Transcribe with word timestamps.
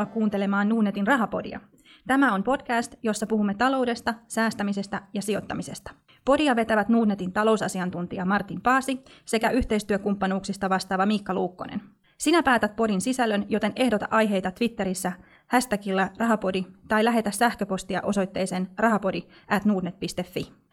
Tervetuloa 0.00 0.20
kuuntelemaan 0.20 0.68
Nuunetin 0.68 1.06
rahapodia. 1.06 1.60
Tämä 2.06 2.34
on 2.34 2.42
podcast, 2.42 2.94
jossa 3.02 3.26
puhumme 3.26 3.54
taloudesta, 3.54 4.14
säästämisestä 4.28 5.02
ja 5.14 5.22
sijoittamisesta. 5.22 5.90
Podia 6.24 6.56
vetävät 6.56 6.88
Nuunetin 6.88 7.32
talousasiantuntija 7.32 8.24
Martin 8.24 8.60
Paasi 8.60 9.00
sekä 9.24 9.50
yhteistyökumppanuuksista 9.50 10.70
vastaava 10.70 11.06
Miikka 11.06 11.34
Luukkonen. 11.34 11.80
Sinä 12.18 12.42
päätät 12.42 12.76
podin 12.76 13.00
sisällön, 13.00 13.46
joten 13.48 13.72
ehdota 13.76 14.06
aiheita 14.10 14.50
Twitterissä 14.50 15.12
hashtagilla 15.46 16.08
rahapodi 16.18 16.64
tai 16.88 17.04
lähetä 17.04 17.30
sähköpostia 17.30 18.00
osoitteeseen 18.02 18.68
rahapodi 18.78 19.22
at. 19.48 19.62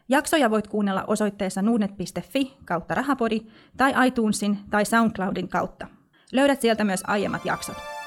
Jaksoja 0.08 0.50
voit 0.50 0.68
kuunnella 0.68 1.04
osoitteessa 1.06 1.62
nuudnet.fi 1.62 2.56
kautta 2.64 2.94
rahapodi 2.94 3.40
tai 3.76 4.08
iTunesin 4.08 4.58
tai 4.70 4.84
SoundCloudin 4.84 5.48
kautta. 5.48 5.86
Löydät 6.32 6.60
sieltä 6.60 6.84
myös 6.84 7.02
aiemmat 7.06 7.44
jaksot. 7.44 7.97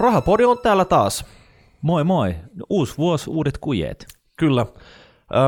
Rahapodi 0.00 0.44
on 0.44 0.58
täällä 0.58 0.84
taas. 0.84 1.24
Moi 1.82 2.04
moi. 2.04 2.34
Uusi 2.70 2.94
vuosi, 2.98 3.30
uudet 3.30 3.58
kujeet. 3.58 4.06
Kyllä. 4.36 4.66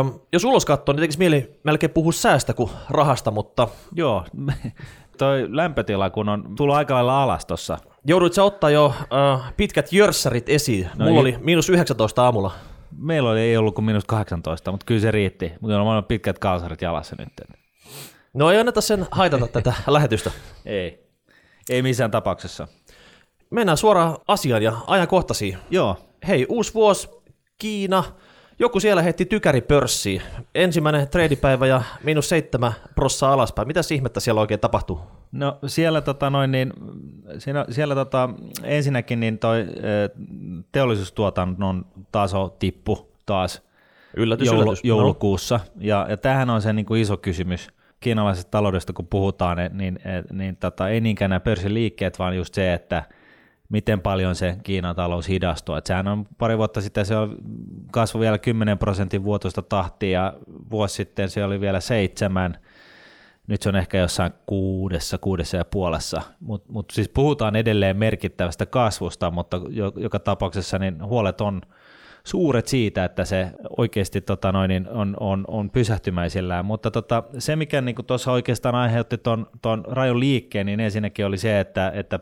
Öm, 0.00 0.12
jos 0.32 0.44
ulos 0.44 0.64
katsoo, 0.64 0.92
niin 0.92 1.00
tekisi 1.00 1.18
mieli 1.18 1.60
melkein 1.64 1.90
puhua 1.90 2.12
säästä 2.12 2.54
kuin 2.54 2.70
rahasta, 2.90 3.30
mutta 3.30 3.68
Joo, 3.94 4.24
toi 5.18 5.46
lämpötila 5.56 6.10
kun 6.10 6.28
on 6.28 6.54
tullut 6.56 6.76
aika 6.76 6.94
lailla 6.94 7.22
alas 7.22 7.46
tossa. 7.46 7.78
joudut 8.04 8.32
sä 8.32 8.44
ottaa 8.44 8.70
jo 8.70 8.94
äh, 9.34 9.52
pitkät 9.56 9.92
jörssärit 9.92 10.48
esiin. 10.48 10.90
No 10.96 11.04
Mulla 11.04 11.10
ju- 11.10 11.20
oli 11.20 11.36
miinus 11.40 11.68
19 11.70 12.24
aamulla. 12.24 12.50
Meillä 12.98 13.30
oli, 13.30 13.40
ei 13.40 13.56
ollut 13.56 13.74
kuin 13.74 13.84
minus 13.84 14.04
18, 14.04 14.70
mutta 14.70 14.86
kyllä 14.86 15.00
se 15.00 15.10
riitti. 15.10 15.52
Mutta 15.60 15.80
on 15.80 15.86
ollut 15.88 16.08
pitkät 16.08 16.38
kalsarit 16.38 16.82
jalassa 16.82 17.16
nyt. 17.18 17.28
No 18.34 18.50
ei 18.50 18.58
anneta 18.58 18.80
sen 18.80 19.06
haitata 19.10 19.46
tätä 19.48 19.72
lähetystä. 19.86 20.30
Ei. 20.66 21.02
Ei 21.70 21.82
missään 21.82 22.10
tapauksessa. 22.10 22.68
Mennään 23.52 23.78
suoraan 23.78 24.16
asiaan 24.28 24.62
ja 24.62 24.72
ajankohtaisiin. 24.86 25.58
Joo, 25.70 25.96
Hei, 26.28 26.46
uusi 26.48 26.74
vuosi, 26.74 27.08
Kiina. 27.58 28.04
Joku 28.58 28.80
siellä 28.80 29.02
heitti 29.02 29.24
tykäri 29.24 29.60
pörssiin. 29.60 30.22
Ensimmäinen 30.54 31.08
treidipäivä 31.08 31.66
ja 31.66 31.82
miinus 32.04 32.28
seitsemän 32.28 32.72
prossaa 32.94 33.32
alaspäin. 33.32 33.68
Mitä 33.68 33.80
ihmettä 33.94 34.20
siellä 34.20 34.40
oikein 34.40 34.60
tapahtuu? 34.60 35.00
No 35.32 35.58
siellä, 35.66 36.00
tota, 36.00 36.30
noin, 36.30 36.50
niin, 36.50 36.72
siinä, 37.38 37.64
siellä 37.70 37.94
tota, 37.94 38.30
ensinnäkin 38.62 39.20
niin 39.20 39.38
toi, 39.38 39.66
teollisuustuotannon 40.72 41.86
taso 42.12 42.56
tippu 42.58 43.12
taas 43.26 43.62
Yllätys, 44.16 44.46
joulu, 44.46 44.62
yllätys. 44.62 44.84
joulukuussa. 44.84 45.60
Ja, 45.78 46.06
ja 46.08 46.16
tämähän 46.16 46.50
on 46.50 46.62
se 46.62 46.72
niin 46.72 46.86
kuin 46.86 47.02
iso 47.02 47.16
kysymys 47.16 47.68
kiinalaisesta 48.00 48.50
taloudesta, 48.50 48.92
kun 48.92 49.06
puhutaan, 49.06 49.56
niin, 49.56 49.72
niin, 49.74 49.98
niin 50.32 50.56
tota, 50.56 50.88
ei 50.88 51.00
niinkään 51.00 51.28
nämä 51.30 51.40
pörssiliikkeet, 51.40 52.18
vaan 52.18 52.36
just 52.36 52.54
se, 52.54 52.72
että 52.72 53.04
miten 53.72 54.00
paljon 54.00 54.34
se 54.34 54.56
Kiinan 54.62 54.96
talous 54.96 55.28
hidastuu. 55.28 55.74
Et 55.74 55.86
sehän 55.86 56.08
on 56.08 56.26
pari 56.38 56.58
vuotta 56.58 56.80
sitten 56.80 57.06
se 57.06 57.14
kasvoi 57.92 58.20
vielä 58.20 58.38
10 58.38 58.78
prosentin 58.78 59.24
vuotuista 59.24 59.62
tahtia 59.62 60.10
ja 60.20 60.34
vuosi 60.70 60.94
sitten 60.94 61.30
se 61.30 61.44
oli 61.44 61.60
vielä 61.60 61.80
seitsemän. 61.80 62.58
Nyt 63.46 63.62
se 63.62 63.68
on 63.68 63.76
ehkä 63.76 63.98
jossain 63.98 64.32
kuudessa, 64.46 65.18
kuudessa 65.18 65.56
ja 65.56 65.64
puolessa, 65.64 66.22
mutta 66.40 66.72
mut 66.72 66.90
siis 66.90 67.08
puhutaan 67.08 67.56
edelleen 67.56 67.96
merkittävästä 67.96 68.66
kasvusta, 68.66 69.30
mutta 69.30 69.60
jo, 69.68 69.92
joka 69.96 70.18
tapauksessa 70.18 70.78
niin 70.78 71.04
huolet 71.04 71.40
on 71.40 71.62
suuret 72.24 72.68
siitä, 72.68 73.04
että 73.04 73.24
se 73.24 73.52
oikeasti 73.76 74.20
tota 74.20 74.52
noin, 74.52 74.68
niin 74.68 74.88
on, 74.88 75.16
on, 75.20 75.44
on 75.48 75.70
pysähtymäisillään, 75.70 76.64
mutta 76.64 76.90
tota, 76.90 77.22
se 77.38 77.56
mikä 77.56 77.80
niin 77.80 77.96
tuossa 78.06 78.32
oikeastaan 78.32 78.74
aiheutti 78.74 79.18
tuon 79.18 79.46
ton 79.62 79.84
rajun 79.88 80.20
liikkeen, 80.20 80.66
niin 80.66 80.80
ensinnäkin 80.80 81.26
oli 81.26 81.38
se, 81.38 81.60
että, 81.60 81.92
että 81.94 82.18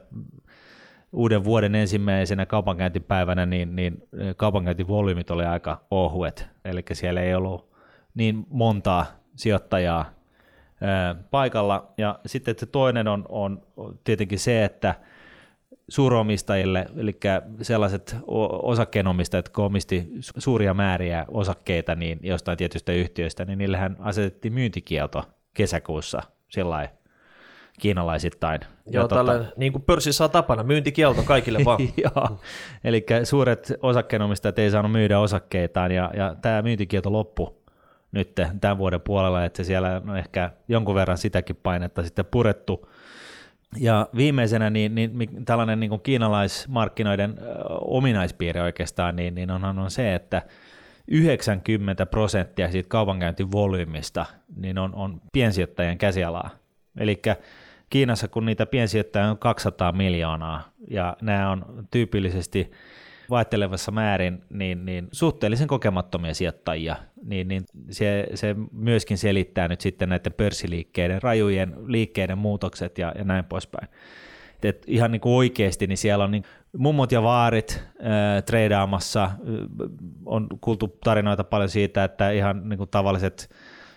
uuden 1.12 1.44
vuoden 1.44 1.74
ensimmäisenä 1.74 2.46
kaupankäyntipäivänä 2.46 3.46
niin, 3.46 3.76
niin 3.76 4.02
kaupankäyntivolyymit 4.36 5.30
oli 5.30 5.44
aika 5.44 5.84
ohuet, 5.90 6.48
eli 6.64 6.84
siellä 6.92 7.20
ei 7.20 7.34
ollut 7.34 7.70
niin 8.14 8.46
montaa 8.50 9.06
sijoittajaa 9.36 10.10
paikalla. 11.30 11.92
Ja 11.98 12.18
sitten 12.26 12.54
se 12.58 12.66
toinen 12.66 13.08
on, 13.08 13.24
on 13.28 13.62
tietenkin 14.04 14.38
se, 14.38 14.64
että 14.64 14.94
suuromistajille, 15.88 16.86
eli 16.96 17.18
sellaiset 17.62 18.16
osakkeenomistajat, 18.62 19.46
jotka 19.46 19.64
omisti 19.64 20.10
su- 20.16 20.40
suuria 20.40 20.74
määriä 20.74 21.24
osakkeita 21.28 21.94
niin 21.94 22.18
jostain 22.22 22.58
tietystä 22.58 22.92
yhtiöistä, 22.92 23.44
niin 23.44 23.58
niillähän 23.58 23.96
asetettiin 23.98 24.54
myyntikielto 24.54 25.24
kesäkuussa 25.54 26.22
sillä 26.48 26.88
kiinalaisittain. 27.80 28.60
Joo, 28.86 29.04
tota- 29.04 29.08
tällä, 29.14 29.44
niin 29.56 29.72
kuin 29.72 29.82
pörssissä 29.82 30.24
on 30.24 30.30
tapana, 30.30 30.62
myyntikielto 30.62 31.22
kaikille 31.22 31.58
vaan. 31.64 31.80
Joo, 31.96 32.40
eli 32.84 33.06
suuret 33.24 33.72
osakkeenomistajat 33.82 34.58
ei 34.58 34.70
saanut 34.70 34.92
myydä 34.92 35.18
osakkeitaan 35.18 35.92
ja, 35.92 36.10
ja 36.16 36.36
tämä 36.42 36.62
myyntikielto 36.62 37.12
loppu 37.12 37.60
nyt 38.12 38.34
tämän 38.60 38.78
vuoden 38.78 39.00
puolella, 39.00 39.44
että 39.44 39.56
se 39.56 39.66
siellä 39.66 40.02
on 40.08 40.16
ehkä 40.16 40.50
jonkun 40.68 40.94
verran 40.94 41.18
sitäkin 41.18 41.56
painetta 41.56 42.02
sitten 42.02 42.24
purettu. 42.24 42.88
Ja 43.76 44.08
viimeisenä 44.16 44.70
niin, 44.70 44.94
niin, 44.94 45.16
mi- 45.16 45.28
tällainen 45.44 45.80
niin 45.80 45.90
kuin 45.90 46.00
kiinalaismarkkinoiden 46.00 47.34
ö, 47.38 47.44
ominaispiirre 47.80 48.62
oikeastaan, 48.62 49.16
niin, 49.16 49.34
niin 49.34 49.50
onhan 49.50 49.78
on 49.78 49.90
se, 49.90 50.14
että 50.14 50.42
90 51.08 52.06
prosenttia 52.06 52.70
siitä 52.70 52.88
kaupankäyntivolyymista 52.88 54.26
niin 54.56 54.78
on, 54.78 54.94
on 54.94 55.20
piensijoittajien 55.32 55.98
käsialaa. 55.98 56.50
Eli 56.98 57.22
Kiinassa, 57.90 58.28
kun 58.28 58.46
niitä 58.46 58.66
piensijoittajia 58.66 59.30
on 59.30 59.38
200 59.38 59.92
miljoonaa, 59.92 60.72
ja 60.90 61.16
nämä 61.22 61.50
on 61.50 61.86
tyypillisesti 61.90 62.70
vaihtelevassa 63.30 63.90
määrin 63.92 64.42
niin, 64.50 64.86
niin 64.86 65.08
suhteellisen 65.12 65.66
kokemattomia 65.66 66.34
sijoittajia, 66.34 66.96
niin, 67.24 67.48
niin 67.48 67.64
se, 67.90 68.26
se 68.34 68.56
myöskin 68.72 69.18
selittää 69.18 69.68
nyt 69.68 69.80
sitten 69.80 70.08
näiden 70.08 70.32
pörssiliikkeiden, 70.32 71.22
rajujen 71.22 71.74
liikkeiden 71.86 72.38
muutokset 72.38 72.98
ja, 72.98 73.12
ja 73.18 73.24
näin 73.24 73.44
poispäin. 73.44 73.88
Et, 74.62 74.84
ihan 74.86 75.10
niin 75.10 75.20
kuin 75.20 75.32
oikeasti, 75.32 75.86
niin 75.86 75.98
siellä 75.98 76.24
on 76.24 76.30
niin 76.30 76.44
mummot 76.76 77.12
ja 77.12 77.22
vaarit 77.22 77.82
äh, 77.82 78.44
treidaamassa, 78.46 79.30
on 80.26 80.46
kuultu 80.60 80.98
tarinoita 81.04 81.44
paljon 81.44 81.68
siitä, 81.68 82.04
että 82.04 82.30
ihan 82.30 82.68
niin 82.68 82.78
kuin 82.78 82.90
tavalliset 82.90 83.50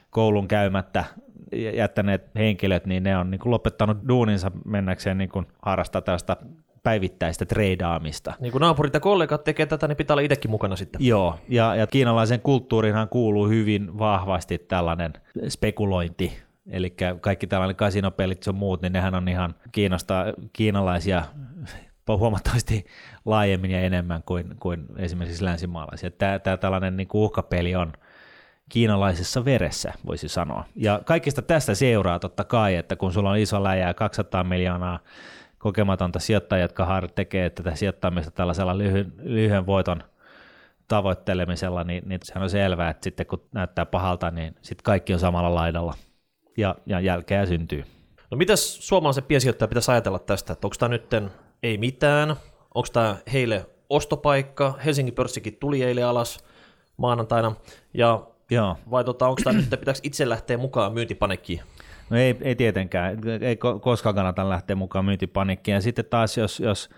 koulun 0.09 0.47
käymättä 0.47 1.05
jättäneet 1.53 2.29
henkilöt, 2.35 2.85
niin 2.85 3.03
ne 3.03 3.17
on 3.17 3.31
niin 3.31 3.39
kuin 3.39 3.51
lopettanut 3.51 3.97
duuninsa 4.07 4.51
mennäkseen 4.65 5.17
niin 5.17 5.29
kuin 5.29 5.47
harrastaa 5.61 6.01
tällaista 6.01 6.37
päivittäistä 6.83 7.45
treidaamista. 7.45 8.33
niin 8.39 8.51
kuin 8.51 8.59
naapurit 8.61 8.93
ja 8.93 8.99
kollegat 8.99 9.43
tekee 9.43 9.65
tätä, 9.65 9.87
niin 9.87 9.97
pitää 9.97 10.13
olla 10.13 10.21
itsekin 10.21 10.51
mukana 10.51 10.75
sitten. 10.75 11.05
Joo, 11.05 11.39
ja, 11.49 11.75
ja 11.75 11.87
kiinalaisen 11.87 12.41
kulttuuriinhan 12.41 13.09
kuuluu 13.09 13.47
hyvin 13.47 13.99
vahvasti 13.99 14.57
tällainen 14.57 15.13
spekulointi, 15.49 16.37
eli 16.69 16.95
kaikki 17.21 17.47
tällainen 17.47 17.75
kasinopelit 17.75 18.45
ja 18.45 18.53
muut, 18.53 18.81
niin 18.81 18.93
nehän 18.93 19.15
on 19.15 19.27
ihan 19.27 19.55
Kiinasta, 19.71 20.25
kiinalaisia 20.53 21.23
huomattavasti 22.07 22.85
laajemmin 23.25 23.71
ja 23.71 23.81
enemmän 23.81 24.23
kuin, 24.23 24.55
kuin 24.59 24.85
esimerkiksi 24.97 25.45
länsimaalaisia. 25.45 26.11
Tämä, 26.11 26.39
tämä 26.39 26.57
tällainen 26.57 26.97
niin 26.97 27.07
kuin 27.07 27.21
uhkapeli 27.21 27.75
on 27.75 27.93
kiinalaisessa 28.73 29.45
veressä, 29.45 29.93
voisi 30.05 30.27
sanoa. 30.27 30.65
Ja 30.75 31.01
kaikista 31.05 31.41
tästä 31.41 31.75
seuraa 31.75 32.19
totta 32.19 32.43
kai, 32.43 32.75
että 32.75 32.95
kun 32.95 33.13
sulla 33.13 33.29
on 33.29 33.37
iso 33.37 33.63
läjä 33.63 33.93
200 33.93 34.43
miljoonaa 34.43 34.99
kokematonta 35.57 36.19
sijoittajaa, 36.19 36.61
jotka 36.61 37.01
tekee 37.15 37.49
tätä 37.49 37.75
sijoittamista 37.75 38.31
tällaisella 38.31 38.77
lyhyen, 38.77 39.13
lyhyen 39.17 39.65
voiton 39.65 40.03
tavoittelemisella, 40.87 41.83
niin, 41.83 42.03
niin 42.05 42.19
sehän 42.23 42.43
on 42.43 42.49
selvää, 42.49 42.89
että 42.89 43.03
sitten 43.03 43.25
kun 43.25 43.43
näyttää 43.51 43.85
pahalta, 43.85 44.31
niin 44.31 44.55
sitten 44.61 44.83
kaikki 44.83 45.13
on 45.13 45.19
samalla 45.19 45.55
laidalla 45.55 45.93
ja, 46.57 46.75
ja 46.85 46.99
jälkeä 46.99 47.45
syntyy. 47.45 47.85
No 48.31 48.37
mitäs 48.37 48.87
suomalaisen 48.87 49.23
piensijoittaja 49.23 49.67
pitäisi 49.67 49.91
ajatella 49.91 50.19
tästä, 50.19 50.53
että 50.53 50.67
onko 50.67 50.75
tämä 50.79 50.89
nyt 50.89 51.11
ei 51.63 51.77
mitään, 51.77 52.29
onko 52.75 52.87
tämä 52.93 53.17
heille 53.33 53.65
ostopaikka, 53.89 54.73
Helsingin 54.85 55.15
pörssikin 55.15 55.57
tuli 55.59 55.83
eilen 55.83 56.05
alas 56.05 56.39
maanantaina, 56.97 57.55
ja 57.93 58.32
Joo, 58.53 58.77
vai 58.91 59.03
tota, 59.03 59.27
onko 59.27 59.41
tämä 59.43 59.53
nyt, 59.53 59.63
että 59.63 59.77
pitääkö 59.77 59.99
itse 60.03 60.29
lähteä 60.29 60.57
mukaan 60.57 60.93
myyntipanekkiin? 60.93 61.61
no 62.09 62.17
ei, 62.17 62.37
ei 62.41 62.55
tietenkään, 62.55 63.17
ei 63.41 63.55
ko- 63.55 63.79
koskaan 63.79 64.15
kannata 64.15 64.49
lähteä 64.49 64.75
mukaan 64.75 65.05
myyntipanikkiin. 65.05 65.75
Ja 65.75 65.81
sitten 65.81 66.05
taas, 66.05 66.37
jos, 66.37 66.59
jos 66.59 66.89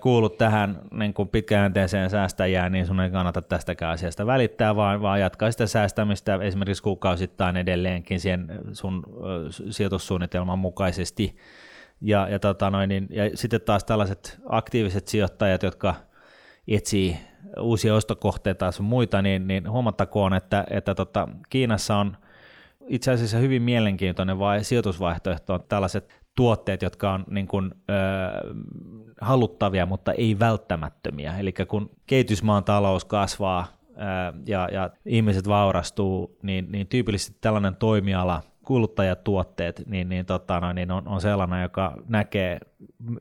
kuulut 0.00 0.38
tähän 0.38 0.80
niin 0.90 1.14
kuin 1.14 1.28
pitkäjänteiseen 1.28 2.10
säästäjään, 2.10 2.72
niin 2.72 2.86
sun 2.86 3.00
ei 3.00 3.10
kannata 3.10 3.42
tästäkään 3.42 3.92
asiasta 3.92 4.26
välittää, 4.26 4.76
vaan, 4.76 5.02
vaan 5.02 5.20
jatkaa 5.20 5.50
sitä 5.50 5.66
säästämistä 5.66 6.38
esimerkiksi 6.42 6.82
kuukausittain 6.82 7.56
edelleenkin 7.56 8.20
siihen 8.20 8.46
sun 8.72 9.02
sijoitussuunnitelman 9.70 10.58
mukaisesti. 10.58 11.36
Ja, 12.00 12.28
ja, 12.28 12.38
tota 12.38 12.70
noin, 12.70 12.88
niin, 12.88 13.06
ja 13.10 13.30
sitten 13.34 13.60
taas 13.60 13.84
tällaiset 13.84 14.40
aktiiviset 14.48 15.08
sijoittajat, 15.08 15.62
jotka 15.62 15.94
etsii 16.68 17.16
uusia 17.60 17.94
ostokohteita 17.94 18.72
sun 18.72 18.86
muita, 18.86 19.22
niin, 19.22 19.48
niin 19.48 19.70
huomattakoon, 19.70 20.34
että, 20.34 20.64
että 20.70 20.94
tota, 20.94 21.28
Kiinassa 21.48 21.96
on 21.96 22.16
itse 22.86 23.12
asiassa 23.12 23.38
hyvin 23.38 23.62
mielenkiintoinen 23.62 24.38
vai 24.38 24.64
sijoitusvaihtoehto 24.64 25.54
on 25.54 25.60
tällaiset 25.68 26.22
tuotteet, 26.34 26.82
jotka 26.82 27.12
on 27.12 27.24
niin 27.30 27.48
kuin, 27.48 27.70
ö, 27.90 27.94
haluttavia, 29.20 29.86
mutta 29.86 30.12
ei 30.12 30.38
välttämättömiä. 30.38 31.38
Eli 31.38 31.52
kun 31.52 31.90
kehitysmaan 32.06 32.64
talous 32.64 33.04
kasvaa 33.04 33.66
ö, 33.88 33.92
ja, 34.46 34.68
ja 34.72 34.90
ihmiset 35.06 35.48
vaurastuu, 35.48 36.38
niin, 36.42 36.72
niin 36.72 36.86
tyypillisesti 36.86 37.38
tällainen 37.40 37.76
toimiala, 37.76 38.42
kuluttajatuotteet, 38.62 39.82
niin, 39.86 40.08
niin, 40.08 40.26
tota, 40.26 40.60
no, 40.60 40.72
niin 40.72 40.90
on, 40.90 41.08
on 41.08 41.20
sellainen, 41.20 41.62
joka 41.62 41.94
näkee 42.08 42.60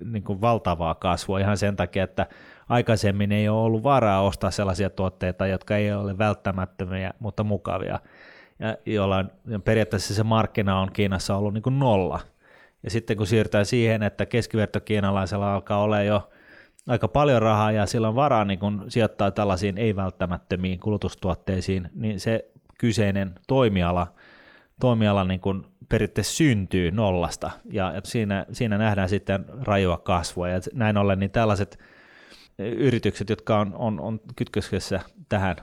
niin 0.06 0.24
kuin 0.24 0.42
valtavaa 0.42 0.96
kasvua 0.96 1.40
ihan 1.40 1.58
sen 1.58 1.76
takia, 1.76 2.04
että 2.04 2.28
aikaisemmin 2.72 3.32
ei 3.32 3.50
ole 3.50 3.62
ollut 3.62 3.84
varaa 3.84 4.22
ostaa 4.22 4.52
sellaisia 4.52 4.90
tuotteita, 4.90 5.48
jotka 5.48 5.78
ei 5.78 5.94
ole 5.94 6.18
välttämättömiä, 6.18 7.14
mutta 7.20 7.44
mukavia, 7.44 8.00
ja 8.60 8.78
jolla 8.86 9.26
periaatteessa 9.64 10.14
se 10.14 10.24
markkina 10.24 10.80
on 10.80 10.92
Kiinassa 10.94 11.36
ollut 11.36 11.54
niin 11.54 11.62
kuin 11.62 11.80
nolla. 11.80 12.20
Ja 12.84 12.90
sitten 12.90 13.18
kun 13.18 13.28
siirrytään 13.28 13.66
siihen, 13.66 14.04
että 14.04 14.26
keskivertokiinalaisella 14.26 15.54
alkaa 15.54 15.82
olla 15.82 16.02
jo 16.02 16.30
aika 16.88 17.08
paljon 17.08 17.42
rahaa 17.42 17.72
ja 17.72 17.86
sillä 17.86 18.08
on 18.08 18.16
varaa 18.16 18.46
niin 18.46 18.60
kun 18.60 18.86
sijoittaa 18.88 19.32
tällaisiin 19.32 19.78
ei-välttämättömiin 19.78 20.80
kulutustuotteisiin, 20.80 21.90
niin 21.96 22.20
se 22.20 22.52
kyseinen 22.78 23.36
toimiala, 23.48 24.08
toimiala 24.80 25.24
niin 25.24 25.40
kun 25.40 25.66
periaatteessa 25.90 26.36
syntyy 26.36 26.92
nollasta. 26.92 27.52
Ja 27.72 27.94
siinä, 28.04 28.46
siinä 28.52 28.78
nähdään 28.78 29.10
sitten 29.10 29.46
rajua 29.62 29.98
kasvua. 29.98 30.50
Ja 30.50 30.60
näin 30.74 30.98
ollen 30.98 31.20
niin 31.20 31.32
tällaiset 31.32 31.80
yritykset, 32.70 33.30
jotka 33.30 33.60
on, 33.60 33.76
on, 33.76 34.00
on 34.00 34.20
kytköksessä 34.36 35.00
tähän 35.30 35.56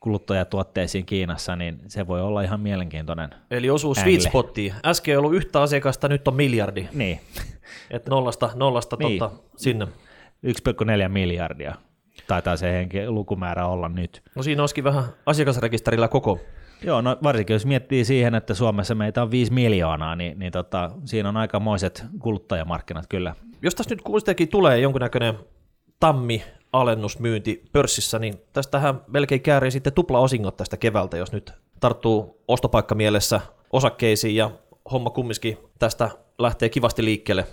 kuluttajatuotteisiin 0.00 1.06
Kiinassa, 1.06 1.56
niin 1.56 1.80
se 1.88 2.06
voi 2.06 2.20
olla 2.20 2.42
ihan 2.42 2.60
mielenkiintoinen. 2.60 3.30
Eli 3.50 3.70
osuu 3.70 3.94
sweet 3.94 4.22
spottiin. 4.22 4.74
Äsken 4.84 5.12
ei 5.12 5.16
ollut 5.16 5.34
yhtä 5.34 5.62
asiakasta, 5.62 6.08
nyt 6.08 6.28
on 6.28 6.34
miljardi. 6.34 6.88
Niin. 6.92 7.20
Että 7.90 8.10
nollasta, 8.10 8.50
nollasta 8.54 8.96
niin. 8.98 9.18
totta, 9.18 9.42
sinne. 9.56 9.84
1,4 9.84 11.08
miljardia 11.08 11.74
taitaa 12.26 12.56
se 12.56 12.72
henki, 12.72 13.08
lukumäärä 13.08 13.66
olla 13.66 13.88
nyt. 13.88 14.22
No 14.34 14.42
siinä 14.42 14.62
olisikin 14.62 14.84
vähän 14.84 15.04
asiakasrekisterillä 15.26 16.08
koko. 16.08 16.40
Joo, 16.84 17.00
no 17.00 17.18
varsinkin 17.22 17.54
jos 17.54 17.66
miettii 17.66 18.04
siihen, 18.04 18.34
että 18.34 18.54
Suomessa 18.54 18.94
meitä 18.94 19.22
on 19.22 19.30
5 19.30 19.52
miljoonaa, 19.52 20.16
niin, 20.16 20.38
niin 20.38 20.52
tota, 20.52 20.90
siinä 21.04 21.28
on 21.28 21.36
aikamoiset 21.36 22.04
kuluttajamarkkinat 22.18 23.06
kyllä. 23.08 23.34
Jos 23.62 23.74
tässä 23.74 23.94
nyt 23.94 24.02
kuitenkin 24.02 24.48
tulee 24.48 24.78
jonkunnäköinen 24.78 25.34
tammi 26.02 26.44
alennusmyynti 26.72 27.62
pörssissä, 27.72 28.18
niin 28.18 28.34
tästähän 28.52 29.00
melkein 29.06 29.40
käärii 29.40 29.70
sitten 29.70 29.92
tupla 29.92 30.18
osingot 30.18 30.56
tästä 30.56 30.76
kevältä, 30.76 31.16
jos 31.16 31.32
nyt 31.32 31.52
tarttuu 31.80 32.42
ostopaikka 32.48 32.94
mielessä 32.94 33.40
osakkeisiin 33.72 34.36
ja 34.36 34.50
homma 34.92 35.10
kumminkin 35.10 35.58
tästä 35.78 36.10
lähtee 36.38 36.68
kivasti 36.68 37.04
liikkeelle. 37.04 37.46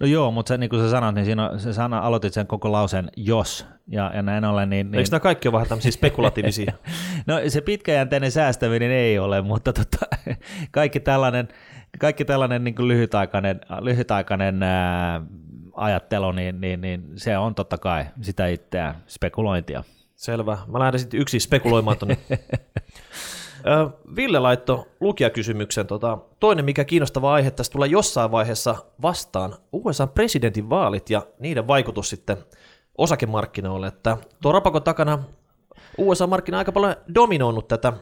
No 0.00 0.06
joo, 0.06 0.30
mutta 0.30 0.48
se, 0.48 0.58
niin 0.58 0.70
kuin 0.70 0.82
sä 0.82 0.90
sanoit, 0.90 1.14
niin 1.14 1.24
siinä 1.24 1.50
on, 1.50 1.60
se 1.60 1.72
sana 1.72 1.98
aloitit 1.98 2.32
sen 2.32 2.46
koko 2.46 2.72
lauseen 2.72 3.08
jos, 3.16 3.66
ja, 3.88 4.10
ja 4.14 4.22
näin 4.22 4.44
ollen. 4.44 4.70
Niin, 4.70 4.90
niin... 4.90 4.98
Eikö 4.98 5.10
nämä 5.10 5.20
kaikki 5.20 5.48
ole 5.48 5.52
vähän 5.52 5.68
tämmöisiä 5.68 5.92
spekulatiivisia? 5.92 6.72
no 7.26 7.34
se 7.48 7.60
pitkäjänteinen 7.60 8.32
säästäminen 8.32 8.90
ei 8.90 9.18
ole, 9.18 9.42
mutta 9.42 9.72
tota, 9.72 10.06
kaikki 10.70 11.00
tällainen, 11.00 11.48
kaikki 11.98 12.24
tällainen 12.24 12.64
niin 12.64 12.74
kuin 12.74 12.88
lyhytaikainen, 12.88 13.60
lyhytaikainen 13.80 14.62
ää, 14.62 15.22
ajattelu, 15.74 16.32
niin, 16.32 16.60
niin, 16.60 16.80
niin 16.80 17.02
se 17.16 17.38
on 17.38 17.54
totta 17.54 17.78
kai 17.78 18.04
sitä 18.20 18.46
itseään 18.46 18.94
spekulointia. 19.06 19.84
Selvä. 20.14 20.58
Mä 20.66 20.78
lähden 20.78 21.00
sitten 21.00 21.20
yksi 21.20 21.40
spekuloimaan 21.40 21.98
tuonne. 21.98 22.18
Ville 24.16 24.38
laittoi 24.38 24.84
lukijakysymyksen. 25.00 25.86
Tota, 25.86 26.18
toinen, 26.40 26.64
mikä 26.64 26.84
kiinnostava 26.84 27.34
aihe, 27.34 27.50
tässä 27.50 27.72
tulee 27.72 27.88
jossain 27.88 28.30
vaiheessa 28.30 28.76
vastaan 29.02 29.54
USA 29.72 30.06
presidentin 30.06 30.70
vaalit 30.70 31.10
ja 31.10 31.22
niiden 31.38 31.66
vaikutus 31.66 32.10
sitten 32.10 32.36
osakemarkkinoille. 32.98 33.86
Että 33.86 34.16
tuo 34.42 34.52
rapakon 34.52 34.82
takana 34.82 35.18
USA-markkina 35.98 36.58
aika 36.58 36.72
paljon 36.72 36.96
dominoinut 37.14 37.68
tätä 37.68 37.92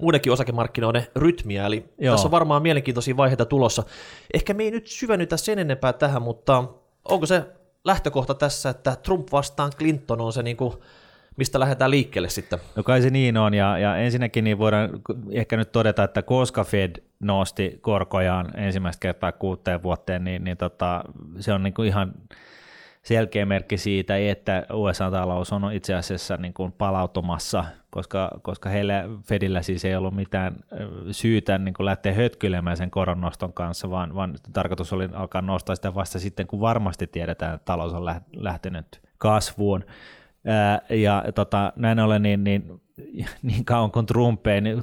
muidenkin 0.00 0.32
osakemarkkinoiden 0.32 1.06
rytmiä, 1.16 1.66
eli 1.66 1.84
Joo. 1.98 2.14
tässä 2.14 2.28
on 2.28 2.32
varmaan 2.32 2.62
mielenkiintoisia 2.62 3.16
vaiheita 3.16 3.44
tulossa. 3.44 3.82
Ehkä 4.34 4.54
me 4.54 4.62
ei 4.62 4.70
nyt 4.70 4.86
syvennytä 4.86 5.36
sen 5.36 5.58
enempää 5.58 5.92
tähän, 5.92 6.22
mutta 6.22 6.64
onko 7.04 7.26
se 7.26 7.44
lähtökohta 7.84 8.34
tässä, 8.34 8.70
että 8.70 8.96
Trump 8.96 9.28
vastaan 9.32 9.72
Clinton 9.78 10.20
on 10.20 10.32
se 10.32 10.42
niin 10.42 10.56
kuin, 10.56 10.74
mistä 11.36 11.60
lähdetään 11.60 11.90
liikkeelle 11.90 12.28
sitten? 12.28 12.58
No 12.76 12.82
kai 12.82 13.02
se 13.02 13.10
niin 13.10 13.36
on, 13.36 13.54
ja, 13.54 13.78
ja 13.78 13.96
ensinnäkin 13.96 14.44
niin 14.44 14.58
voidaan 14.58 14.90
ehkä 15.30 15.56
nyt 15.56 15.72
todeta, 15.72 16.04
että 16.04 16.22
koska 16.22 16.64
Fed 16.64 16.96
nosti 17.20 17.78
korkojaan 17.80 18.58
ensimmäistä 18.58 19.00
kertaa 19.00 19.32
kuuteen 19.32 19.82
vuoteen, 19.82 20.24
niin, 20.24 20.44
niin 20.44 20.56
tota, 20.56 21.04
se 21.38 21.52
on 21.52 21.62
niin 21.62 21.74
kuin 21.74 21.88
ihan 21.88 22.14
selkeä 23.02 23.46
merkki 23.46 23.76
siitä, 23.76 24.16
että 24.16 24.66
USA-talous 24.72 25.52
on 25.52 25.72
itse 25.72 25.94
asiassa 25.94 26.36
niin 26.36 26.54
kuin 26.54 26.72
palautumassa, 26.72 27.64
koska, 27.90 28.30
koska 28.42 28.68
heillä 28.68 29.04
Fedillä 29.22 29.62
siis 29.62 29.84
ei 29.84 29.96
ollut 29.96 30.14
mitään 30.14 30.56
syytä 31.10 31.58
niin 31.58 31.74
kuin 31.74 31.86
lähteä 31.86 32.14
hötkylemään 32.14 32.76
sen 32.76 32.90
koronnoston 32.90 33.52
kanssa, 33.52 33.90
vaan, 33.90 34.14
vaan 34.14 34.34
tarkoitus 34.52 34.92
oli 34.92 35.08
alkaa 35.12 35.42
nostaa 35.42 35.76
sitä 35.76 35.94
vasta 35.94 36.18
sitten, 36.18 36.46
kun 36.46 36.60
varmasti 36.60 37.06
tiedetään, 37.06 37.54
että 37.54 37.64
talous 37.64 37.92
on 37.92 38.04
lähtenyt 38.36 39.00
kasvuun. 39.18 39.84
Ja 40.90 41.24
tota, 41.34 41.72
näin 41.76 42.00
ollen, 42.00 42.22
niin, 42.22 42.44
niin, 42.44 42.80
niin 43.42 43.64
kauan 43.64 43.90
kuin 43.90 44.06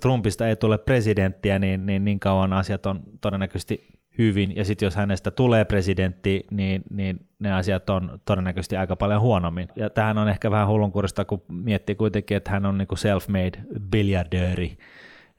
Trumpista 0.01 0.47
ei 0.47 0.55
tule 0.55 0.77
presidenttiä, 0.77 1.59
niin, 1.59 1.85
niin, 1.85 2.05
niin 2.05 2.19
kauan 2.19 2.53
asiat 2.53 2.85
on 2.85 2.99
todennäköisesti 3.21 3.96
hyvin, 4.17 4.55
ja 4.55 4.65
sitten 4.65 4.85
jos 4.85 4.95
hänestä 4.95 5.31
tulee 5.31 5.65
presidentti, 5.65 6.45
niin, 6.51 6.83
niin 6.89 7.27
ne 7.39 7.53
asiat 7.53 7.89
on 7.89 8.19
todennäköisesti 8.25 8.77
aika 8.77 8.95
paljon 8.95 9.21
huonommin. 9.21 9.67
Ja 9.75 9.89
tähän 9.89 10.17
on 10.17 10.29
ehkä 10.29 10.51
vähän 10.51 10.67
hullunkurista, 10.67 11.25
kun 11.25 11.41
miettii 11.47 11.95
kuitenkin, 11.95 12.37
että 12.37 12.51
hän 12.51 12.65
on 12.65 12.77
niinku 12.77 12.95
self-made 12.95 13.79
biljardööri, 13.79 14.77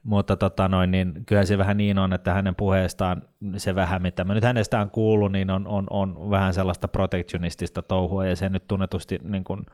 mutta 0.03 0.35
tota 0.35 0.67
noin, 0.67 0.91
niin 0.91 1.13
kyllä 1.25 1.45
se 1.45 1.57
vähän 1.57 1.77
niin 1.77 1.99
on, 1.99 2.13
että 2.13 2.33
hänen 2.33 2.55
puheestaan 2.55 3.21
se 3.57 3.75
vähän, 3.75 4.01
mitä 4.01 4.23
mä 4.23 4.33
nyt 4.33 4.43
hänestä 4.43 4.81
on 4.81 4.89
kuullut, 4.89 5.31
niin 5.31 5.49
on, 5.49 5.67
on, 5.67 5.87
on 5.89 6.29
vähän 6.29 6.53
sellaista 6.53 6.87
protektionistista 6.87 7.81
touhua, 7.81 8.25
ja 8.25 8.35
se 8.35 8.49
nyt 8.49 8.67
tunnetusti 8.67 9.19
niin 9.23 9.43
kuin 9.43 9.65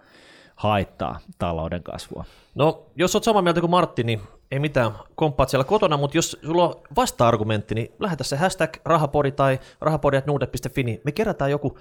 haittaa 0.55 1.19
talouden 1.39 1.83
kasvua. 1.83 2.25
No, 2.55 2.85
jos 2.95 3.15
olet 3.15 3.23
samaa 3.23 3.41
mieltä 3.41 3.61
kuin 3.61 3.71
Martti, 3.71 4.03
niin 4.03 4.21
ei 4.51 4.59
mitään, 4.59 4.91
komppaat 5.15 5.49
siellä 5.49 5.63
kotona, 5.63 5.97
mutta 5.97 6.17
jos 6.17 6.37
sulla 6.45 6.67
on 6.67 6.75
vasta-argumentti, 6.95 7.75
niin 7.75 7.91
lähetä 7.99 8.23
se 8.23 8.35
hashtag 8.35 8.77
rahapodi 8.85 9.31
tai 9.31 9.59
rahapodi.nuude.fi, 9.81 10.83
niin 10.83 11.01
me 11.03 11.11
kerätään 11.11 11.51
joku 11.51 11.77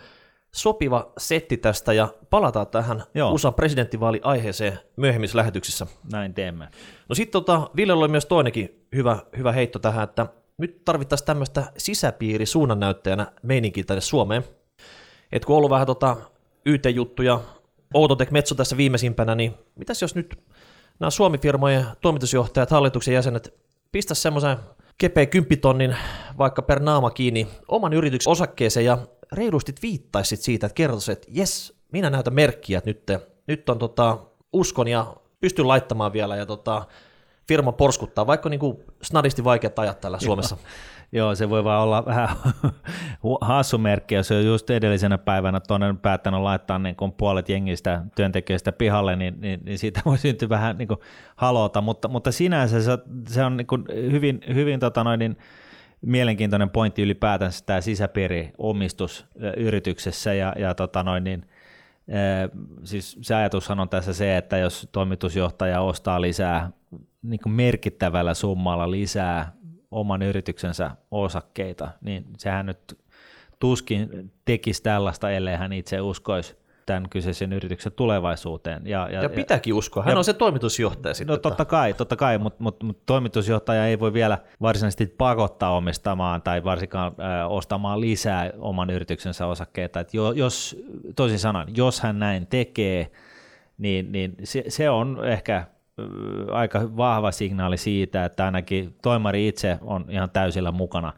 sopiva 0.55 1.13
setti 1.19 1.57
tästä 1.57 1.93
ja 1.93 2.09
palataan 2.31 2.67
tähän 2.67 3.03
Joo. 3.15 3.33
USA 3.33 3.53
presidenttivaali-aiheeseen 3.53 4.79
myöhemmissä 4.97 5.39
lähetyksissä. 5.39 5.87
Näin 6.13 6.35
teemme. 6.35 6.69
No 7.09 7.15
sitten 7.15 7.33
tota, 7.33 7.71
Ville 7.77 7.93
oli 7.93 8.09
myös 8.09 8.27
toinenkin 8.27 8.87
hyvä, 8.95 9.19
hyvä 9.37 9.53
heitto 9.53 9.79
tähän, 9.79 10.05
että 10.05 10.27
nyt 10.59 10.85
tarvittaisiin 10.85 11.27
tämmöistä 11.27 11.65
sisäpiiri 11.77 12.47
suunnannäyttäjänä 12.47 13.33
meininkiä 13.43 13.85
tänne 13.85 14.01
Suomeen. 14.01 14.45
Et 15.33 15.45
kun 15.45 15.55
on 15.55 15.57
ollut 15.57 15.71
vähän 15.71 15.87
tota 15.87 16.17
YT-juttuja, 16.67 17.41
Outotec 17.95 18.31
Metso 18.31 18.55
tässä 18.55 18.77
viimeisimpänä, 18.77 19.35
niin 19.35 19.55
mitäs 19.75 20.03
jos 20.03 20.15
nyt 20.15 20.39
nämä 21.01 21.11
Suomi-firmojen 21.11 21.87
toimitusjohtajat, 22.01 22.71
hallituksen 22.71 23.15
jäsenet, 23.15 23.55
pistä 23.93 24.15
semmoisen 24.15 24.57
kepeä 24.99 25.27
kymppitonnin 25.27 25.97
vaikka 26.39 26.63
per 26.63 26.81
naama 26.81 27.11
kiinni 27.11 27.49
oman 27.69 27.93
yrityksen 27.93 28.31
osakkeeseen 28.31 28.87
ja 28.87 28.99
reilusti 29.33 29.75
viittaisit 29.83 30.41
siitä, 30.41 30.67
että 30.67 30.75
kertoisit, 30.75 31.13
että 31.13 31.29
jes, 31.31 31.75
minä 31.93 32.11
näytän 32.11 32.35
merkkiä, 32.35 32.79
että 32.79 32.91
nyt, 32.91 33.23
nyt 33.47 33.69
on 33.69 33.79
tota, 33.79 34.19
uskon 34.53 34.89
ja 34.89 35.17
pystyn 35.41 35.69
laittamaan 35.69 36.13
vielä 36.13 36.37
ja 36.37 36.47
tota, 36.47 36.87
firma 37.49 37.73
porskuttaa, 37.73 38.27
vaikka 38.27 38.49
niin 38.49 38.61
kuin 38.61 38.77
snadisti 39.03 39.45
vaikeat 39.45 39.79
ajat 39.79 40.01
täällä 40.01 40.21
Suomessa. 40.21 40.57
Joo, 40.61 40.71
se 41.35 41.51
voi 41.51 41.65
vaan 41.65 41.83
olla 41.83 42.05
vähän 42.07 42.29
hassu 43.41 43.79
merkki, 43.79 44.15
jos 44.15 44.31
on 44.31 44.45
just 44.45 44.71
edellisenä 44.71 45.19
päivänä 45.19 45.61
tuonne 45.61 45.95
päättänyt 46.03 46.41
laittaa 46.41 46.79
niin 46.79 46.97
kuin 46.97 47.13
puolet 47.13 47.49
jengistä 47.49 48.03
työntekijöistä 48.17 48.73
pihalle, 48.73 49.17
niin, 49.17 49.41
niin, 49.41 49.61
niin 49.65 49.79
siitä 49.79 50.01
voi 50.05 50.19
syntyä 50.19 50.49
vähän 50.49 50.79
niin 50.79 50.89
kuin 50.89 51.01
halota, 51.37 51.81
mutta, 51.81 52.09
mutta 52.09 52.33
sinänsä 52.33 52.83
se, 52.83 52.99
se 53.29 53.45
on 53.45 53.57
niin 53.57 53.67
kuin 53.67 53.85
hyvin, 54.11 54.41
hyvin 54.55 54.81
tota 54.81 55.05
noin, 55.05 55.19
niin 55.19 55.37
mielenkiintoinen 56.01 56.71
pointti 56.71 57.03
ylipäätänsä 57.03 57.65
tämä 57.67 57.81
sisäpiiriomistus 57.81 59.27
yrityksessä 59.57 60.35
ja, 60.35 60.53
ja 60.59 60.75
tota 60.75 61.03
noin, 61.03 61.25
niin, 61.25 61.47
siis 62.85 63.19
se 63.21 63.35
ajatushan 63.35 63.81
on 63.81 63.89
tässä 63.89 64.13
se, 64.13 64.37
että 64.37 64.59
jos 64.59 64.89
toimitusjohtaja 64.93 65.81
ostaa 65.81 66.21
lisää 66.21 66.71
niin 67.23 67.41
merkittävällä 67.47 68.35
summalla 68.35 68.91
lisää 68.91 69.53
oman 69.95 70.23
yrityksensä 70.23 70.91
osakkeita, 71.11 71.89
niin 72.01 72.25
sehän 72.39 72.67
nyt 72.67 72.99
tuskin 73.59 74.33
tekisi 74.45 74.83
tällaista, 74.83 75.31
ellei 75.31 75.57
hän 75.57 75.73
itse 75.73 76.01
uskoisi, 76.01 76.57
tämän 76.87 77.09
kyseisen 77.11 77.53
yrityksen 77.53 77.93
tulevaisuuteen. 77.93 78.83
Ja, 78.87 79.09
ja, 79.11 79.23
ja 79.23 79.29
pitääkin 79.29 79.75
uskoa, 79.75 80.03
hän 80.03 80.13
ja, 80.13 80.19
on 80.19 80.25
se 80.25 80.33
toimitusjohtaja 80.33 81.15
sitten. 81.15 81.35
No 81.35 81.39
totta 81.39 81.65
kai, 81.65 81.95
totta 81.95 82.17
kai 82.17 82.39
mutta 82.39 82.63
mut, 82.63 82.83
mut 82.83 83.07
toimitusjohtaja 83.07 83.87
ei 83.87 84.01
voi 84.01 84.13
vielä 84.13 84.39
varsinaisesti 84.63 85.07
pakottaa 85.07 85.77
omistamaan 85.77 86.43
tai 86.43 86.65
varsinkaan 86.65 87.13
äh, 87.21 87.53
ostamaan 87.53 88.01
lisää 88.01 88.51
oman 88.59 88.91
yrityksensä 88.91 89.47
osakkeita. 89.47 90.01
Et 90.01 90.15
jo, 90.15 90.33
jos, 90.33 90.77
toisin 91.17 91.39
sanoen, 91.39 91.69
jos 91.77 92.01
hän 92.01 92.19
näin 92.19 92.47
tekee, 92.47 93.11
niin, 93.79 94.13
niin 94.13 94.35
se, 94.45 94.65
se 94.69 94.91
on 94.91 95.25
ehkä 95.25 95.65
aika 96.51 96.97
vahva 96.97 97.33
signaali 97.33 97.77
siitä, 97.77 98.25
että 98.25 98.45
ainakin 98.45 98.97
toimari 99.03 99.49
itse 99.49 99.79
on 99.83 100.05
ihan 100.09 100.31
täysillä 100.31 100.73
mukana. 100.73 101.13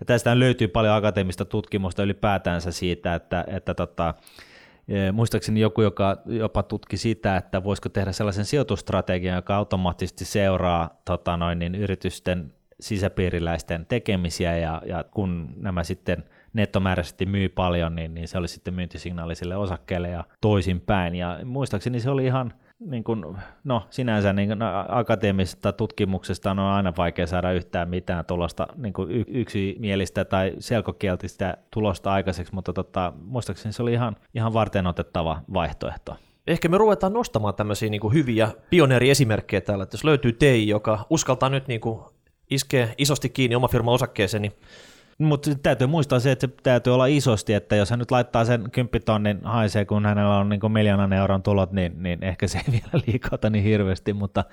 Ja 0.00 0.06
tästä 0.06 0.38
löytyy 0.38 0.68
paljon 0.68 0.94
akateemista 0.94 1.44
tutkimusta 1.44 2.02
ylipäätänsä 2.02 2.72
siitä, 2.72 3.14
että, 3.14 3.44
että 3.46 3.74
tota, 3.74 4.14
e, 4.88 5.12
muistaakseni 5.12 5.60
joku, 5.60 5.82
joka 5.82 6.16
jopa 6.26 6.62
tutki 6.62 6.96
sitä, 6.96 7.36
että 7.36 7.64
voisiko 7.64 7.88
tehdä 7.88 8.12
sellaisen 8.12 8.44
sijoitustrategian, 8.44 9.36
joka 9.36 9.56
automaattisesti 9.56 10.24
seuraa 10.24 11.00
tota 11.04 11.36
noin, 11.36 11.58
niin 11.58 11.74
yritysten 11.74 12.52
sisäpiiriläisten 12.80 13.86
tekemisiä, 13.86 14.56
ja, 14.56 14.82
ja 14.86 15.04
kun 15.04 15.54
nämä 15.56 15.84
sitten 15.84 16.24
nettomääräisesti 16.52 17.26
myy 17.26 17.48
paljon, 17.48 17.94
niin, 17.94 18.14
niin 18.14 18.28
se 18.28 18.38
oli 18.38 18.48
sitten 18.48 18.74
myyntisignaali 18.74 19.34
sille 19.34 19.56
osakkeelle 19.56 20.08
ja 20.08 20.24
toisinpäin. 20.40 21.14
Ja 21.14 21.40
muistaakseni 21.44 22.00
se 22.00 22.10
oli 22.10 22.24
ihan 22.24 22.54
niin 22.86 23.04
kuin, 23.04 23.24
no 23.64 23.82
sinänsä 23.90 24.32
niin 24.32 24.48
kuin, 24.48 24.58
akateemisesta 24.88 25.72
tutkimuksesta 25.72 26.50
on 26.50 26.58
aina 26.58 26.92
vaikea 26.96 27.26
saada 27.26 27.52
yhtään 27.52 27.88
mitään 27.88 28.24
tulosta 28.24 28.66
niin 28.76 28.94
y- 29.08 29.24
yksimielistä 29.28 30.24
tai 30.24 30.52
selkokieltistä 30.58 31.56
tulosta 31.70 32.12
aikaiseksi, 32.12 32.54
mutta 32.54 32.72
tota, 32.72 33.12
muistaakseni 33.24 33.72
se 33.72 33.82
oli 33.82 33.92
ihan, 33.92 34.16
ihan 34.34 34.52
varten 34.52 34.86
otettava 34.86 35.40
vaihtoehto. 35.54 36.16
Ehkä 36.46 36.68
me 36.68 36.78
ruvetaan 36.78 37.12
nostamaan 37.12 37.54
tämmöisiä 37.54 37.90
niin 37.90 38.00
kuin 38.00 38.14
hyviä 38.14 38.48
pioneeriesimerkkejä 38.70 39.60
täällä, 39.60 39.82
että 39.82 39.94
jos 39.94 40.04
löytyy 40.04 40.32
TEI, 40.32 40.68
joka 40.68 41.06
uskaltaa 41.10 41.48
nyt 41.48 41.68
niin 41.68 41.80
kuin 41.80 42.00
iskee 42.50 42.94
isosti 42.98 43.28
kiinni 43.28 43.56
oma 43.56 43.68
firma 43.68 43.92
osakkeeseen, 43.92 44.42
niin 44.42 44.52
mutta 45.18 45.50
täytyy 45.62 45.86
muistaa 45.86 46.20
se, 46.20 46.32
että 46.32 46.46
se 46.46 46.52
täytyy 46.62 46.94
olla 46.94 47.06
isosti, 47.06 47.54
että 47.54 47.76
jos 47.76 47.90
hän 47.90 47.98
nyt 47.98 48.10
laittaa 48.10 48.44
sen 48.44 48.70
10 48.72 49.02
tonnin 49.04 49.40
haisee, 49.42 49.84
kun 49.84 50.06
hänellä 50.06 50.38
on 50.38 50.48
niin 50.48 50.72
miljoonan 50.72 51.12
euron 51.12 51.42
tulot, 51.42 51.72
niin, 51.72 52.02
niin 52.02 52.24
ehkä 52.24 52.46
se 52.46 52.58
ei 52.58 52.72
vielä 52.72 53.04
liikauta 53.06 53.50
niin 53.50 53.64
hirveästi, 53.64 54.12
mutta, 54.12 54.44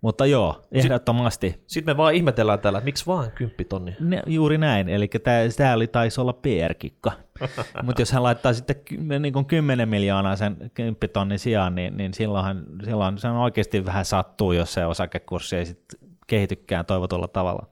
mutta 0.00 0.26
joo, 0.26 0.62
ehdottomasti. 0.72 1.48
Sitten, 1.48 1.64
sitten 1.66 1.94
me 1.94 1.96
vaan 1.96 2.14
ihmetellään 2.14 2.58
täällä, 2.58 2.78
että 2.78 2.84
miksi 2.84 3.06
vaan 3.06 3.30
10 3.30 3.66
tonni? 3.68 3.96
Ne, 4.00 4.22
juuri 4.26 4.58
näin, 4.58 4.88
eli 4.88 5.10
tämä 5.56 5.74
oli 5.74 5.86
taisi 5.86 6.20
olla 6.20 6.32
PR-kikka. 6.32 7.12
mutta 7.84 8.02
jos 8.02 8.12
hän 8.12 8.22
laittaa 8.22 8.52
sitten 8.52 8.76
niin 9.18 9.32
kuin 9.32 9.44
10 9.44 9.88
miljoonaa 9.88 10.36
sen 10.36 10.56
10 10.74 10.96
tonnin 11.12 11.38
sijaan, 11.38 11.74
niin, 11.74 11.96
niin 11.96 12.14
silloinhan, 12.14 12.64
silloin 12.84 13.18
se 13.18 13.28
on 13.28 13.36
oikeasti 13.36 13.84
vähän 13.84 14.04
sattuu, 14.04 14.52
jos 14.52 14.72
se 14.72 14.86
osakekurssi 14.86 15.56
ei 15.56 15.66
sitten 15.66 15.98
kehitykään 16.26 16.86
toivotulla 16.86 17.28
tavalla 17.28 17.71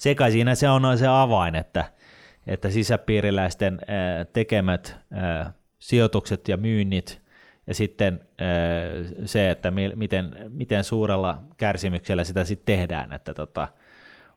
se 0.00 0.14
kai 0.14 0.32
siinä 0.32 0.54
se 0.54 0.68
on 0.68 0.98
se 0.98 1.06
avain, 1.06 1.54
että, 1.54 1.84
että 2.46 2.70
sisäpiiriläisten 2.70 3.80
tekemät 4.32 4.96
sijoitukset 5.78 6.48
ja 6.48 6.56
myynnit 6.56 7.22
ja 7.66 7.74
sitten 7.74 8.20
se, 9.24 9.50
että 9.50 9.70
miten, 9.94 10.36
miten 10.48 10.84
suurella 10.84 11.42
kärsimyksellä 11.56 12.24
sitä 12.24 12.44
sitten 12.44 12.76
tehdään, 12.76 13.12
että 13.12 13.34
tota, 13.34 13.68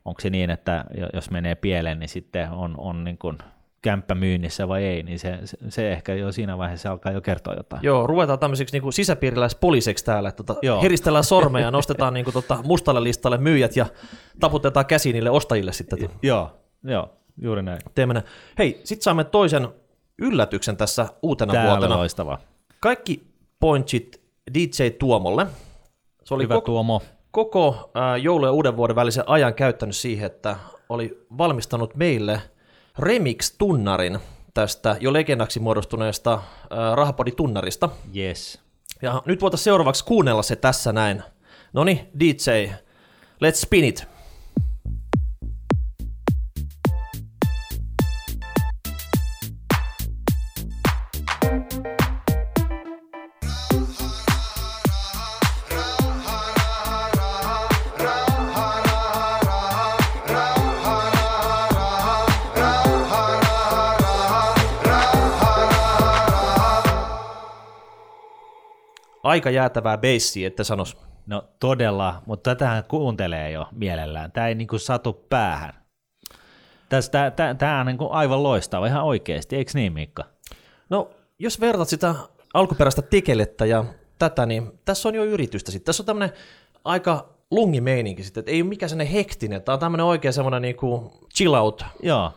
onko 0.06 0.22
se 0.22 0.30
niin, 0.30 0.50
että 0.50 0.86
jos 1.14 1.32
menee 1.32 1.56
pieleen, 1.56 2.00
niin 2.00 2.10
sitten 2.10 2.52
on, 2.52 2.76
on 2.78 3.04
niin 3.04 3.18
kuin 3.18 3.38
kämppä 3.84 4.16
myynnissä 4.16 4.68
vai 4.68 4.84
ei, 4.84 5.04
niin 5.04 5.20
se, 5.20 5.40
se, 5.70 5.92
ehkä 5.92 6.14
jo 6.14 6.32
siinä 6.32 6.58
vaiheessa 6.58 6.92
alkaa 6.92 7.12
jo 7.12 7.22
kertoa 7.22 7.54
jotain. 7.54 7.84
Joo, 7.84 8.08
ruvetaan 8.08 8.40
tämmöiseksi 8.40 8.80
niin 8.80 8.94
sisäpiiriläispoliiseksi 8.94 10.06
täällä, 10.06 10.30
että 10.30 10.44
tota, 10.44 10.60
heristellään 10.82 11.24
sormeja, 11.24 11.72
nostetaan 11.72 12.14
niin 12.14 12.24
kuin, 12.24 12.34
tota, 12.34 12.60
mustalle 12.64 13.04
listalle 13.04 13.38
myyjät 13.38 13.76
ja 13.76 13.86
taputetaan 14.40 14.86
käsi 14.86 15.14
niille 15.14 15.30
ostajille 15.30 15.74
sitten. 15.74 16.10
Joo, 16.22 16.52
joo, 16.84 17.10
juuri 17.42 17.64
näin. 17.64 17.80
Teemme 17.96 18.24
Hei, 18.58 18.82
sitten 18.84 19.04
saamme 19.04 19.24
toisen 19.24 19.68
yllätyksen 20.18 20.78
tässä 20.78 21.08
uutena 21.22 21.54
Täällä 21.54 21.72
vuotena. 21.72 21.98
loistava. 21.98 22.40
Kaikki 22.80 23.24
pointsit 23.60 24.22
DJ 24.54 24.90
Tuomolle. 25.00 25.48
Se 26.24 26.34
oli 26.34 26.44
Hyvä 26.44 26.54
koko, 26.54 26.66
Tuomo. 26.66 27.02
koko 27.32 27.92
äh, 27.98 28.22
joulu- 28.22 28.46
ja 28.46 28.52
uuden 28.52 28.78
vuoden 28.78 28.96
välisen 28.96 29.24
ajan 29.28 29.54
käyttänyt 29.54 29.96
siihen, 29.96 30.26
että 30.26 30.56
oli 30.90 31.26
valmistanut 31.38 31.96
meille– 31.96 32.42
remix-tunnarin 33.00 34.20
tästä 34.54 34.98
jo 35.00 35.14
legendaksi 35.14 35.60
muodostuneesta 35.60 36.34
äh, 36.34 36.42
Rahapodi-tunnarista. 36.96 37.90
Yes. 38.16 38.60
Ja 39.02 39.22
nyt 39.26 39.42
voitaisiin 39.42 39.64
seuraavaksi 39.64 40.06
kuunnella 40.06 40.44
se 40.44 40.56
tässä 40.56 40.94
näin. 40.94 41.24
Noni, 41.74 42.10
DJ, 42.20 42.72
let's 43.44 43.56
spin 43.56 43.86
it. 43.86 44.13
Aika 69.34 69.50
jäätävää 69.50 69.98
beissiä, 69.98 70.48
että 70.48 70.64
sanos. 70.64 70.98
No 71.28 71.44
todella, 71.60 72.22
mutta 72.26 72.50
tätähän 72.50 72.84
kuuntelee 72.88 73.52
jo 73.52 73.68
mielellään. 73.72 74.32
Tämä 74.32 74.48
ei 74.48 74.56
niinku 74.56 74.80
satu 74.80 75.14
päähän. 75.14 75.74
Tästä, 76.90 77.32
tämä 77.58 77.80
on 77.80 77.86
niinku 77.86 78.10
aivan 78.12 78.44
loistava, 78.44 78.88
ihan 78.88 79.04
oikeasti, 79.04 79.56
eikö 79.56 79.72
niin 79.74 79.94
Mikka? 79.94 80.24
No, 80.90 81.10
jos 81.40 81.60
vertat 81.60 81.90
sitä 81.90 82.16
alkuperäistä 82.54 83.02
tekelettä 83.02 83.66
ja 83.66 83.86
tätä, 84.20 84.46
niin 84.46 84.80
tässä 84.86 85.10
on 85.10 85.16
jo 85.16 85.24
yritystä 85.26 85.72
sitten. 85.72 85.86
Tässä 85.86 86.04
on 86.04 86.06
tämmöinen 86.06 86.38
aika 86.86 87.30
lungimeininki 87.52 88.24
sitten, 88.24 88.42
että 88.42 88.52
ei 88.52 88.62
ole 88.62 88.70
mikään 88.70 88.90
sellainen 88.90 89.14
hektinen, 89.14 89.62
tämä 89.62 89.74
on 89.74 89.80
tämmöinen 89.80 90.06
oikein 90.06 90.34
semmoinen 90.34 90.62
niinku 90.62 91.14
chill 91.36 91.54
out. 91.54 91.86
Joo, 92.04 92.32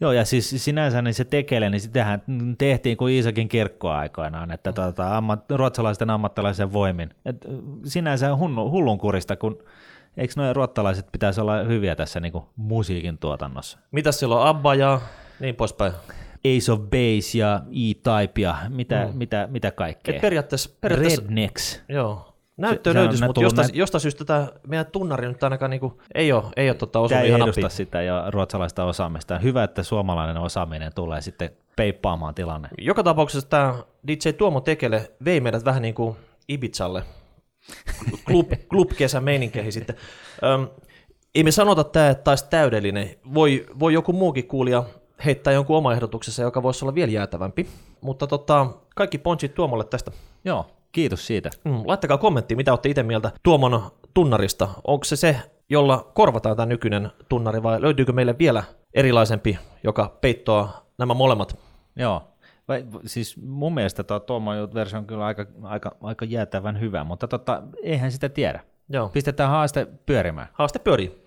Joo, 0.00 0.12
ja 0.12 0.24
siis 0.24 0.64
sinänsä 0.64 1.02
niin 1.02 1.14
se 1.14 1.24
tekele, 1.24 1.70
niin 1.70 1.80
sitähän 1.80 2.22
tehtiin 2.58 2.96
kuin 2.96 3.14
Iisakin 3.14 3.48
kirkkoa 3.48 3.98
aikoinaan, 3.98 4.50
että 4.50 4.70
mm. 4.70 4.74
tuota, 4.74 5.16
ammat, 5.16 5.50
ruotsalaisten 5.50 6.10
ammattilaisen 6.10 6.72
voimin. 6.72 7.10
Et 7.24 7.46
sinänsä 7.84 8.36
hullun 8.36 8.98
kurista, 8.98 9.36
kun 9.36 9.58
eikö 10.16 10.34
noin 10.36 10.56
ruottalaiset 10.56 11.06
pitäisi 11.12 11.40
olla 11.40 11.62
hyviä 11.62 11.96
tässä 11.96 12.20
niin 12.20 12.32
kuin 12.32 12.44
musiikin 12.56 13.18
tuotannossa? 13.18 13.78
Mitäs 13.90 14.18
siellä 14.18 14.40
on 14.40 14.46
Abba 14.46 14.74
ja 14.74 15.00
niin 15.40 15.56
poispäin? 15.56 15.92
Ace 16.44 16.72
of 16.72 16.80
Base 16.80 17.38
ja 17.38 17.60
E-Type 17.70 18.40
ja 18.40 18.56
mitä, 18.68 19.06
mm. 19.06 19.18
mitä, 19.18 19.48
mitä 19.50 19.70
kaikkea. 19.70 20.14
Et 20.14 20.20
periaatteessa, 20.20 20.70
periaatteessa, 20.80 21.22
Rednecks. 21.22 21.82
Joo, 21.88 22.33
Näyttö 22.56 22.94
löytyisi, 22.94 23.24
mutta 23.24 23.42
jostain, 23.42 23.66
näin... 23.66 23.78
jostain 23.78 24.00
syystä 24.00 24.24
tämä 24.24 24.48
meidän 24.66 24.86
tunnari 24.86 25.28
nyt 25.28 25.42
ainakaan 25.42 25.70
niinku, 25.70 26.00
ei 26.14 26.32
ole, 26.32 26.44
ei 26.56 26.68
ole 26.68 26.76
tota 26.76 27.00
osunut 27.00 27.24
ihan 27.24 27.40
ei 27.40 27.44
edusta 27.44 27.68
sitä 27.68 28.02
ja 28.02 28.24
ruotsalaista 28.30 28.84
osaamista. 28.84 29.38
Hyvä, 29.38 29.64
että 29.64 29.82
suomalainen 29.82 30.36
osaaminen 30.36 30.92
tulee 30.94 31.20
sitten 31.20 31.50
peippaamaan 31.76 32.34
tilanne. 32.34 32.68
Joka 32.78 33.02
tapauksessa 33.02 33.48
tämä 33.48 33.74
DJ 34.06 34.32
Tuomo 34.38 34.60
Tekele 34.60 35.12
vei 35.24 35.40
meidät 35.40 35.64
vähän 35.64 35.82
niin 35.82 35.94
kuin 35.94 36.16
Ibizalle, 36.48 37.02
klub, 38.26 38.52
klub 38.70 38.90
meininkeihin 39.20 39.72
sitten. 39.72 39.96
Öm, 40.44 40.68
ei 41.34 41.44
me 41.44 41.50
sanota 41.50 41.84
tämä, 41.84 42.08
että 42.08 42.24
taisi 42.24 42.46
täydellinen. 42.50 43.10
Voi, 43.34 43.66
voi 43.78 43.92
joku 43.92 44.12
muukin 44.12 44.48
kuulija 44.48 44.84
heittää 45.24 45.52
jonkun 45.52 45.76
oma 45.76 45.92
ehdotuksessa, 45.92 46.42
joka 46.42 46.62
voisi 46.62 46.84
olla 46.84 46.94
vielä 46.94 47.12
jäätävämpi. 47.12 47.66
Mutta 48.00 48.26
tota, 48.26 48.66
kaikki 48.96 49.18
ponchit 49.18 49.54
Tuomolle 49.54 49.84
tästä. 49.84 50.10
Joo, 50.44 50.66
Kiitos 50.94 51.26
siitä. 51.26 51.50
Mm, 51.64 51.82
laittakaa 51.84 52.18
kommentti, 52.18 52.56
mitä 52.56 52.72
olette 52.72 52.88
itse 52.88 53.02
mieltä 53.02 53.30
Tuomon 53.42 53.90
tunnarista. 54.14 54.68
Onko 54.84 55.04
se 55.04 55.16
se, 55.16 55.36
jolla 55.70 56.10
korvataan 56.14 56.56
tämä 56.56 56.66
nykyinen 56.66 57.10
tunnari 57.28 57.62
vai 57.62 57.82
löytyykö 57.82 58.12
meille 58.12 58.38
vielä 58.38 58.64
erilaisempi, 58.94 59.58
joka 59.84 60.18
peittoa 60.20 60.86
nämä 60.98 61.14
molemmat? 61.14 61.58
Joo, 61.96 62.22
vai, 62.68 62.86
siis 63.06 63.36
mun 63.42 63.74
mielestä 63.74 64.04
tuo 64.04 64.20
Tuomon 64.20 64.74
versio 64.74 64.98
on 64.98 65.06
kyllä 65.06 65.24
aika, 65.26 65.46
aika, 65.62 65.96
aika 66.02 66.24
jäätävän 66.24 66.80
hyvä, 66.80 67.04
mutta 67.04 67.28
tota, 67.28 67.62
eihän 67.82 68.12
sitä 68.12 68.28
tiedä. 68.28 68.60
Joo. 68.88 69.08
Pistetään 69.08 69.50
haaste 69.50 69.86
pyörimään. 70.06 70.48
Haaste 70.52 70.78
pyörii. 70.78 71.24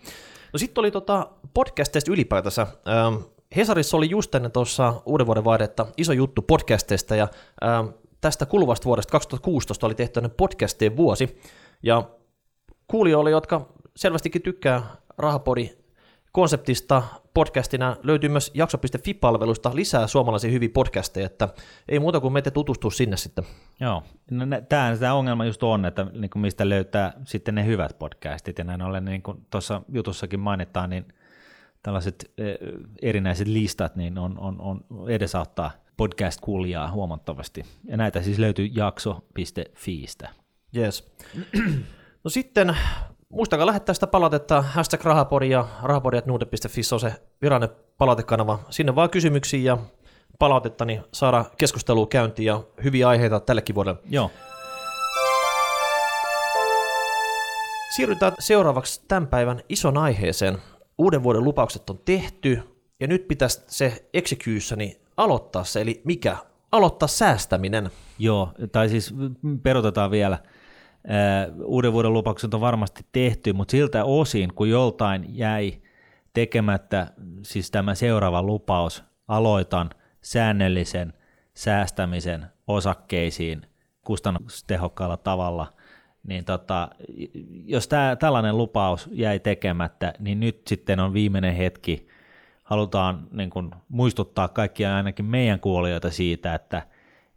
No 0.54 0.58
sitten 0.58 0.82
oli 0.82 0.92
tota 0.92 1.28
podcasteista 1.54 2.12
ylipäätänsä. 2.12 2.62
Ähm, 2.62 3.16
Hesarissa 3.56 3.98
oli 3.98 4.10
just 4.10 4.36
ennen 4.36 4.52
tuossa 4.52 4.94
uuden 5.06 5.28
vuoden 5.28 5.46
vaihdetta 5.46 5.86
iso 5.98 6.14
juttu 6.14 6.42
podcasteista 6.42 7.16
ja 7.16 7.28
ähm, 7.64 7.88
tästä 8.28 8.46
kuluvasta 8.46 8.86
vuodesta 8.86 9.12
2016 9.12 9.86
oli 9.86 9.96
tehty 9.96 10.22
podcastien 10.38 10.98
vuosi, 10.98 11.42
ja 11.84 12.10
kuulijoille, 12.88 13.32
jotka 13.32 13.74
selvästikin 13.96 14.42
tykkää 14.42 14.82
Rahapodi 15.18 15.70
konseptista 16.32 17.04
podcastina 17.34 17.96
löytyy 18.04 18.30
myös 18.30 18.52
jakso.fi-palvelusta 18.54 19.72
lisää 19.76 20.08
suomalaisia 20.08 20.52
hyviä 20.52 20.70
podcasteja, 20.74 21.26
että 21.26 21.50
ei 21.90 22.00
muuta 22.00 22.20
kuin 22.20 22.34
meitä 22.34 22.52
tutustua 22.52 22.92
sinne 22.92 23.18
sitten. 23.18 23.44
Joo, 23.80 24.04
no, 24.32 24.46
tämä, 24.70 24.98
tämä 25.00 25.14
ongelma 25.14 25.46
just 25.46 25.64
on, 25.64 25.86
että 25.86 26.08
niin 26.14 26.30
kuin 26.30 26.42
mistä 26.42 26.70
löytää 26.70 27.14
sitten 27.26 27.56
ne 27.56 27.66
hyvät 27.66 28.00
podcastit, 28.00 28.58
ja 28.58 28.64
näin 28.64 28.82
ollen 28.82 29.06
niin 29.06 29.22
kuin 29.22 29.46
tuossa 29.50 29.82
jutussakin 29.90 30.40
mainitaan, 30.40 30.90
niin 30.90 31.06
tällaiset 31.84 32.32
erinäiset 33.02 33.48
listat 33.48 33.96
niin 33.96 34.18
on, 34.18 34.40
on, 34.40 34.62
on 34.62 34.82
edesauttaa 35.10 35.72
podcast-kuulijaa 35.98 36.92
huomattavasti. 36.92 37.66
Ja 37.84 37.98
näitä 37.98 38.22
siis 38.22 38.40
löytyy 38.40 38.66
jakso.fiistä. 38.66 40.30
Yes. 40.76 41.12
No 42.24 42.30
sitten 42.30 42.78
muistakaa 43.30 43.66
lähettää 43.66 43.94
sitä 43.94 44.08
palautetta, 44.08 44.62
hashtag 44.62 45.04
rahapodi 45.04 45.50
ja 45.50 45.68
rahapodi.nuude.fi 45.84 46.82
on 46.94 47.00
se 47.00 47.14
virallinen 47.42 47.76
palautekanava. 47.98 48.60
Sinne 48.70 48.96
vaan 48.96 49.10
kysymyksiä 49.10 49.60
ja 49.60 49.78
palautetta, 50.40 50.86
niin 50.86 51.02
saada 51.12 51.46
keskustelua 51.58 52.08
käyntiin 52.08 52.46
ja 52.46 52.64
hyviä 52.84 53.10
aiheita 53.10 53.40
tällekin 53.40 53.76
vuodelle. 53.76 54.00
Joo. 54.10 54.32
Siirrytään 57.96 58.34
seuraavaksi 58.40 59.02
tämän 59.08 59.28
päivän 59.28 59.62
ison 59.70 59.98
aiheeseen. 59.98 60.58
Uuden 60.98 61.24
vuoden 61.24 61.44
lupaukset 61.44 61.90
on 61.90 62.00
tehty 62.06 62.62
ja 63.00 63.08
nyt 63.08 63.28
pitäisi 63.28 63.62
se 63.68 64.10
executioni 64.14 65.02
aloittaa 65.18 65.64
se, 65.64 65.82
eli 65.82 66.02
mikä? 66.04 66.38
Aloittaa 66.72 67.08
säästäminen. 67.08 67.90
Joo, 68.20 68.52
tai 68.72 68.90
siis 68.90 69.16
perutetaan 69.64 70.12
vielä– 70.12 70.38
uuden 71.64 71.94
vuoden 71.94 72.14
lupaukset 72.14 72.54
on 72.54 72.62
varmasti 72.62 73.06
tehty, 73.12 73.54
mutta 73.54 73.72
siltä 73.72 74.06
osin, 74.06 74.54
kun 74.54 74.70
joltain 74.70 75.26
jäi 75.28 75.82
tekemättä 76.34 77.08
siis 77.42 77.72
tämä 77.72 77.96
seuraava 77.96 78.44
lupaus, 78.44 79.04
aloitan 79.28 79.90
säännöllisen 80.22 81.14
säästämisen 81.54 82.46
osakkeisiin 82.68 83.62
kustannustehokkaalla 84.06 85.18
tavalla, 85.18 85.74
niin 86.24 86.46
tota, 86.46 86.90
jos 87.66 87.88
tää, 87.88 88.16
tällainen 88.16 88.58
lupaus 88.58 89.10
jäi 89.12 89.40
tekemättä, 89.40 90.14
niin 90.20 90.40
nyt 90.40 90.62
sitten 90.68 91.00
on 91.00 91.14
viimeinen 91.14 91.56
hetki, 91.56 92.08
halutaan 92.68 93.28
niin 93.32 93.50
kun, 93.50 93.72
muistuttaa 93.90 94.48
kaikkia 94.48 94.96
ainakin 94.96 95.26
meidän 95.26 95.60
kuulijoita 95.60 96.12
siitä, 96.12 96.56
että 96.56 96.88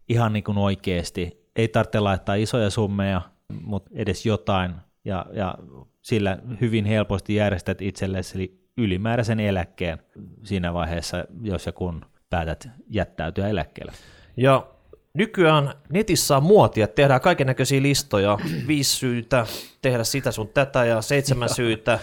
ihan 0.08 0.32
niin 0.32 0.44
kuin 0.44 0.58
oikeasti 0.58 1.46
ei 1.56 1.68
tarvitse 1.68 2.00
laittaa 2.00 2.34
isoja 2.34 2.70
summeja 2.70 3.22
mutta 3.62 3.90
edes 3.94 4.26
jotain, 4.26 4.74
ja, 5.04 5.26
ja 5.32 5.54
sillä 6.02 6.38
hyvin 6.60 6.84
helposti 6.84 7.34
järjestät 7.34 7.82
itsellesi 7.82 8.60
ylimääräisen 8.76 9.40
eläkkeen 9.40 9.98
siinä 10.42 10.74
vaiheessa, 10.74 11.24
jos 11.42 11.66
ja 11.66 11.72
kun 11.72 12.04
päätät 12.30 12.68
jättäytyä 12.88 13.48
eläkkeelle. 13.48 13.92
Ja 14.36 14.66
nykyään 15.14 15.74
netissä 15.92 16.36
on 16.36 16.42
muotia, 16.42 16.84
että 16.84 16.94
tehdään 16.94 17.20
kaiken 17.20 17.46
näköisiä 17.46 17.82
listoja, 17.82 18.38
viisi 18.66 18.96
syytä 18.96 19.46
tehdä 19.82 20.04
sitä 20.04 20.32
sun 20.32 20.48
tätä 20.48 20.84
ja 20.84 21.02
seitsemän 21.02 21.48
syytä 21.48 21.98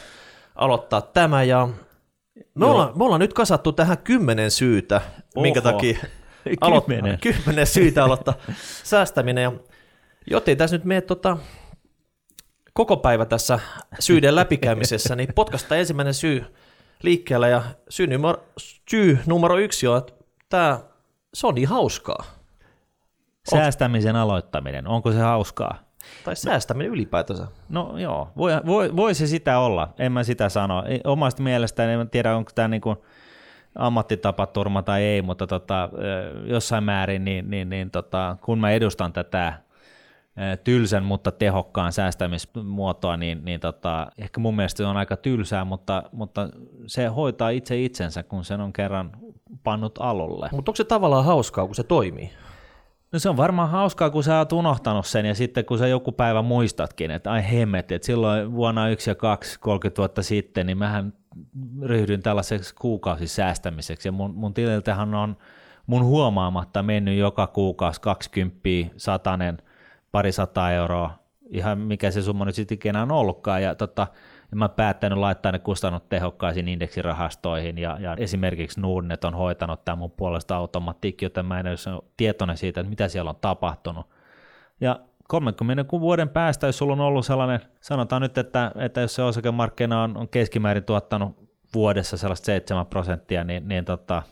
aloittaa 0.55 1.01
tämä. 1.01 1.43
Ja 1.43 1.69
me 2.56 2.65
ollaan, 2.65 2.98
me 2.98 3.03
ollaan 3.03 3.22
nyt 3.22 3.34
kasattu 3.34 3.72
tähän 3.72 3.98
kymmenen 3.98 4.51
syytä, 4.51 5.01
Oho. 5.36 5.41
minkä 5.41 5.62
takia 5.62 6.00
aloittaa, 6.62 6.98
kymmenen 7.22 7.67
syytä 7.67 8.03
aloittaa 8.03 8.34
säästäminen 8.84 9.44
ja 9.44 9.51
Jotta 10.32 10.51
ei 10.51 10.56
tässä 10.56 10.75
nyt 10.75 10.86
mene 10.86 11.01
tota, 11.01 11.38
koko 12.74 12.98
päivä 12.98 13.25
tässä 13.25 13.60
syiden 14.00 14.36
läpikäymisessä, 14.36 15.15
niin 15.15 15.34
potkasta 15.36 15.75
ensimmäinen 15.75 16.13
syy 16.13 16.46
liikkeelle 17.03 17.50
ja 17.50 17.63
syy 17.89 18.08
numero, 18.08 18.44
syy 18.89 19.19
numero 19.26 19.58
yksi 19.58 19.88
on, 19.88 19.97
että 19.97 20.13
tämä, 20.50 20.80
se 21.34 21.47
on 21.47 21.56
niin 21.56 21.67
hauskaa. 21.67 22.26
Säästämisen 23.50 24.15
aloittaminen, 24.15 24.88
onko 24.88 25.12
se 25.12 25.19
hauskaa? 25.19 25.87
Tai 26.26 26.36
säästäminen 26.36 26.91
ylipäätänsä. 26.91 27.48
No 27.70 27.98
joo, 27.98 28.32
voi, 28.38 28.52
voi, 28.65 28.96
voi 28.96 29.13
se 29.13 29.28
sitä 29.28 29.60
olla, 29.60 29.93
en 30.00 30.12
mä 30.12 30.24
sitä 30.24 30.50
sano. 30.50 30.84
Omasta 31.04 31.43
mielestäni 31.43 31.93
en 31.93 32.10
tiedä, 32.10 32.36
onko 32.36 32.52
tämä 32.56 32.67
niin 32.67 32.82
kuin 32.82 32.98
ammattitapaturma 33.76 34.82
tai 34.82 35.04
ei, 35.04 35.22
mutta 35.22 35.48
tota, 35.48 35.89
jossain 36.46 36.84
määrin, 36.84 37.26
niin, 37.26 37.50
niin, 37.50 37.70
niin 37.70 37.91
tota, 37.91 38.38
kun 38.41 38.60
mä 38.60 38.72
edustan 38.72 39.13
tätä 39.13 39.54
tylsän, 40.63 41.04
mutta 41.04 41.32
tehokkaan 41.32 41.91
säästämismuotoa, 41.91 43.17
niin, 43.17 43.46
niin 43.46 43.60
tota, 43.60 44.08
ehkä 44.17 44.39
mun 44.39 44.56
mielestä 44.56 44.78
se 44.78 44.86
on 44.86 44.98
aika 44.98 45.17
tylsää, 45.17 45.65
mutta, 45.65 46.04
mutta 46.12 46.50
se 46.88 47.08
hoitaa 47.08 47.50
itse 47.50 47.82
itsensä, 47.84 48.24
kun 48.24 48.46
sen 48.46 48.62
on 48.62 48.74
kerran 48.74 49.12
pannut 49.63 49.98
alulle. 50.00 50.50
Mutta 50.52 50.70
onko 50.70 50.76
se 50.76 50.84
tavallaan 50.84 51.26
hauskaa, 51.26 51.65
kun 51.65 51.76
se 51.76 51.84
toimii? 51.84 52.32
No 53.12 53.20
se 53.20 53.30
on 53.30 53.38
varmaan 53.38 53.70
hauskaa, 53.70 54.10
kun 54.10 54.24
sä 54.24 54.38
oot 54.38 54.52
unohtanut 54.54 55.06
sen 55.06 55.26
ja 55.26 55.36
sitten 55.36 55.65
kun 55.65 55.78
sä 55.78 55.88
joku 55.88 56.12
päivä 56.12 56.41
muistatkin, 56.41 57.12
että 57.12 57.32
ai 57.32 57.52
hemmetti, 57.52 57.96
että 57.96 58.06
silloin 58.06 58.52
vuonna 58.52 58.89
1 58.89 59.10
ja 59.10 59.15
2, 59.15 59.60
30 59.60 59.98
vuotta 59.98 60.24
sitten, 60.24 60.65
niin 60.65 60.78
mähän 60.78 61.13
ryhdyin 61.82 62.24
tällaiseksi 62.24 62.76
kuukausisäästämiseksi 62.76 64.08
ja 64.08 64.12
mun, 64.12 64.34
mun 64.36 64.54
tililtähän 64.54 65.15
on 65.15 65.38
mun 65.88 66.04
huomaamatta 66.04 66.84
mennyt 66.84 67.17
joka 67.17 67.48
kuukausi 67.48 68.02
20, 68.02 68.60
satanen 68.98 69.58
pari 70.12 70.32
sata 70.32 70.72
euroa, 70.72 71.12
ihan 71.50 71.78
mikä 71.78 72.12
se 72.12 72.22
summa 72.22 72.46
nyt 72.46 72.56
sitten 72.56 72.76
ikinä 72.76 73.02
on 73.02 73.12
ollutkaan, 73.12 73.63
ja 73.63 73.76
tota, 73.76 74.08
ja 74.51 74.57
mä 74.57 74.69
päättänyt 74.69 75.17
laittaa 75.17 75.51
ne 75.51 75.60
kustannut 75.60 76.10
tehokkaisiin 76.10 76.67
indeksirahastoihin, 76.67 77.77
ja, 77.77 77.97
ja 77.99 78.15
esimerkiksi 78.19 78.81
Nordnet 78.81 79.23
on 79.23 79.33
hoitanut 79.33 79.86
tämän 79.86 79.97
mun 79.97 80.12
puolesta 80.12 80.55
automatiikki, 80.55 81.25
joten 81.25 81.45
mä 81.45 81.60
en 81.60 81.67
ole 81.67 82.03
tietoinen 82.17 82.57
siitä, 82.57 82.79
että 82.79 82.89
mitä 82.89 83.07
siellä 83.07 83.29
on 83.29 83.36
tapahtunut. 83.41 84.05
Ja 84.81 84.99
30 85.27 85.86
vuoden 85.91 86.29
päästä, 86.29 86.67
jos 86.67 86.77
sulla 86.77 86.93
on 86.93 86.99
ollut 86.99 87.25
sellainen, 87.25 87.60
sanotaan 87.81 88.21
nyt, 88.21 88.38
että, 88.38 88.71
että 88.75 89.01
jos 89.01 89.15
se 89.15 89.23
osakemarkkina 89.23 90.03
on, 90.03 90.17
on 90.17 90.29
keskimäärin 90.29 90.83
tuottanut 90.83 91.47
vuodessa 91.73 92.17
sellaista 92.17 92.45
7 92.45 92.86
prosenttia, 92.86 93.43
niin, 93.43 93.67
niin 93.67 93.86
tota, 93.86 94.23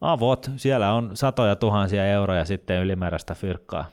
avot, 0.00 0.50
siellä 0.56 0.92
on 0.92 1.10
satoja 1.14 1.56
tuhansia 1.56 2.06
euroja 2.06 2.44
sitten 2.44 2.82
ylimääräistä 2.82 3.34
fyrkkaa. 3.34 3.84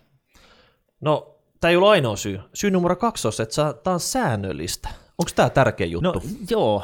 No, 1.02 1.36
tämä 1.62 1.70
ei 1.70 1.78
ole 1.78 1.90
ainoa 1.90 2.16
syy. 2.16 2.40
Syy 2.54 2.72
numero 2.72 2.96
kaksi 2.96 3.28
on 3.28 3.34
se, 3.34 3.44
että 3.44 3.74
tämä 3.84 3.94
on 3.94 4.00
säännöllistä. 4.00 4.90
Onko 5.20 5.32
tämä 5.36 5.50
tärkeä 5.50 5.88
juttu? 5.88 6.12
No 6.12 6.22
joo, 6.50 6.84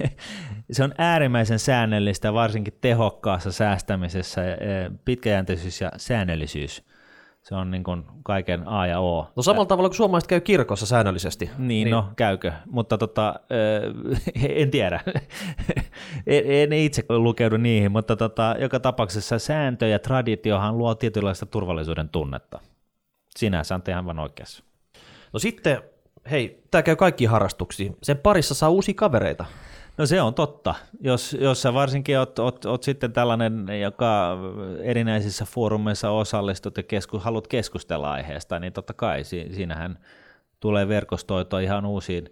se 0.72 0.84
on 0.84 0.94
äärimmäisen 0.98 1.58
säännöllistä, 1.58 2.32
varsinkin 2.32 2.78
tehokkaassa 2.80 3.52
säästämisessä, 3.52 4.42
pitkäjänteisyys 5.04 5.80
ja 5.80 5.92
säännöllisyys. 5.96 6.82
Se 7.42 7.54
on 7.54 7.70
niin 7.70 7.84
kuin 7.84 8.04
kaiken 8.22 8.68
A 8.68 8.86
ja 8.86 9.00
O. 9.00 9.32
No 9.36 9.42
samalla 9.42 9.66
tavalla 9.66 9.88
kuin 9.88 9.96
suomalaiset 9.96 10.28
käy 10.28 10.40
kirkossa 10.40 10.86
säännöllisesti. 10.86 11.50
Niin, 11.58 11.68
niin. 11.84 11.90
no 11.90 12.08
käykö, 12.16 12.52
mutta 12.66 12.98
tota, 12.98 13.34
en 14.62 14.70
tiedä. 14.70 15.00
en 16.26 16.72
itse 16.72 17.04
lukeudu 17.08 17.56
niihin, 17.56 17.92
mutta 17.92 18.16
tota, 18.16 18.56
joka 18.58 18.80
tapauksessa 18.80 19.38
sääntö 19.38 19.86
ja 19.86 19.98
traditiohan 19.98 20.78
luo 20.78 20.94
tietynlaista 20.94 21.46
turvallisuuden 21.46 22.08
tunnetta 22.08 22.60
sinänsä 23.36 23.74
on 23.74 23.82
ihan 23.88 24.18
oikeassa. 24.18 24.64
No 25.32 25.38
sitten, 25.38 25.82
hei, 26.30 26.62
tämä 26.70 26.82
käy 26.82 26.96
kaikki 26.96 27.24
harrastuksiin. 27.24 27.96
Sen 28.02 28.18
parissa 28.18 28.54
saa 28.54 28.70
uusia 28.70 28.94
kavereita. 28.94 29.44
No 29.98 30.06
se 30.06 30.22
on 30.22 30.34
totta. 30.34 30.74
Jos, 31.00 31.36
jos 31.40 31.62
sä 31.62 31.74
varsinkin 31.74 32.18
oot, 32.18 32.38
oot, 32.38 32.64
oot 32.64 32.82
sitten 32.82 33.12
tällainen, 33.12 33.66
joka 33.80 34.38
erinäisissä 34.82 35.44
foorumeissa 35.44 36.10
osallistut 36.10 36.76
ja 36.76 36.82
kesku, 36.82 37.18
haluat 37.18 37.46
keskustella 37.46 38.12
aiheesta, 38.12 38.58
niin 38.58 38.72
totta 38.72 38.92
kai 38.92 39.24
si, 39.24 39.48
siinähän 39.52 39.98
tulee 40.60 40.88
verkostoitua 40.88 41.60
ihan 41.60 41.86
uusiin, 41.86 42.28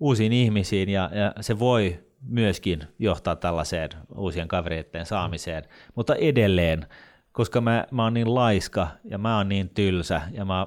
uusiin 0.00 0.32
ihmisiin 0.32 0.88
ja, 0.88 1.10
ja 1.12 1.32
se 1.42 1.58
voi 1.58 1.98
myöskin 2.28 2.82
johtaa 2.98 3.36
tällaiseen 3.36 3.90
uusien 4.16 4.48
kavereiden 4.48 5.06
saamiseen, 5.06 5.64
mutta 5.94 6.14
edelleen 6.14 6.86
koska 7.34 7.60
mä, 7.60 7.86
mä 7.90 8.04
oon 8.04 8.14
niin 8.14 8.34
laiska 8.34 8.88
ja 9.04 9.18
mä 9.18 9.36
oon 9.36 9.48
niin 9.48 9.68
tylsä 9.68 10.22
ja 10.32 10.44
mä 10.44 10.66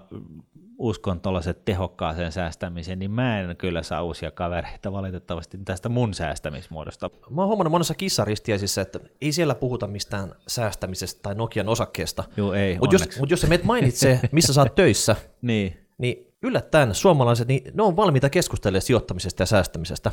uskon 0.77 1.21
tuollaiset 1.21 1.65
tehokkaaseen 1.65 2.31
säästämiseen, 2.31 2.99
niin 2.99 3.11
mä 3.11 3.39
en 3.39 3.57
kyllä 3.57 3.83
saa 3.83 4.03
uusia 4.03 4.31
kavereita 4.31 4.91
valitettavasti 4.91 5.57
tästä 5.65 5.89
mun 5.89 6.13
säästämismuodosta. 6.13 7.09
Mä 7.29 7.41
oon 7.41 7.47
huomannut 7.47 7.71
monessa 7.71 7.93
kissaristiäisissä, 7.93 8.81
että 8.81 8.99
ei 9.21 9.31
siellä 9.31 9.55
puhuta 9.55 9.87
mistään 9.87 10.35
säästämisestä 10.47 11.19
tai 11.23 11.35
Nokian 11.35 11.69
osakkeesta. 11.69 12.23
Joo, 12.37 12.53
ei, 12.53 12.77
Mutta 12.79 12.95
jos, 12.95 13.19
mut 13.19 13.31
jos 13.31 13.41
sä 13.41 13.47
meet 13.47 13.63
mainitsee, 13.63 14.19
missä 14.31 14.53
sä 14.53 14.61
oot 14.61 14.75
töissä, 14.75 15.15
niin. 15.41 15.77
niin 15.97 16.26
yllättäen 16.43 16.95
suomalaiset, 16.95 17.47
niin 17.47 17.71
ne 17.73 17.83
on 17.83 17.95
valmiita 17.95 18.29
keskustelemaan 18.29 18.81
sijoittamisesta 18.81 19.41
ja 19.41 19.45
säästämisestä. 19.45 20.11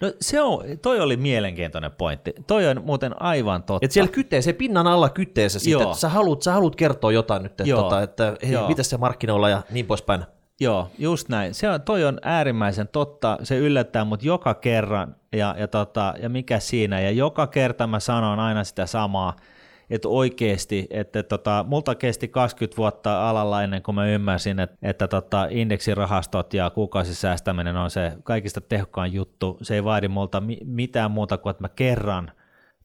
No 0.00 0.12
se 0.20 0.40
on, 0.40 0.64
toi 0.82 1.00
oli 1.00 1.16
mielenkiintoinen 1.16 1.92
pointti. 1.92 2.34
Toi 2.46 2.68
on 2.68 2.82
muuten 2.84 3.22
aivan 3.22 3.62
totta. 3.62 3.84
Et 3.84 3.92
siellä 3.92 4.12
kytee, 4.12 4.42
se 4.42 4.52
pinnan 4.52 4.86
alla 4.86 5.08
kytee 5.08 5.48
se 5.48 5.58
sitten, 5.58 5.82
että 5.86 6.00
sä 6.00 6.08
haluat, 6.08 6.42
sä 6.42 6.52
haluat 6.52 6.76
kertoa 6.76 7.12
jotain 7.12 7.42
nyt, 7.42 7.60
että, 7.60 7.74
tota, 7.74 8.02
että 8.02 8.36
hei, 8.48 8.68
mitä 8.68 8.82
se 8.82 8.96
markkinoilla 8.96 9.48
ja 9.48 9.62
niin 9.70 9.86
poispäin. 9.86 10.24
Joo, 10.60 10.90
just 10.98 11.28
näin. 11.28 11.54
Se 11.54 11.70
on, 11.70 11.82
toi 11.82 12.04
on 12.04 12.18
äärimmäisen 12.22 12.88
totta, 12.88 13.38
se 13.42 13.58
yllättää 13.58 14.04
mut 14.04 14.22
joka 14.22 14.54
kerran, 14.54 15.16
ja, 15.32 15.54
ja, 15.58 15.68
tota, 15.68 16.14
ja 16.22 16.28
mikä 16.28 16.58
siinä, 16.58 17.00
ja 17.00 17.10
joka 17.10 17.46
kerta 17.46 17.86
mä 17.86 18.00
sanon 18.00 18.40
aina 18.40 18.64
sitä 18.64 18.86
samaa, 18.86 19.36
että 19.90 20.08
oikeasti, 20.08 20.86
että 20.90 21.22
tota, 21.22 21.64
multa 21.68 21.94
kesti 21.94 22.28
20 22.28 22.76
vuotta 22.76 23.30
alalla 23.30 23.62
ennen 23.62 23.82
kuin 23.82 23.94
mä 23.94 24.06
ymmärsin, 24.06 24.60
että, 24.60 24.76
että 24.82 25.08
tota, 25.08 25.46
indeksirahastot 25.50 26.54
ja 26.54 26.70
kuukausisäästäminen 26.70 27.76
on 27.76 27.90
se 27.90 28.12
kaikista 28.22 28.60
tehokkain 28.60 29.12
juttu. 29.12 29.58
Se 29.62 29.74
ei 29.74 29.84
vaadi 29.84 30.08
multa 30.08 30.40
mi- 30.40 30.60
mitään 30.64 31.10
muuta 31.10 31.38
kuin, 31.38 31.50
että 31.50 31.64
mä 31.64 31.68
kerran 31.68 32.32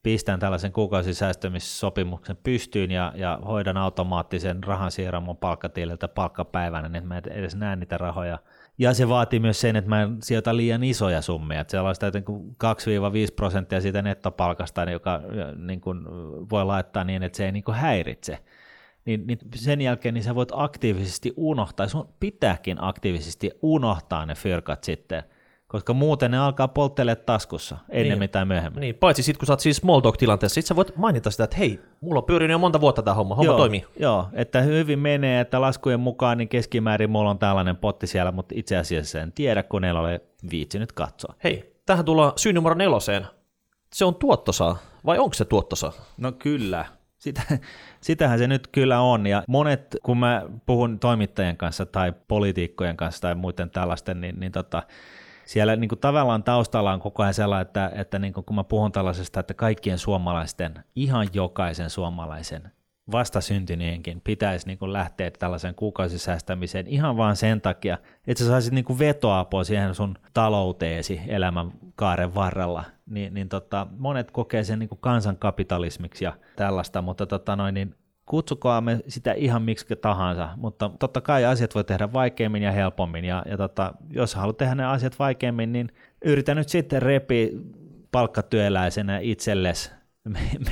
pistän 0.03 0.39
tällaisen 0.39 0.71
kuukausisäästämissopimuksen 0.71 2.37
pystyyn 2.43 2.91
ja, 2.91 3.13
ja 3.15 3.39
hoidan 3.47 3.77
automaattisen 3.77 4.63
rahansiirron 4.63 5.23
mun 5.23 5.37
palkkatililtä 5.37 6.07
palkkapäivänä, 6.07 6.89
niin 6.89 6.95
että 6.95 7.07
mä 7.07 7.21
edes 7.33 7.55
näen 7.55 7.79
niitä 7.79 7.97
rahoja– 7.97 8.39
ja 8.77 8.93
se 8.93 9.09
vaatii 9.09 9.39
myös 9.39 9.61
sen, 9.61 9.75
että 9.75 9.89
mä 9.89 10.01
en 10.01 10.17
sijoita 10.21 10.57
liian 10.57 10.83
isoja 10.83 11.21
summia, 11.21 11.61
että 11.61 11.71
sellaista 11.71 12.09
2-5 12.09 12.11
prosenttia 13.35 13.81
siitä 13.81 14.01
nettopalkasta, 14.01 14.91
joka 14.91 15.21
niin 15.57 15.81
kuin 15.81 16.05
voi 16.49 16.65
laittaa 16.65 17.03
niin, 17.03 17.23
että 17.23 17.37
se 17.37 17.45
ei 17.45 17.51
niin 17.51 17.63
kuin 17.63 17.75
häiritse. 17.75 18.39
Niin, 19.05 19.27
niin 19.27 19.39
sen 19.55 19.81
jälkeen 19.81 20.13
niin 20.13 20.23
sä 20.23 20.35
voit 20.35 20.49
aktiivisesti 20.51 21.33
unohtaa, 21.37 21.87
sun 21.87 22.09
pitääkin 22.19 22.77
aktiivisesti 22.83 23.51
unohtaa 23.61 24.25
ne 24.25 24.35
fyrkat 24.35 24.83
sitten– 24.83 25.23
koska 25.67 25.93
muuten 25.93 26.31
ne 26.31 26.37
alkaa 26.37 26.67
polttelemaan 26.67 27.25
taskussa 27.25 27.77
ennen 27.89 28.09
niin. 28.09 28.19
mitään 28.19 28.47
myöhemmin. 28.47 28.81
Niin, 28.81 28.95
paitsi 28.95 29.23
sitten 29.23 29.39
kun 29.39 29.47
sä 29.47 29.53
oot 29.53 29.59
siis 29.59 29.77
small 29.77 29.99
talk-tilanteessa, 29.99 30.53
sit 30.55 30.65
sä 30.65 30.75
voit 30.75 30.97
mainita 30.97 31.31
sitä, 31.31 31.43
että 31.43 31.57
hei, 31.57 31.79
mulla 32.01 32.19
on 32.19 32.23
pyörinyt 32.25 32.51
jo 32.51 32.59
monta 32.59 32.81
vuotta 32.81 33.01
tämä 33.01 33.15
homma, 33.15 33.35
homma 33.35 33.51
joo, 33.51 33.57
toimii. 33.57 33.85
Joo, 33.99 34.29
että 34.33 34.61
hyvin 34.61 34.99
menee, 34.99 35.41
että 35.41 35.61
laskujen 35.61 35.99
mukaan 35.99 36.37
niin 36.37 36.49
keskimäärin 36.49 37.09
mulla 37.09 37.29
on 37.29 37.39
tällainen 37.39 37.77
potti 37.77 38.07
siellä, 38.07 38.31
mutta 38.31 38.55
itse 38.57 38.77
asiassa 38.77 39.21
en 39.21 39.31
tiedä, 39.31 39.63
kun 39.63 39.81
ne 39.81 39.93
ole 39.93 40.21
viitsinyt 40.51 40.91
katsoa. 40.91 41.35
Hei, 41.43 41.75
tähän 41.85 42.05
tullaan 42.05 42.33
syy 42.35 42.53
numero 42.53 42.75
neloseen. 42.75 43.25
Se 43.93 44.05
on 44.05 44.15
tuottosaa, 44.15 44.77
vai 45.05 45.19
onko 45.19 45.33
se 45.33 45.45
tuottosaa? 45.45 45.91
No 46.17 46.31
kyllä, 46.31 46.85
sitä, 47.17 47.41
sitähän 48.01 48.39
se 48.39 48.47
nyt 48.47 48.67
kyllä 48.67 49.01
on, 49.01 49.27
ja 49.27 49.43
monet, 49.47 49.97
kun 50.03 50.17
mä 50.17 50.43
puhun 50.65 50.99
toimittajien 50.99 51.57
kanssa 51.57 51.85
tai 51.85 52.13
poliitikkojen 52.27 52.97
kanssa 52.97 53.21
tai 53.21 53.35
muiden 53.35 53.69
tällaisten, 53.69 54.21
niin, 54.21 54.39
niin 54.39 54.51
tota, 54.51 54.83
siellä 55.45 55.75
niin 55.75 55.89
kuin 55.89 55.99
tavallaan 55.99 56.43
taustalla 56.43 56.93
on 56.93 56.99
koko 56.99 57.23
ajan 57.23 57.33
sellainen, 57.33 57.67
että, 57.67 57.91
että 57.95 58.19
niin 58.19 58.33
kuin 58.33 58.45
kun 58.45 58.55
mä 58.55 58.63
puhun 58.63 58.91
tällaisesta, 58.91 59.39
että 59.39 59.53
kaikkien 59.53 59.97
suomalaisten, 59.97 60.83
ihan 60.95 61.27
jokaisen 61.33 61.89
suomalaisen 61.89 62.71
vastasyntyneenkin 63.11 64.21
pitäisi 64.21 64.67
niin 64.67 64.77
kuin 64.77 64.93
lähteä 64.93 65.31
tällaisen 65.31 65.75
kuukausisäästämiseen 65.75 66.87
ihan 66.87 67.17
vaan 67.17 67.35
sen 67.35 67.61
takia, 67.61 67.97
että 68.27 68.43
sä 68.43 68.49
saisit 68.49 68.73
niin 68.73 68.85
kuin 68.85 68.99
vetoapua 68.99 69.63
siihen 69.63 69.95
sun 69.95 70.17
talouteesi 70.33 71.21
elämän 71.27 71.71
kaaren 71.95 72.35
varrella, 72.35 72.83
niin, 73.05 73.33
niin 73.33 73.49
tota, 73.49 73.87
monet 73.97 74.31
kokee 74.31 74.63
sen 74.63 74.79
niin 74.79 74.89
kuin 74.89 74.99
kansankapitalismiksi 75.01 76.25
ja 76.25 76.33
tällaista, 76.55 77.01
mutta 77.01 77.25
tota 77.25 77.55
noin, 77.55 77.73
niin 77.73 77.95
kutsukaamme 78.25 78.99
sitä 79.07 79.33
ihan 79.33 79.61
miksi 79.61 79.95
tahansa, 79.95 80.49
mutta 80.57 80.91
totta 80.99 81.21
kai 81.21 81.45
asiat 81.45 81.75
voi 81.75 81.83
tehdä 81.83 82.13
vaikeammin 82.13 82.63
ja 82.63 82.71
helpommin, 82.71 83.25
ja, 83.25 83.43
ja 83.49 83.57
tota, 83.57 83.93
jos 84.09 84.35
haluat 84.35 84.57
tehdä 84.57 84.75
ne 84.75 84.85
asiat 84.85 85.19
vaikeammin, 85.19 85.71
niin 85.71 85.91
yritä 86.25 86.55
nyt 86.55 86.69
sitten 86.69 87.01
repi 87.01 87.51
palkkatyöläisenä 88.11 89.19
itsellesi 89.19 89.91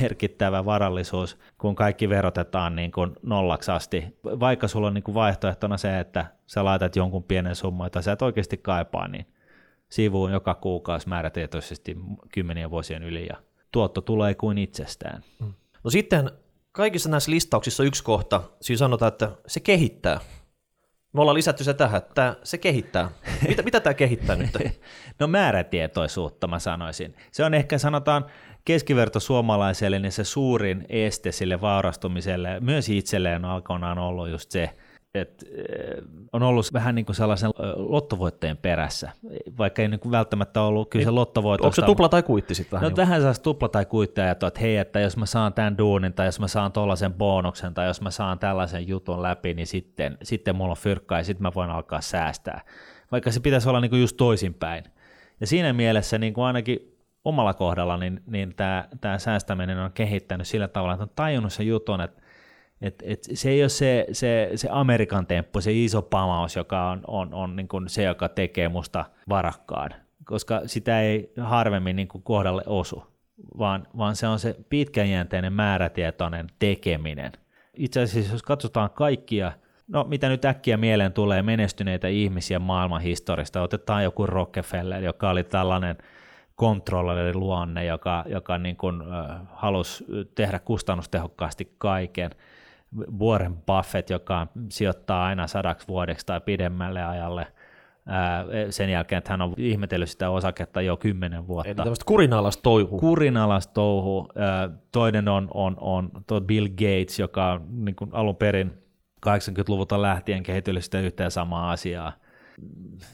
merkittävä 0.02 0.66
varallisuus, 0.66 1.38
kun 1.58 1.76
kaikki 1.76 2.10
verotetaan 2.10 2.76
niin 2.76 2.92
kuin 2.92 3.12
nollaksi 3.22 3.72
asti. 3.72 4.18
Vaikka 4.24 4.68
sulla 4.68 4.88
on 4.88 4.94
niin 4.94 5.04
kuin 5.04 5.16
vaihtoehtona 5.16 5.78
se, 5.78 6.00
että 6.00 6.26
sä 6.48 6.66
laitat 6.66 6.96
jonkun 6.96 7.24
pienen 7.24 7.56
summan, 7.56 7.86
jota 7.86 8.02
sä 8.02 8.12
et 8.12 8.22
oikeasti 8.22 8.58
kaipaa, 8.58 9.08
niin 9.08 9.26
sivuun 9.90 10.32
joka 10.32 10.54
kuukausi 10.54 11.10
määrätietoisesti 11.10 11.98
kymmenien 12.34 12.72
vuosien 12.72 13.04
yli 13.04 13.28
ja 13.28 13.38
tuotto 13.72 14.02
tulee 14.02 14.36
kuin 14.36 14.58
itsestään. 14.58 15.24
No 15.84 15.90
sitten 15.90 16.32
kaikissa 16.74 17.10
näissä 17.10 17.32
listauksissa 17.32 17.84
on 17.84 17.88
yksi 17.88 18.04
kohta, 18.04 18.42
siinä 18.62 18.78
sanotaan, 18.78 19.08
että 19.12 19.32
se 19.48 19.60
kehittää. 19.60 20.20
Me 21.14 21.22
ollaan 21.22 21.36
lisätty 21.36 21.64
se 21.64 21.74
tähän, 21.74 21.98
että 21.98 22.36
se 22.44 22.58
kehittää. 22.58 23.10
Mitä, 23.48 23.62
mitä 23.62 23.80
tämä 23.80 23.94
kehittää 23.94 24.36
nyt? 24.36 24.50
No 25.20 25.28
määrätietoisuutta 25.28 26.48
mä 26.48 26.60
sanoisin. 26.60 27.16
Se 27.32 27.46
on 27.46 27.54
ehkä 27.54 27.78
sanotaan 27.78 28.26
keskiverto 28.66 29.20
suomalaiselle 29.20 30.00
niin 30.00 30.12
se 30.12 30.24
suurin 30.24 30.86
este 30.90 31.32
sille 31.32 31.62
vaurastumiselle, 31.62 32.60
myös 32.60 32.90
itselleen 32.90 33.46
alkoinaan 33.46 34.00
ollut 34.00 34.30
just 34.30 34.52
se, 34.52 34.70
et, 35.14 35.44
on 36.34 36.44
ollut 36.44 36.74
vähän 36.74 36.96
niin 36.96 37.06
kuin 37.06 37.16
sellaisen 37.16 37.52
lottovoitteen 37.76 38.58
perässä, 38.58 39.12
vaikka 39.58 39.82
ei 39.82 39.88
niin 39.88 40.00
kuin 40.00 40.12
välttämättä 40.12 40.62
ollut 40.62 40.90
kyllä 40.90 41.06
se 41.06 41.12
lottovoitto. 41.12 41.68
Onko 41.68 41.76
se 41.76 41.82
tupla 41.82 42.10
tai 42.10 42.24
kuitti 42.24 42.56
sitten 42.56 42.72
vähän? 42.72 42.84
No 42.84 42.90
niin 42.90 42.98
vähän 42.98 43.20
sellaista 43.20 43.44
tupla 43.44 43.70
tai 43.70 43.86
kuittia, 43.86 44.32
että 44.32 44.52
hei, 44.62 44.78
että 44.78 45.00
jos 45.00 45.18
mä 45.18 45.26
saan 45.26 45.54
tämän 45.54 45.78
duunin 45.78 46.14
tai 46.14 46.26
jos 46.26 46.40
mä 46.40 46.48
saan 46.48 46.72
tuollaisen 46.72 47.14
bonuksen 47.14 47.74
tai 47.74 47.88
jos 47.88 48.02
mä 48.02 48.12
saan 48.12 48.40
tällaisen 48.40 48.88
jutun 48.88 49.22
läpi, 49.22 49.54
niin 49.54 49.68
sitten, 49.68 50.18
sitten 50.24 50.56
mulla 50.56 50.72
on 50.72 50.78
fyrkkaa 50.78 51.18
ja 51.18 51.24
sitten 51.24 51.44
mä 51.44 51.52
voin 51.56 51.70
alkaa 51.70 52.02
säästää. 52.02 52.62
Vaikka 53.12 53.32
se 53.32 53.40
pitäisi 53.40 53.70
olla 53.70 53.82
niin 53.82 53.90
kuin 53.90 54.02
just 54.02 54.18
toisinpäin. 54.18 54.84
Ja 55.40 55.48
siinä 55.48 55.74
mielessä 55.74 56.18
niin 56.18 56.34
kuin 56.34 56.46
ainakin 56.46 56.80
omalla 57.26 57.54
kohdalla 57.54 57.98
niin, 57.98 58.22
niin 58.26 58.56
tämä, 58.56 58.88
tämä 59.02 59.18
säästäminen 59.18 59.80
on 59.80 59.92
kehittänyt 59.92 60.48
sillä 60.48 60.68
tavalla, 60.68 60.94
että 60.94 61.04
on 61.04 61.10
tajunnut 61.16 61.54
sen 61.54 61.68
jutun, 61.68 62.02
että 62.02 62.23
et, 62.84 63.04
et 63.06 63.24
se 63.34 63.50
ei 63.50 63.64
ole 63.64 63.70
se, 63.70 64.06
se, 64.12 64.52
se 64.56 64.68
Amerikan 64.72 65.28
temppu, 65.28 65.62
se 65.62 65.72
iso 65.74 66.02
pamaus, 66.02 66.56
joka 66.56 66.90
on, 66.90 67.02
on, 67.08 67.34
on 67.34 67.56
niin 67.56 67.68
kuin 67.68 67.90
se, 67.90 68.04
joka 68.04 68.30
tekee 68.30 68.70
musta 68.70 69.06
varakkaan, 69.30 69.90
koska 70.26 70.62
sitä 70.66 71.02
ei 71.02 71.34
harvemmin 71.42 71.96
niin 71.96 72.08
kuin 72.08 72.24
kohdalle 72.24 72.64
osu, 72.66 73.04
vaan, 73.58 73.88
vaan 73.98 74.16
se 74.16 74.28
on 74.28 74.40
se 74.40 74.56
pitkäjänteinen 74.70 75.54
määrätietoinen 75.54 76.48
tekeminen. 76.60 77.32
Itse 77.74 78.02
asiassa 78.02 78.34
jos 78.34 78.44
katsotaan 78.44 78.90
kaikkia, 78.90 79.52
no 79.88 80.04
mitä 80.04 80.30
nyt 80.30 80.46
äkkiä 80.46 80.78
mieleen 80.78 81.14
tulee 81.14 81.42
menestyneitä 81.42 82.08
ihmisiä 82.08 82.60
maailman 82.60 83.02
historiasta, 83.02 83.62
otetaan 83.62 84.04
joku 84.04 84.26
Rockefeller, 84.26 85.04
joka 85.04 85.30
oli 85.30 85.44
tällainen 85.44 85.98
kontrolleri 86.56 87.34
luonne, 87.34 87.86
joka, 87.86 88.24
joka 88.28 88.58
niin 88.58 88.78
kuin, 88.78 89.02
äh, 89.02 89.42
halusi 89.54 90.06
tehdä 90.36 90.60
kustannustehokkaasti 90.60 91.76
kaiken– 91.78 92.32
Warren 93.20 93.58
Buffett, 93.58 94.10
joka 94.10 94.48
sijoittaa 94.70 95.26
aina 95.26 95.48
sadaksi 95.48 95.88
vuodeksi 95.88 96.26
tai 96.26 96.42
pidemmälle 96.42 97.04
ajalle, 97.04 97.48
sen 98.70 98.90
jälkeen, 98.90 99.18
että 99.18 99.34
hän 99.34 99.42
on 99.42 99.54
ihmetellyt 99.58 100.10
sitä 100.10 100.30
osaketta 100.30 100.82
jo 100.82 100.98
kymmenen 100.98 101.48
vuotta. 101.48 101.70
Eli 101.70 101.76
tämmöistä 101.76 102.06
kurinalasta 102.06 102.62
touhu. 102.62 103.00
Kurinalasta 103.00 103.74
touhu. 103.74 104.28
Toinen 104.92 105.28
on, 105.28 105.48
on, 105.54 105.78
on 105.82 106.12
Bill 106.46 106.68
Gates, 106.68 107.20
joka 107.20 107.52
on 107.52 107.86
niin 107.86 107.96
kuin 107.96 108.10
alun 108.14 108.36
perin 108.36 108.74
80-luvulta 109.26 110.02
lähtien 110.02 110.44
kehitellyt 110.44 110.84
sitä 110.84 111.00
yhteen 111.00 111.32
samaa 111.32 111.72
asiaa. 111.72 112.14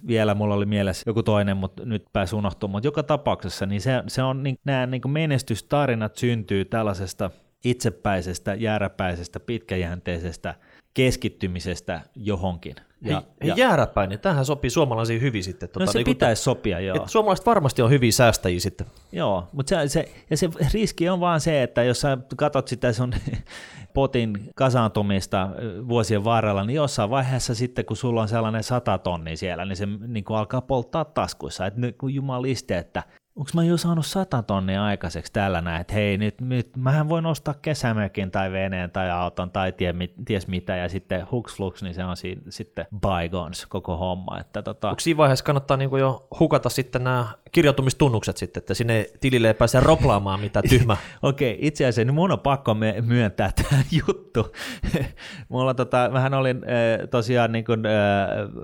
Vielä 0.07 0.35
mulla 0.35 0.55
oli 0.55 0.65
mielessä 0.65 1.03
joku 1.09 1.23
toinen, 1.23 1.57
mutta 1.57 1.85
nyt 1.85 2.05
pääsi 2.13 2.35
unohtumaan. 2.35 2.71
Mutta 2.71 2.87
joka 2.87 3.03
tapauksessa 3.03 3.65
niin 3.65 3.81
se, 3.81 4.03
se 4.07 4.23
on, 4.23 4.43
niin, 4.43 4.57
nämä 4.65 4.85
niin 4.85 5.01
menestystarinat 5.11 6.15
syntyy 6.15 6.65
tällaisesta– 6.65 7.31
itsepäisestä, 7.63 8.53
jääräpäisestä, 8.53 9.39
pitkäjänteisestä 9.39 10.55
keskittymisestä 10.93 12.01
johonkin. 12.15 12.75
Ja, 13.01 13.23
Hei, 13.41 13.49
ja, 13.49 13.55
jääräpäin, 13.57 14.09
niin 14.09 14.19
tähän 14.19 14.45
sopii 14.45 14.69
suomalaisiin 14.69 15.21
hyvin 15.21 15.43
sitten. 15.43 15.69
Tuota, 15.69 15.85
no 15.85 15.91
se 15.91 15.97
niin 15.97 16.05
pitäisi 16.05 16.43
sopia, 16.43 16.79
joo. 16.79 16.95
Että 16.95 17.09
suomalaiset 17.09 17.45
varmasti 17.45 17.81
on 17.81 17.89
hyviä 17.89 18.11
säästäjiä 18.11 18.59
sitten. 18.59 18.87
Joo, 19.11 19.47
mutta 19.51 19.75
se, 19.75 19.87
se, 19.87 20.11
ja 20.29 20.37
se 20.37 20.49
riski 20.73 21.09
on 21.09 21.19
vaan 21.19 21.41
se, 21.41 21.63
että 21.63 21.83
jos 21.83 22.01
sä 22.01 22.17
katsot 22.37 22.67
sitä 22.67 22.93
sun 22.93 23.13
potin 23.93 24.49
kasaantumista 24.55 25.49
vuosien 25.87 26.23
varrella, 26.23 26.63
niin 26.63 26.75
jossain 26.75 27.09
vaiheessa 27.09 27.55
sitten, 27.55 27.85
kun 27.85 27.97
sulla 27.97 28.21
on 28.21 28.27
sellainen 28.27 28.63
sata 28.63 28.97
tonni 28.97 29.37
siellä, 29.37 29.65
niin 29.65 29.77
se 29.77 29.85
niin 29.85 30.23
kuin 30.23 30.37
alkaa 30.37 30.61
polttaa 30.61 31.05
taskuissa. 31.05 31.65
Että 31.65 31.79
jumaliste, 32.11 32.77
että 32.77 33.03
onko 33.39 33.51
mä 33.53 33.63
jo 33.63 33.77
saanut 33.77 34.05
sata 34.05 34.43
tonnia 34.43 34.83
aikaiseksi 34.83 35.33
tällä 35.33 35.61
näin, 35.61 35.81
että 35.81 35.93
hei, 35.93 36.17
nyt, 36.17 36.41
nyt 36.41 36.69
mähän 36.77 37.09
voin 37.09 37.25
ostaa 37.25 37.53
kesämökin 37.61 38.31
tai 38.31 38.51
veneen 38.51 38.91
tai 38.91 39.11
auton 39.11 39.51
tai 39.51 39.71
tie, 39.71 39.93
ties 40.25 40.47
mitä, 40.47 40.75
ja 40.75 40.89
sitten 40.89 41.27
hooks 41.31 41.55
flux, 41.55 41.83
niin 41.83 41.93
se 41.93 42.03
on 42.03 42.17
siinä, 42.17 42.41
sitten 42.49 42.85
bygons 42.93 43.65
koko 43.65 43.97
homma. 43.97 44.39
Että 44.39 44.61
tota... 44.61 44.89
Onko 44.89 44.99
siinä 44.99 45.17
vaiheessa 45.17 45.45
kannattaa 45.45 45.77
niinku 45.77 45.97
jo 45.97 46.27
hukata 46.39 46.69
sitten 46.69 47.03
nämä 47.03 47.27
kirjautumistunnukset 47.51 48.37
sitten, 48.37 48.61
että 48.61 48.73
sinne 48.73 49.05
tilille 49.19 49.47
ei 49.47 49.53
pääse 49.53 49.79
roplaamaan 49.79 50.39
mitä 50.39 50.61
tyhmä. 50.69 50.97
Okei, 51.21 51.53
okay, 51.53 51.67
itse 51.67 51.85
asiassa 51.85 52.05
niin 52.05 52.15
mun 52.15 52.31
on 52.31 52.39
pakko 52.39 52.75
myöntää 53.01 53.51
tämä 53.55 53.83
juttu. 54.07 54.53
Mulla 55.49 55.73
tota, 55.73 56.09
vähän 56.13 56.33
olin 56.33 56.61
tosiaan 57.11 57.51
niin 57.51 57.65
kuin, 57.65 57.83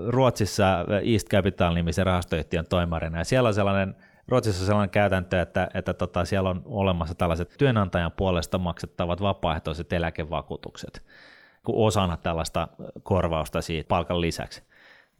Ruotsissa 0.08 0.84
East 1.12 1.28
Capital-nimisen 1.28 2.06
rahastoyhtiön 2.06 2.66
toimarina, 2.68 3.18
ja 3.18 3.24
siellä 3.24 3.46
on 3.46 3.54
sellainen 3.54 3.94
Ruotsissa 4.28 4.62
on 4.62 4.66
sellainen 4.66 4.90
käytäntö, 4.90 5.40
että, 5.40 5.68
että 5.74 5.94
tota, 5.94 6.24
siellä 6.24 6.50
on 6.50 6.62
olemassa 6.64 7.14
tällaiset 7.14 7.54
työnantajan 7.58 8.12
puolesta 8.12 8.58
maksettavat 8.58 9.20
vapaaehtoiset 9.20 9.92
eläkevakuutukset 9.92 11.02
osana 11.68 12.16
tällaista 12.16 12.68
korvausta 13.02 13.62
siitä 13.62 13.88
palkan 13.88 14.20
lisäksi. 14.20 14.62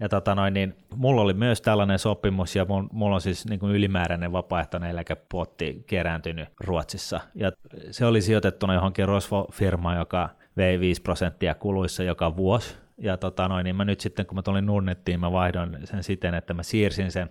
Ja 0.01 0.09
tota 0.09 0.35
noin, 0.35 0.55
niin 0.55 0.75
mulla 0.95 1.23
oli 1.23 1.35
myös 1.35 1.61
tällainen 1.61 1.99
sopimus, 1.99 2.57
ja 2.57 2.67
mulla 2.93 3.15
on 3.15 3.21
siis 3.21 3.47
niin 3.47 3.61
kuin 3.61 3.73
ylimääräinen 3.73 4.33
vapaaehtoinen 4.33 4.91
eläkepotti 4.91 5.85
kerääntynyt 5.87 6.49
Ruotsissa. 6.61 7.21
Ja 7.35 7.53
se 7.91 8.07
oli 8.07 8.23
sijoitettuna 8.23 8.75
johonkin 8.75 9.09
Rosvo-firmaan, 9.09 9.99
joka 9.99 10.29
vei 10.57 10.81
5 10.81 11.03
prosenttia 11.03 11.55
kuluissa 11.55 12.03
joka 12.03 12.37
vuosi. 12.37 12.77
Ja 12.99 13.17
tota 13.17 13.49
noin, 13.49 13.65
niin 13.65 13.77
mä 13.77 13.85
nyt 13.85 14.01
sitten, 14.01 14.27
kun 14.27 14.37
mä 14.37 14.43
tulin 14.43 14.67
Nordnettiin, 14.67 15.21
mä 15.21 15.33
vaihdoin 15.33 15.79
sen 15.85 16.03
siten, 16.03 16.35
että 16.35 16.55
mä 16.55 16.63
siirsin 16.63 17.13
sen 17.13 17.29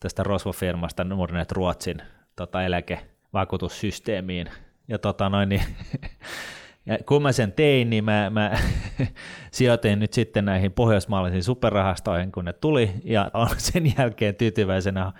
tästä 0.00 0.22
Rosvo-firmasta 0.22 1.04
Nordnet 1.04 1.52
Ruotsin 1.52 2.02
tota, 2.36 2.62
eläkevakuutussysteemiin. 2.62 4.50
Ja 4.88 4.98
tota 4.98 5.28
noin, 5.28 5.48
niin 5.48 5.62
Ja 6.88 6.98
kun 7.06 7.22
mä 7.22 7.32
sen 7.32 7.52
tein, 7.52 7.90
niin 7.90 8.04
mä, 8.04 8.30
mä 8.30 8.52
sijoitin 9.50 9.98
nyt 9.98 10.12
sitten 10.12 10.44
näihin 10.44 10.72
pohjoismaalaisiin 10.72 11.42
superrahastoihin, 11.42 12.32
kun 12.32 12.44
ne 12.44 12.52
tuli, 12.52 12.90
ja 13.04 13.30
on 13.34 13.48
sen 13.58 13.92
jälkeen 13.98 14.34
tyytyväisenä 14.34 15.12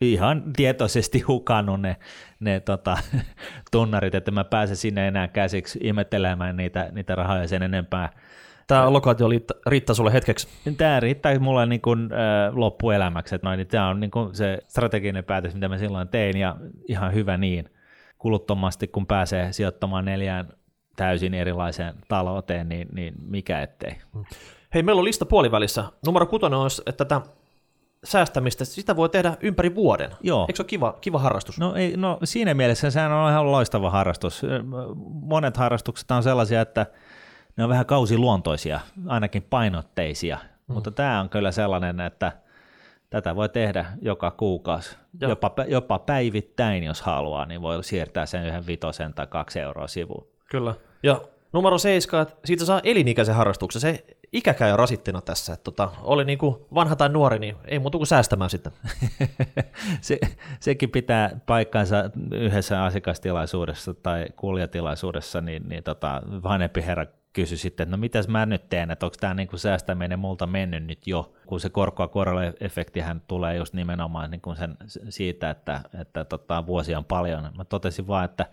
ihan 0.00 0.42
tietoisesti 0.56 1.20
hukannut 1.20 1.80
ne, 1.80 1.96
ne 2.40 2.60
tota, 2.60 2.98
tunnarit, 3.72 4.14
että 4.14 4.30
mä 4.30 4.44
pääsen 4.44 4.76
sinne 4.76 5.08
enää 5.08 5.28
käsiksi 5.28 5.78
ihmettelemään 5.82 6.56
niitä, 6.56 6.88
niitä 6.92 7.14
rahoja 7.14 7.48
sen 7.48 7.62
enempää. 7.62 8.12
Tämä 8.72 8.86
allokaatio 8.86 9.28
riittää 9.66 9.94
sulle 9.94 10.12
hetkeksi? 10.12 10.48
Tämä 10.76 11.00
riittää 11.00 11.38
mulle 11.38 11.66
niin 11.66 11.80
kuin, 11.80 12.10
äh, 12.12 12.56
loppuelämäksi. 12.56 13.34
Että 13.34 13.48
noin, 13.48 13.56
niin 13.56 13.66
tämä 13.66 13.88
on 13.88 14.00
niin 14.00 14.10
kuin 14.10 14.34
se 14.34 14.58
strateginen 14.68 15.24
päätös, 15.24 15.54
mitä 15.54 15.68
mä 15.68 15.78
silloin 15.78 16.08
tein, 16.08 16.36
ja 16.36 16.56
ihan 16.88 17.14
hyvä 17.14 17.36
niin. 17.36 17.70
Kuluttomasti, 18.18 18.88
kun 18.88 19.06
pääsee 19.06 19.52
sijoittamaan 19.52 20.04
neljään 20.04 20.48
täysin 20.96 21.34
erilaiseen 21.34 21.94
talouteen, 22.08 22.68
niin, 22.68 22.88
niin 22.92 23.14
mikä 23.26 23.62
ettei. 23.62 23.96
Hei, 24.74 24.82
meillä 24.82 25.00
on 25.00 25.04
lista 25.04 25.26
puolivälissä. 25.26 25.84
Numero 26.06 26.26
kutonen 26.26 26.58
on, 26.58 26.70
että 26.86 27.04
tätä 27.04 27.20
säästämistä, 28.04 28.64
sitä 28.64 28.96
voi 28.96 29.08
tehdä 29.08 29.36
ympäri 29.40 29.74
vuoden. 29.74 30.10
Joo. 30.20 30.40
Eikö 30.40 30.56
se 30.56 30.62
ole 30.62 30.68
kiva, 30.68 30.98
kiva 31.00 31.18
harrastus? 31.18 31.58
No, 31.58 31.74
ei, 31.74 31.96
no 31.96 32.18
siinä 32.24 32.54
mielessä 32.54 32.90
sehän 32.90 33.12
on 33.12 33.30
ihan 33.30 33.52
loistava 33.52 33.90
harrastus. 33.90 34.42
Monet 35.22 35.56
harrastukset 35.56 36.10
on 36.10 36.22
sellaisia, 36.22 36.60
että 36.60 36.86
ne 37.56 37.64
on 37.64 37.70
vähän 37.70 37.86
kausiluontoisia, 37.86 38.80
ainakin 39.06 39.42
painotteisia, 39.42 40.38
mm. 40.68 40.74
mutta 40.74 40.90
tämä 40.90 41.20
on 41.20 41.28
kyllä 41.28 41.52
sellainen, 41.52 42.00
että 42.00 42.32
tätä 43.10 43.36
voi 43.36 43.48
tehdä 43.48 43.86
joka 44.02 44.30
kuukausi, 44.30 44.96
jopa, 45.20 45.54
jopa 45.68 45.98
päivittäin, 45.98 46.84
jos 46.84 47.02
haluaa, 47.02 47.46
niin 47.46 47.62
voi 47.62 47.84
siirtää 47.84 48.26
sen 48.26 48.46
yhden 48.46 48.66
vitosen 48.66 49.14
tai 49.14 49.26
kaksi 49.26 49.60
euroa 49.60 49.86
sivuun. 49.86 50.26
Kyllä. 50.50 50.74
Ja 51.02 51.20
numero 51.52 51.78
seiskaan, 51.78 52.22
että 52.22 52.34
siitä 52.44 52.64
saa 52.64 52.80
elinikäisen 52.84 53.34
harrastuksen. 53.34 53.80
Se 53.80 54.04
ikäkään 54.32 54.70
ei 54.70 54.76
rasittina 54.76 55.20
tässä. 55.20 55.52
Että 55.52 55.64
tota, 55.64 55.90
oli 56.02 56.24
niin 56.24 56.38
kuin 56.38 56.56
vanha 56.74 56.96
tai 56.96 57.08
nuori, 57.08 57.38
niin 57.38 57.56
ei 57.64 57.78
muuta 57.78 57.98
kuin 57.98 58.06
säästämään 58.06 58.50
sitten. 58.50 58.72
se, 60.00 60.18
sekin 60.60 60.90
pitää 60.90 61.40
paikkansa 61.46 62.10
yhdessä 62.32 62.84
asiakastilaisuudessa 62.84 63.94
tai 63.94 64.26
kuljatilaisuudessa, 64.36 65.40
niin, 65.40 65.68
niin 65.68 65.82
tota, 65.82 66.22
vanhempi 66.42 66.84
herra 66.86 67.06
kysyi 67.32 67.58
sitten, 67.58 67.84
että 67.84 67.96
no 67.96 68.00
mitäs 68.00 68.28
mä 68.28 68.46
nyt 68.46 68.68
teen, 68.68 68.90
että 68.90 69.06
onko 69.06 69.16
tämä 69.20 69.34
niinku 69.34 69.58
säästäminen 69.58 70.18
multa 70.18 70.46
mennyt 70.46 70.84
nyt 70.84 71.06
jo, 71.06 71.32
kun 71.46 71.60
se 71.60 71.70
korkoa 71.70 72.08
korolle 72.08 72.54
efektihän 72.60 73.22
tulee 73.28 73.56
just 73.56 73.74
nimenomaan 73.74 74.30
niinku 74.30 74.54
sen, 74.54 74.76
siitä, 75.08 75.50
että, 75.50 75.80
että 76.00 76.24
tota, 76.24 76.66
vuosia 76.66 76.98
on 76.98 77.04
paljon. 77.04 77.50
Mä 77.56 77.64
totesin 77.64 78.06
vaan, 78.06 78.24
että 78.24 78.46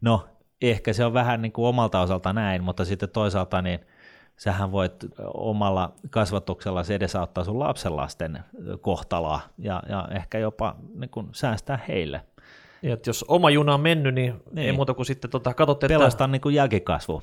no 0.00 0.26
ehkä 0.62 0.92
se 0.92 1.04
on 1.04 1.12
vähän 1.14 1.42
niin 1.42 1.52
kuin 1.52 1.66
omalta 1.66 2.00
osalta 2.00 2.32
näin, 2.32 2.64
mutta 2.64 2.84
sitten 2.84 3.08
toisaalta 3.08 3.62
niin 3.62 3.80
sähän 4.36 4.72
voit 4.72 4.94
omalla 5.34 5.92
kasvatuksella 6.10 6.82
edesauttaa 6.94 7.44
sun 7.44 7.58
lapsenlasten 7.58 8.44
kohtaloa 8.80 9.40
ja, 9.58 9.82
ja 9.88 10.08
ehkä 10.10 10.38
jopa 10.38 10.76
niin 10.94 11.10
kuin 11.10 11.28
säästää 11.32 11.78
heille. 11.88 12.20
Ja 12.84 12.94
että 12.94 13.08
jos 13.08 13.24
oma 13.28 13.50
juna 13.50 13.74
on 13.74 13.80
mennyt, 13.80 14.14
niin, 14.14 14.34
niin. 14.52 14.66
ei 14.66 14.72
muuta 14.72 14.94
kuin 14.94 15.06
sitten 15.06 15.30
tota, 15.30 15.54
katsotte, 15.54 15.88
Pelastaa 15.88 16.24
että... 16.24 16.32
niin 16.32 16.40
kuin 16.40 16.54
jälkikasvu. 16.54 17.22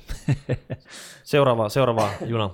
seuraava, 1.24 1.68
seuraava 1.68 2.10
juna. 2.26 2.50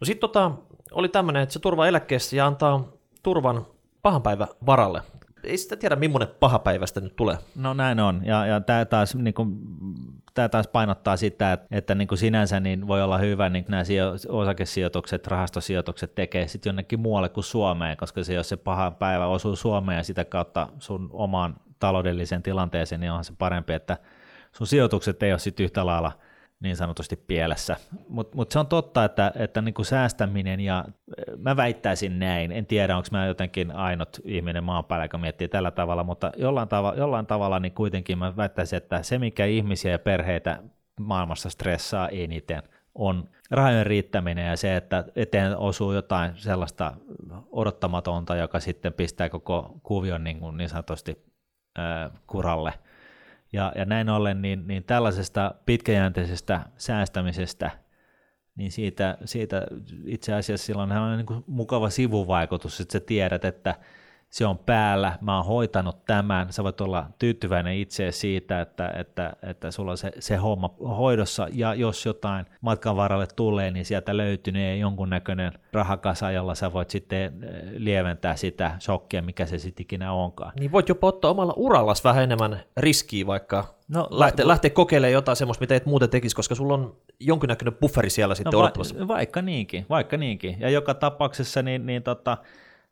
No 0.00 0.04
sitten 0.04 0.20
tota, 0.20 0.52
oli 0.92 1.08
tämmöinen, 1.08 1.42
että 1.42 1.52
se 1.52 1.58
turvaa 1.58 1.88
eläkkeessä 1.88 2.36
ja 2.36 2.46
antaa 2.46 2.84
turvan 3.22 3.66
pahan 4.02 4.22
päivän 4.22 4.48
varalle 4.66 5.02
ei 5.46 5.58
sitä 5.58 5.76
tiedä, 5.76 5.96
millainen 5.96 6.28
paha 6.40 6.58
päivästä 6.58 7.00
nyt 7.00 7.16
tulee. 7.16 7.38
No 7.54 7.74
näin 7.74 8.00
on, 8.00 8.22
ja, 8.24 8.46
ja 8.46 8.60
tämä 8.60 8.84
taas, 8.84 9.14
niin 9.14 9.34
kuin, 9.34 9.58
tämä 10.34 10.48
taas 10.48 10.68
painottaa 10.68 11.16
sitä, 11.16 11.52
että, 11.52 11.66
että 11.70 11.94
niin 11.94 12.08
kuin 12.08 12.18
sinänsä 12.18 12.60
niin 12.60 12.86
voi 12.86 13.02
olla 13.02 13.18
hyvä, 13.18 13.48
niin 13.48 13.64
nämä 13.68 13.84
sijo, 13.84 14.12
osakesijoitukset, 14.28 15.26
rahastosijoitukset 15.26 16.14
tekee 16.14 16.48
sitten 16.48 16.70
jonnekin 16.70 17.00
muualle 17.00 17.28
kuin 17.28 17.44
Suomeen, 17.44 17.96
koska 17.96 18.24
se, 18.24 18.34
jos 18.34 18.48
se 18.48 18.56
paha 18.56 18.90
päivä 18.90 19.26
osuu 19.26 19.56
Suomeen 19.56 19.96
ja 19.96 20.04
sitä 20.04 20.24
kautta 20.24 20.68
sun 20.78 21.10
omaan 21.12 21.56
taloudelliseen 21.78 22.42
tilanteeseen, 22.42 23.00
niin 23.00 23.10
onhan 23.10 23.24
se 23.24 23.32
parempi, 23.38 23.72
että 23.72 23.96
sun 24.52 24.66
sijoitukset 24.66 25.22
ei 25.22 25.32
ole 25.32 25.38
sitten 25.38 25.64
yhtä 25.64 25.86
lailla– 25.86 26.12
niin 26.60 26.76
sanotusti 26.76 27.16
pielessä. 27.16 27.76
Mutta 28.08 28.36
mut 28.36 28.50
se 28.50 28.58
on 28.58 28.66
totta, 28.66 29.04
että, 29.04 29.32
että 29.34 29.62
niinku 29.62 29.84
säästäminen, 29.84 30.60
ja 30.60 30.84
mä 31.36 31.56
väittäisin 31.56 32.18
näin, 32.18 32.52
en 32.52 32.66
tiedä 32.66 32.96
onko 32.96 33.08
mä 33.10 33.26
jotenkin 33.26 33.70
ainut 33.70 34.20
ihminen 34.24 34.64
maan 34.64 34.84
päällä, 34.84 35.04
joka 35.04 35.18
miettii 35.18 35.48
tällä 35.48 35.70
tavalla, 35.70 36.04
mutta 36.04 36.32
jollain, 36.36 36.68
tava, 36.68 36.94
jollain 36.96 37.26
tavalla 37.26 37.60
niin 37.60 37.72
kuitenkin 37.72 38.18
mä 38.18 38.36
väittäisin, 38.36 38.76
että 38.76 39.02
se 39.02 39.18
mikä 39.18 39.44
ihmisiä 39.44 39.90
ja 39.90 39.98
perheitä 39.98 40.62
maailmassa 41.00 41.50
stressaa 41.50 42.08
eniten, 42.08 42.62
on 42.94 43.28
rahojen 43.50 43.86
riittäminen 43.86 44.46
ja 44.46 44.56
se, 44.56 44.76
että 44.76 45.04
eteen 45.16 45.56
osuu 45.56 45.92
jotain 45.92 46.32
sellaista 46.36 46.92
odottamatonta, 47.50 48.36
joka 48.36 48.60
sitten 48.60 48.92
pistää 48.92 49.28
koko 49.28 49.80
kuvion 49.82 50.24
niin, 50.24 50.40
kuin 50.40 50.56
niin 50.56 50.68
sanotusti 50.68 51.26
kuralle– 52.26 52.72
ja, 53.52 53.72
ja 53.76 53.84
näin 53.84 54.08
ollen 54.08 54.42
niin, 54.42 54.66
niin 54.66 54.84
tällaisesta 54.84 55.54
pitkäjänteisestä 55.66 56.60
säästämisestä, 56.76 57.70
niin 58.56 58.72
siitä, 58.72 59.18
siitä 59.24 59.66
itse 60.06 60.34
asiassa 60.34 60.66
silloin 60.66 60.92
on 60.92 61.16
niin 61.16 61.26
kuin 61.26 61.44
mukava 61.46 61.90
sivuvaikutus, 61.90 62.80
että 62.80 62.92
sä 62.92 63.00
tiedät, 63.00 63.44
että 63.44 63.74
se 64.30 64.46
on 64.46 64.58
päällä, 64.58 65.18
mä 65.20 65.36
oon 65.36 65.46
hoitanut 65.46 66.04
tämän, 66.04 66.52
sä 66.52 66.64
voit 66.64 66.80
olla 66.80 67.06
tyytyväinen 67.18 67.74
itse 67.74 68.12
siitä, 68.12 68.60
että, 68.60 68.88
että, 68.98 69.32
että 69.42 69.70
sulla 69.70 69.90
on 69.90 69.98
se, 69.98 70.12
se 70.18 70.36
homma 70.36 70.74
hoidossa, 70.80 71.48
ja 71.52 71.74
jos 71.74 72.06
jotain 72.06 72.46
matkan 72.60 72.96
varalle 72.96 73.26
tulee, 73.36 73.70
niin 73.70 73.84
sieltä 73.84 74.16
löytyy 74.16 74.52
niin 74.52 74.80
jonkunnäköinen 74.80 75.52
rahakasa, 75.72 76.30
jolla 76.30 76.54
sä 76.54 76.72
voit 76.72 76.90
sitten 76.90 77.44
eh, 77.44 77.60
lieventää 77.76 78.36
sitä 78.36 78.76
shokkia, 78.80 79.22
mikä 79.22 79.46
se 79.46 79.58
sitten 79.58 79.82
ikinä 79.82 80.12
onkaan. 80.12 80.52
Niin 80.60 80.72
voit 80.72 80.88
jopa 80.88 81.06
ottaa 81.06 81.30
omalla 81.30 81.54
urallas 81.56 82.04
vähän 82.04 82.24
enemmän 82.24 82.60
riskiä, 82.76 83.26
vaikka 83.26 83.74
no, 83.88 84.08
lähteä, 84.10 84.48
lähteä 84.48 84.70
kokeilemaan 84.70 85.12
jotain 85.12 85.36
semmoista, 85.36 85.62
mitä 85.62 85.74
et 85.76 85.86
muuten 85.86 86.10
tekisi, 86.10 86.36
koska 86.36 86.54
sulla 86.54 86.74
on 86.74 86.96
jonkinnäköinen 87.20 87.74
bufferi 87.74 88.10
siellä 88.10 88.34
sitten 88.34 88.52
no, 88.52 88.58
odottamassa. 88.58 88.98
Va- 88.98 89.08
vaikka 89.08 89.42
niinkin, 89.42 89.86
vaikka 89.88 90.16
niinkin. 90.16 90.56
Ja 90.60 90.70
joka 90.70 90.94
tapauksessa 90.94 91.62
niin, 91.62 91.86
niin 91.86 92.02
tota, 92.02 92.38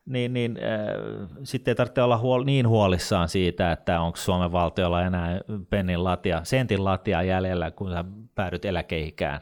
niin, 0.07 0.33
niin 0.33 0.59
äh, 0.63 1.29
sitten 1.43 1.73
ei 1.73 1.77
tarvitse 1.77 2.03
olla 2.03 2.17
huol- 2.23 2.45
niin 2.45 2.69
huolissaan 2.69 3.29
siitä, 3.29 3.73
että 3.73 4.01
onko 4.01 4.17
Suomen 4.17 4.53
valtiolla 4.53 5.03
enää 5.03 5.41
pennin 5.71 6.05
latia, 6.05 6.45
sentin 6.45 6.85
latia 6.85 7.23
jäljellä, 7.23 7.71
kun 7.71 7.91
sä 7.91 8.05
päädyt 8.35 8.65
eläkeikään, 8.65 9.41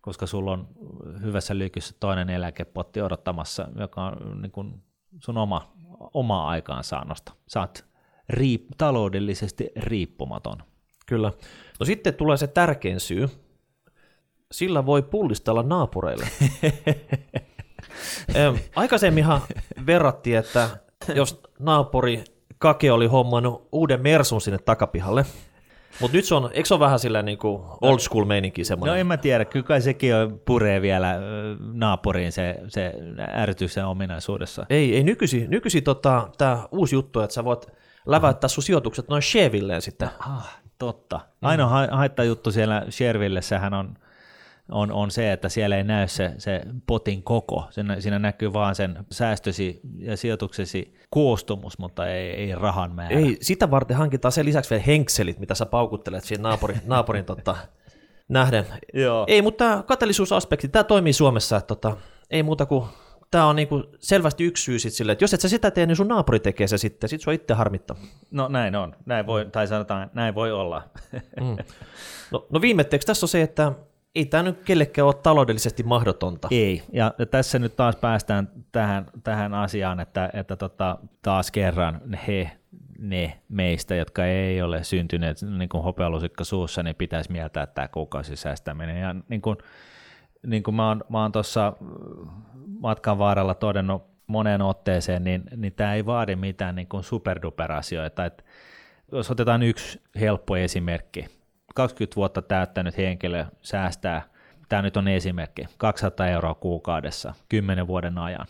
koska 0.00 0.26
sulla 0.26 0.52
on 0.52 0.68
hyvässä 1.22 1.58
lykyssä 1.58 1.94
toinen 2.00 2.30
eläkepotti 2.30 3.02
odottamassa, 3.02 3.68
joka 3.78 4.04
on 4.04 4.42
niin 4.42 4.52
kuin 4.52 4.82
sun 5.18 5.38
oma, 5.38 5.72
oma 6.14 6.48
aikaansaannosta. 6.48 7.32
Sä 7.48 7.60
oot 7.60 7.84
riip- 8.32 8.74
taloudellisesti 8.78 9.70
riippumaton. 9.76 10.58
Kyllä. 11.06 11.32
No 11.80 11.86
sitten 11.86 12.14
tulee 12.14 12.36
se 12.36 12.46
tärkein 12.46 13.00
syy. 13.00 13.28
Sillä 14.52 14.86
voi 14.86 15.02
pullistella 15.02 15.62
naapureille. 15.62 16.26
Aikaisemminhan 18.76 19.40
verrattiin, 19.86 20.38
että 20.38 20.68
jos 21.14 21.42
naapuri 21.58 22.24
Kake 22.58 22.92
oli 22.92 23.06
hommannut 23.06 23.68
uuden 23.72 24.02
Mersun 24.02 24.40
sinne 24.40 24.58
takapihalle, 24.58 25.26
mutta 26.00 26.16
nyt 26.16 26.24
se 26.24 26.34
on, 26.34 26.50
eikö 26.52 26.66
se 26.66 26.74
ole 26.74 26.80
vähän 26.80 26.98
sillä 26.98 27.22
niin 27.22 27.38
kuin 27.38 27.62
old 27.80 27.98
school 27.98 28.24
meininki 28.24 28.64
semmoinen? 28.64 28.92
No 28.92 29.00
en 29.00 29.06
mä 29.06 29.16
tiedä, 29.16 29.44
kyllä 29.44 29.66
kai 29.66 29.80
sekin 29.80 30.14
on 30.14 30.40
puree 30.44 30.82
vielä 30.82 31.16
naapuriin 31.72 32.32
se, 32.32 32.56
se 32.68 32.94
ärtyksen 33.36 33.86
ominaisuudessa. 33.86 34.66
Ei, 34.70 34.96
ei 34.96 35.02
nykyisin, 35.02 35.50
nykyisin 35.50 35.84
tota, 35.84 36.28
tämä 36.38 36.68
uusi 36.72 36.94
juttu, 36.94 37.20
että 37.20 37.34
sä 37.34 37.44
voit 37.44 37.66
läväyttää 38.06 38.48
sun 38.48 38.62
sijoitukset 38.62 39.08
noin 39.08 39.22
Shevilleen 39.22 39.82
sitten. 39.82 40.08
Ah, 40.18 40.60
totta. 40.78 41.20
Ainoa 41.42 41.68
ha- 41.68 41.88
haittajuttu 41.90 42.52
siellä 42.52 42.86
Shervillessähän 42.90 43.74
on 43.74 43.94
on, 44.68 44.92
on 44.92 45.10
se, 45.10 45.32
että 45.32 45.48
siellä 45.48 45.76
ei 45.76 45.84
näy 45.84 46.08
se, 46.08 46.34
se 46.38 46.62
potin 46.86 47.22
koko. 47.22 47.66
Siinä, 47.70 48.00
siinä 48.00 48.18
näkyy 48.18 48.52
vaan 48.52 48.74
sen 48.74 49.04
säästösi 49.12 49.80
ja 49.98 50.16
sijoituksesi 50.16 50.94
koostumus, 51.10 51.78
mutta 51.78 52.08
ei, 52.08 52.30
ei 52.30 52.54
rahan 52.54 52.94
määrä. 52.94 53.18
Ei, 53.18 53.36
sitä 53.40 53.70
varten 53.70 53.96
hankitaan 53.96 54.32
sen 54.32 54.46
lisäksi 54.46 54.70
vielä 54.70 54.82
henkselit, 54.82 55.38
mitä 55.38 55.54
sä 55.54 55.66
paukuttelet 55.66 56.24
siinä 56.24 56.42
naapurin, 56.42 56.80
naapurin 56.86 57.24
tota, 57.24 57.56
nähden. 58.28 58.66
Joo. 58.94 59.24
Ei, 59.28 59.42
mutta 59.42 59.64
tämä 59.64 59.82
katellisuusaspekti, 59.82 60.68
tämä 60.68 60.84
toimii 60.84 61.12
Suomessa, 61.12 61.56
että 61.56 61.66
tota, 61.66 61.96
ei 62.30 62.42
muuta 62.42 62.66
kuin 62.66 62.84
tämä 63.30 63.46
on 63.46 63.56
niinku 63.56 63.84
selvästi 63.98 64.44
yksi 64.44 64.64
syy 64.64 64.78
sit 64.78 64.92
sille, 64.92 65.12
että 65.12 65.24
jos 65.24 65.34
et 65.34 65.40
sä 65.40 65.48
sitä 65.48 65.70
tee, 65.70 65.86
niin 65.86 65.96
sun 65.96 66.08
naapuri 66.08 66.40
tekee 66.40 66.66
se 66.66 66.78
sitten, 66.78 67.08
sit 67.08 67.20
sua 67.20 67.32
itse 67.32 67.54
harmittaa. 67.54 67.96
No 68.30 68.48
näin 68.48 68.76
on, 68.76 68.96
näin 69.06 69.26
voi, 69.26 69.46
tai 69.52 69.66
sanotaan, 69.66 70.10
näin 70.14 70.34
voi 70.34 70.52
olla. 70.52 70.82
Mm. 71.40 71.56
No, 72.30 72.46
no 72.50 72.60
viimetteeksi 72.60 73.06
tässä 73.06 73.24
on 73.24 73.28
se, 73.28 73.42
että 73.42 73.72
ei 74.14 74.26
tämä 74.26 74.42
nyt 74.42 74.62
kellekään 74.64 75.06
ole 75.06 75.14
taloudellisesti 75.14 75.82
mahdotonta. 75.82 76.48
Ei, 76.50 76.82
ja 76.92 77.12
tässä 77.30 77.58
nyt 77.58 77.76
taas 77.76 77.96
päästään 77.96 78.48
tähän, 78.72 79.06
tähän 79.24 79.54
asiaan, 79.54 80.00
että, 80.00 80.30
että 80.32 80.56
tota, 80.56 80.98
taas 81.22 81.50
kerran 81.50 82.00
he, 82.26 82.50
ne 82.98 83.40
meistä, 83.48 83.94
jotka 83.94 84.26
ei 84.26 84.62
ole 84.62 84.84
syntyneet 84.84 85.42
niin 85.42 85.68
kuin 85.68 85.82
hopealusikka 85.82 86.44
suussa, 86.44 86.82
niin 86.82 86.96
pitäisi 86.96 87.32
mieltää 87.32 87.66
tämä 87.66 87.88
kuukausisäästäminen. 87.88 89.00
Ja 89.00 89.14
niin 89.28 89.42
kuin, 89.42 89.56
niin 90.46 90.62
kuin 90.62 90.74
mä 90.74 90.88
oon, 90.88 91.04
mä 91.08 91.22
oon 91.22 91.32
tuossa 91.32 91.72
matkan 92.80 93.18
varrella 93.18 93.54
todennut 93.54 94.02
moneen 94.26 94.62
otteeseen, 94.62 95.24
niin, 95.24 95.42
niin 95.56 95.72
tämä 95.72 95.94
ei 95.94 96.06
vaadi 96.06 96.36
mitään 96.36 96.74
niin 96.74 96.88
kuin 96.88 97.04
superduper-asioita. 97.04 98.24
Et 98.24 98.44
jos 99.12 99.30
otetaan 99.30 99.62
yksi 99.62 100.00
helppo 100.20 100.56
esimerkki, 100.56 101.26
20 101.74 102.16
vuotta 102.16 102.42
täyttänyt 102.42 102.96
henkilö 102.96 103.44
säästää, 103.62 104.22
tämä 104.68 104.82
nyt 104.82 104.96
on 104.96 105.08
esimerkki, 105.08 105.66
200 105.78 106.26
euroa 106.26 106.54
kuukaudessa 106.54 107.34
10 107.48 107.86
vuoden 107.86 108.18
ajan, 108.18 108.46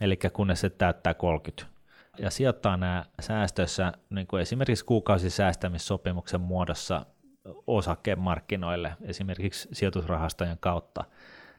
eli 0.00 0.18
kunnes 0.32 0.60
se 0.60 0.70
täyttää 0.70 1.14
30 1.14 1.76
ja 2.18 2.30
sijoittaa 2.30 2.76
nämä 2.76 3.04
säästössä 3.20 3.92
niin 4.10 4.26
kuin 4.26 4.42
esimerkiksi 4.42 4.84
kuukausisäästämissopimuksen 4.84 6.40
muodossa 6.40 7.06
osakemarkkinoille, 7.66 8.92
esimerkiksi 9.02 9.68
sijoitusrahastojen 9.72 10.56
kautta, 10.60 11.04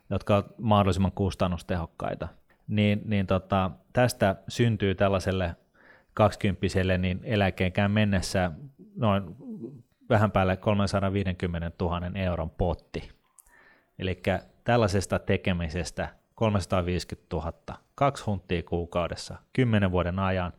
jotka 0.09 0.35
ovat 0.35 0.57
mahdollisimman 0.57 1.11
kustannustehokkaita, 1.11 2.27
niin, 2.67 3.01
niin 3.05 3.27
tota, 3.27 3.71
tästä 3.93 4.35
syntyy 4.47 4.95
tällaiselle 4.95 5.55
kaksikymppiselle 6.13 6.97
niin 6.97 7.19
eläkeenkään 7.23 7.91
mennessä 7.91 8.51
noin 8.95 9.23
vähän 10.09 10.31
päälle 10.31 10.57
350 10.57 11.71
000 11.81 12.01
euron 12.15 12.49
potti. 12.49 13.09
Eli 13.99 14.21
tällaisesta 14.63 15.19
tekemisestä 15.19 16.09
350 16.35 17.35
000, 17.35 17.53
kaksi 17.95 18.23
hunttia 18.25 18.63
kuukaudessa, 18.63 19.35
kymmenen 19.53 19.91
vuoden 19.91 20.19
ajan, 20.19 20.53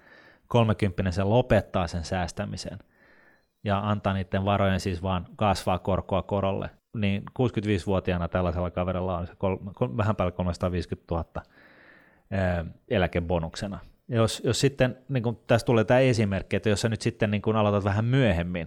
30 0.48 1.11
se 1.11 1.22
lopettaa 1.22 1.87
sen 1.87 2.04
säästämisen 2.04 2.78
ja 3.64 3.90
antaa 3.90 4.14
niiden 4.14 4.44
varojen 4.44 4.80
siis 4.80 5.02
vaan 5.02 5.26
kasvaa 5.37 5.78
korkoa 5.78 6.22
korolle, 6.22 6.70
niin 6.94 7.22
65-vuotiaana 7.38 8.28
tällaisella 8.28 8.70
kaverilla 8.70 9.18
on 9.18 9.26
se 9.26 9.32
kol, 9.38 9.56
kol, 9.74 9.96
vähän 9.96 10.16
päälle 10.16 10.32
350 10.32 11.14
000 11.14 11.24
ää, 12.30 12.64
eläkebonuksena. 12.88 13.78
Jos, 14.08 14.42
jos 14.44 14.61
sitten, 14.61 14.98
niin 15.08 15.22
kun 15.22 15.40
tässä 15.46 15.64
tulee 15.64 15.84
tämä 15.84 16.00
esimerkki, 16.00 16.56
että 16.56 16.68
jos 16.68 16.80
sä 16.80 16.88
nyt 16.88 17.02
sitten 17.02 17.30
niin 17.30 17.42
kun 17.42 17.56
aloitat 17.56 17.84
vähän 17.84 18.04
myöhemmin, 18.04 18.66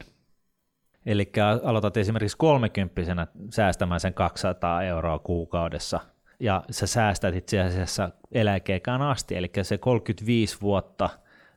Eli 1.05 1.31
aloitat 1.63 1.97
esimerkiksi 1.97 2.37
kolmekymppisenä 2.37 3.27
säästämään 3.49 3.99
sen 3.99 4.13
200 4.13 4.83
euroa 4.83 5.19
kuukaudessa, 5.19 5.99
ja 6.39 6.63
sä 6.71 6.87
säästät 6.87 7.35
itse 7.35 7.61
asiassa 7.61 8.09
eläkeikään 8.31 9.01
asti, 9.01 9.35
eli 9.35 9.51
se 9.61 9.77
35 9.77 10.61
vuotta, 10.61 11.09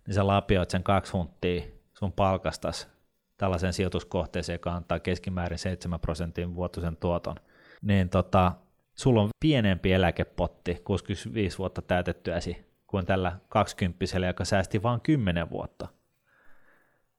niin 0.07 0.15
sä 0.15 0.27
lapioit 0.27 0.71
sen 0.71 0.83
kaksi 0.83 1.13
hunttia 1.13 1.63
sun 1.95 2.13
palkastas 2.13 2.89
tällaisen 3.37 3.73
sijoituskohteeseen, 3.73 4.55
joka 4.55 4.73
antaa 4.73 5.01
keskimäärin 5.01 5.59
7 5.59 6.01
prosentin 6.01 6.55
vuotuisen 6.55 6.97
tuoton, 6.97 7.37
niin 7.83 8.09
tota, 8.09 8.53
sulla 8.95 9.23
on 9.23 9.29
pienempi 9.41 9.93
eläkepotti 9.93 10.75
65 10.85 11.59
vuotta 11.59 11.83
täytettyäsi 11.83 12.75
kuin 12.87 13.07
tällä 13.07 13.39
20 13.49 14.05
joka 14.27 14.45
säästi 14.45 14.83
vain 14.83 15.01
10 15.01 15.51
vuotta. 15.51 15.89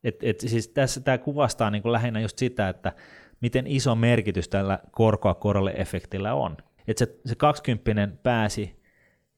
Et, 0.05 0.23
et 0.23 0.39
siis 0.39 0.67
tässä 0.67 1.01
tämä 1.01 1.17
kuvastaa 1.17 1.69
niin 1.71 1.91
lähinnä 1.91 2.19
just 2.19 2.37
sitä, 2.37 2.69
että 2.69 2.93
miten 3.41 3.67
iso 3.67 3.95
merkitys 3.95 4.49
tällä 4.49 4.79
korkoa 4.91 5.33
korolle 5.33 5.73
efektillä 5.77 6.33
on. 6.33 6.57
Että 6.87 7.05
se, 7.05 7.19
se 7.25 7.35
20 7.35 8.17
pääsi 8.23 8.75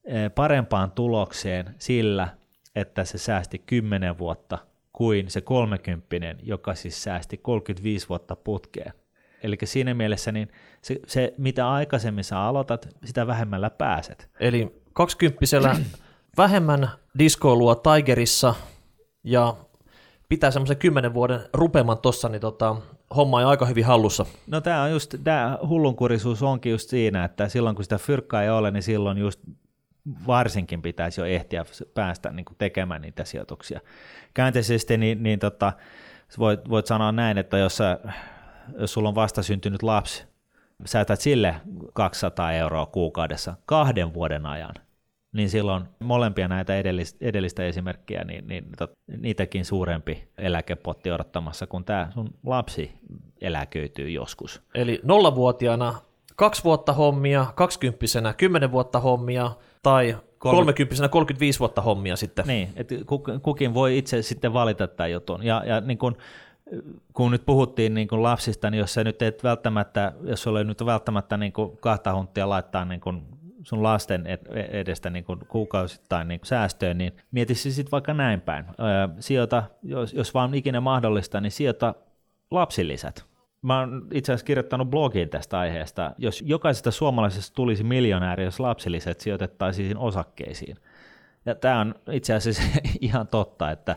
eh, 0.06 0.32
parempaan 0.36 0.92
tulokseen 0.92 1.76
sillä, 1.78 2.28
että 2.76 3.06
se 3.06 3.18
säästi 3.18 3.60
10 3.60 4.18
vuotta 4.18 4.58
kuin 4.94 5.30
se 5.30 5.42
30, 5.42 6.44
joka 6.44 6.76
siis 6.76 7.04
säästi 7.04 7.38
35 7.38 8.10
vuotta 8.10 8.36
putkeen. 8.36 8.94
Eli 9.44 9.58
siinä 9.64 9.94
mielessä 9.94 10.32
niin 10.32 10.52
se, 10.82 11.00
se, 11.08 11.34
mitä 11.38 11.72
aikaisemmin 11.72 12.24
sä 12.24 12.40
aloitat, 12.40 12.88
sitä 13.06 13.28
vähemmällä 13.28 13.70
pääset. 13.70 14.30
Eli 14.40 14.82
20 14.94 15.46
vähemmän 16.38 16.90
diskoilua 17.20 17.76
Tigerissa 17.76 18.56
ja 19.24 19.56
pitää 20.30 20.52
semmoisen 20.52 20.78
kymmenen 20.78 21.14
vuoden 21.14 21.40
rupeman 21.54 21.98
tossa, 21.98 22.30
niin 22.30 22.42
tota, 22.42 22.76
homma 23.16 23.38
on 23.38 23.46
aika 23.46 23.66
hyvin 23.66 23.86
hallussa. 23.86 24.26
No 24.48 24.62
tämä 24.62 24.84
on 24.84 24.92
just, 24.92 25.16
tämä 25.24 25.58
hullunkurisuus 25.68 26.44
onkin 26.44 26.72
just 26.72 26.90
siinä, 26.90 27.24
että 27.24 27.50
silloin 27.50 27.76
kun 27.76 27.86
sitä 27.86 27.98
fyrkkaa 27.98 28.44
ei 28.44 28.50
ole, 28.50 28.72
niin 28.72 28.84
silloin 28.84 29.18
just 29.18 29.40
varsinkin 30.28 30.82
pitäisi 30.82 31.22
jo 31.22 31.26
ehtiä 31.26 31.66
päästä 31.94 32.32
niin 32.32 32.46
kuin 32.46 32.58
tekemään 32.58 33.02
niitä 33.02 33.24
sijoituksia. 33.24 33.80
Käänteisesti 34.34 34.98
niin, 34.98 35.24
niin 35.24 35.40
tota, 35.40 35.74
voit, 36.40 36.70
voit 36.70 36.86
sanoa 36.86 37.12
näin, 37.12 37.38
että 37.38 37.58
jos, 37.58 37.78
sä, 37.78 38.00
jos 38.80 38.94
sulla 38.94 39.10
on 39.10 39.16
vasta 39.16 39.44
syntynyt 39.44 39.84
lapsi, 39.84 40.24
säätät 40.86 41.22
sille 41.22 41.56
200 41.94 42.52
euroa 42.52 42.86
kuukaudessa 42.86 43.56
kahden 43.66 44.14
vuoden 44.14 44.46
ajan, 44.46 44.74
niin 45.38 45.50
silloin 45.50 45.84
molempia 46.00 46.48
näitä 46.48 46.78
edellistä, 46.78 47.18
edellistä 47.22 47.66
esimerkkiä, 47.66 48.24
niin, 48.24 48.48
niin 48.48 48.66
tot, 48.78 48.92
niitäkin 49.18 49.66
suurempi 49.66 50.28
eläkepotti 50.38 51.12
odottamassa, 51.12 51.68
kun 51.68 51.86
tämä 51.86 52.10
sun 52.14 52.30
lapsi 52.46 52.92
eläköityy 53.42 54.10
joskus. 54.10 54.62
Eli 54.76 55.00
nollavuotiaana 55.04 55.94
kaksi 56.36 56.64
vuotta 56.64 56.94
hommia, 56.94 57.46
kaksikymppisenä 57.56 58.34
kymmenen 58.34 58.72
vuotta 58.72 59.00
hommia, 59.00 59.52
tai 59.84 60.18
kolmekymppisenä 60.38 61.10
35 61.10 61.60
vuotta 61.60 61.82
hommia 61.82 62.16
sitten. 62.16 62.48
Niin, 62.48 62.70
että 62.76 62.96
kukin 63.42 63.74
voi 63.74 63.98
itse 63.98 64.22
sitten 64.22 64.54
valita 64.54 64.88
tämän 64.88 65.12
jutun. 65.12 65.44
Ja, 65.44 65.64
ja 65.66 65.82
niin 65.82 65.98
kun, 65.98 66.18
kun 67.14 67.32
nyt 67.32 67.46
puhuttiin 67.46 67.94
niin 67.94 68.08
kun 68.08 68.24
lapsista, 68.24 68.70
niin 68.70 68.80
jos 68.80 68.94
sä 68.94 69.04
nyt 69.04 69.22
et 69.22 69.44
välttämättä, 69.44 70.14
jos 70.24 70.44
sulla 70.44 70.60
ei 70.60 70.66
nyt 70.66 70.86
välttämättä 70.86 71.38
niin 71.38 71.54
kahta 71.80 72.16
hunttia 72.16 72.50
laittaa 72.50 72.86
niin 72.86 73.02
kun 73.02 73.37
sun 73.68 73.84
lasten 73.84 74.24
edestä 74.72 75.10
niin 75.10 75.24
kuin 75.24 75.40
kuukausittain 75.48 76.28
niin 76.28 76.40
kuin 76.40 76.48
säästöön, 76.48 76.98
niin 76.98 77.18
mietisi 77.32 77.72
sitten 77.72 77.92
vaikka 77.92 78.14
näin 78.14 78.42
päin. 78.42 78.66
Öö, 78.66 79.08
sijoita, 79.20 79.64
jos, 79.84 80.14
jos 80.14 80.34
vaan 80.34 80.54
ikinä 80.54 80.82
mahdollista, 80.82 81.42
niin 81.42 81.52
sijoita 81.52 81.96
lapsilisät. 82.52 83.26
Mä 83.62 83.80
oon 83.80 84.08
itse 84.14 84.32
asiassa 84.32 84.46
kirjoittanut 84.46 84.90
blogiin 84.90 85.30
tästä 85.30 85.60
aiheesta. 85.60 86.12
Jos 86.18 86.44
jokaisesta 86.46 86.92
suomalaisesta 86.92 87.56
tulisi 87.56 87.84
miljonääri, 87.84 88.44
jos 88.44 88.60
lapsilisät 88.60 89.20
sijoitettaisiin 89.20 89.98
osakkeisiin. 89.98 90.78
Ja 91.46 91.56
tämä 91.56 91.80
on 91.80 91.96
itse 92.12 92.34
asiassa 92.34 92.64
ihan 93.02 93.28
totta, 93.28 93.72
että, 93.72 93.96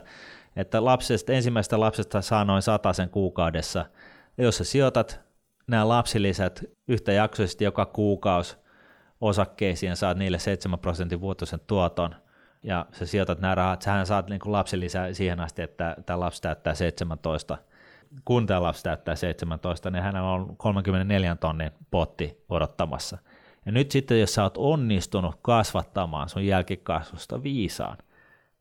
että 0.55 0.85
lapsesta, 0.85 1.33
ensimmäisestä 1.33 1.79
lapsesta 1.79 2.21
saa 2.21 2.45
noin 2.45 2.61
sen 2.91 3.09
kuukaudessa. 3.09 3.85
Ja 4.37 4.43
jos 4.43 4.57
sä 4.57 4.63
sijoitat 4.63 5.19
nämä 5.67 5.87
lapsilisät 5.87 6.63
yhtäjaksoisesti 6.87 7.63
joka 7.63 7.85
kuukausi 7.85 8.60
osakkeisiin 9.21 9.89
ja 9.89 9.95
saat 9.95 10.17
niille 10.17 10.39
7 10.39 10.79
prosentin 10.79 11.21
vuotuisen 11.21 11.59
tuoton, 11.67 12.15
ja 12.63 12.85
sä 12.91 13.05
sijoitat 13.05 13.39
nämä 13.39 13.55
rahat, 13.55 13.81
sähän 13.81 14.05
saat 14.05 14.29
niin 14.29 14.39
kuin 14.39 14.51
lapsilisää 14.51 15.13
siihen 15.13 15.39
asti, 15.39 15.61
että 15.61 15.95
tämä 16.05 16.19
lapsi 16.19 16.41
täyttää 16.41 16.73
17. 16.73 17.57
Kun 18.25 18.47
tämä 18.47 18.61
lapsi 18.61 18.83
täyttää 18.83 19.15
17, 19.15 19.91
niin 19.91 20.03
hänellä 20.03 20.31
on 20.31 20.57
34 20.57 21.35
tonnin 21.35 21.71
potti 21.91 22.43
odottamassa. 22.49 23.17
Ja 23.65 23.71
nyt 23.71 23.91
sitten, 23.91 24.19
jos 24.19 24.33
sä 24.33 24.43
oot 24.43 24.57
onnistunut 24.57 25.35
kasvattamaan 25.41 26.29
sun 26.29 26.45
jälkikasvusta 26.45 27.43
viisaan, 27.43 27.97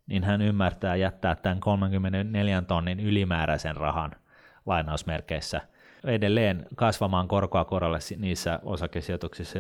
niin 0.07 0.25
hän 0.25 0.43
ymmärtää 0.43 0.97
jättää 0.97 1.37
tämän 1.37 1.61
34 1.61 2.63
tonnin 2.63 3.01
ylimääräisen 3.01 3.77
rahan 3.77 4.11
lainausmerkeissä 4.67 5.61
edelleen 6.05 6.67
kasvamaan 6.77 7.29
korkoa 7.29 7.65
korolle 7.65 7.99
niissä 8.17 8.61
osakesijoituksissa, 8.63 9.59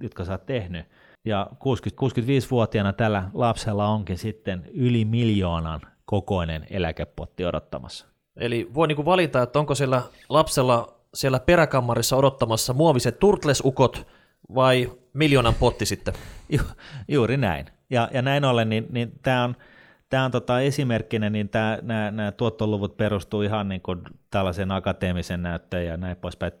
jotka 0.00 0.24
sä 0.24 0.32
oot 0.32 0.46
tehnyt. 0.46 0.86
Ja 1.24 1.46
60-65-vuotiaana 1.54 2.92
tällä 2.92 3.30
lapsella 3.34 3.88
onkin 3.88 4.18
sitten 4.18 4.70
yli 4.74 5.04
miljoonan 5.04 5.80
kokoinen 6.04 6.66
eläkepotti 6.70 7.44
odottamassa. 7.44 8.06
Eli 8.36 8.70
voi 8.74 8.88
niinku 8.88 9.04
valita, 9.04 9.42
että 9.42 9.58
onko 9.58 9.74
siellä 9.74 10.02
lapsella 10.28 10.98
siellä 11.14 11.40
peräkammarissa 11.40 12.16
odottamassa 12.16 12.72
muoviset 12.72 13.18
turtlesukot 13.18 14.06
vai 14.54 14.92
miljoonan 15.12 15.54
potti 15.54 15.86
sitten? 15.86 16.14
Ju, 16.56 16.60
juuri 17.08 17.36
näin. 17.36 17.66
Ja, 17.90 18.08
ja 18.14 18.22
näin 18.22 18.44
ollen, 18.44 18.68
niin, 18.68 18.86
niin 18.90 19.12
tämä 19.22 19.44
on, 19.44 19.56
tää 20.08 20.24
on 20.24 20.30
tota 20.30 20.60
esimerkkinä, 20.60 21.30
niin 21.30 21.50
nämä 22.10 22.32
tuottoluvut 22.32 22.96
perustuu 22.96 23.42
ihan 23.42 23.68
niin 23.68 23.80
kuin 23.80 24.00
tällaisen 24.30 24.72
akateemisen 24.72 25.42
näyttöön 25.42 25.86
ja 25.86 25.96
näin 25.96 26.16
poispäin. 26.16 26.52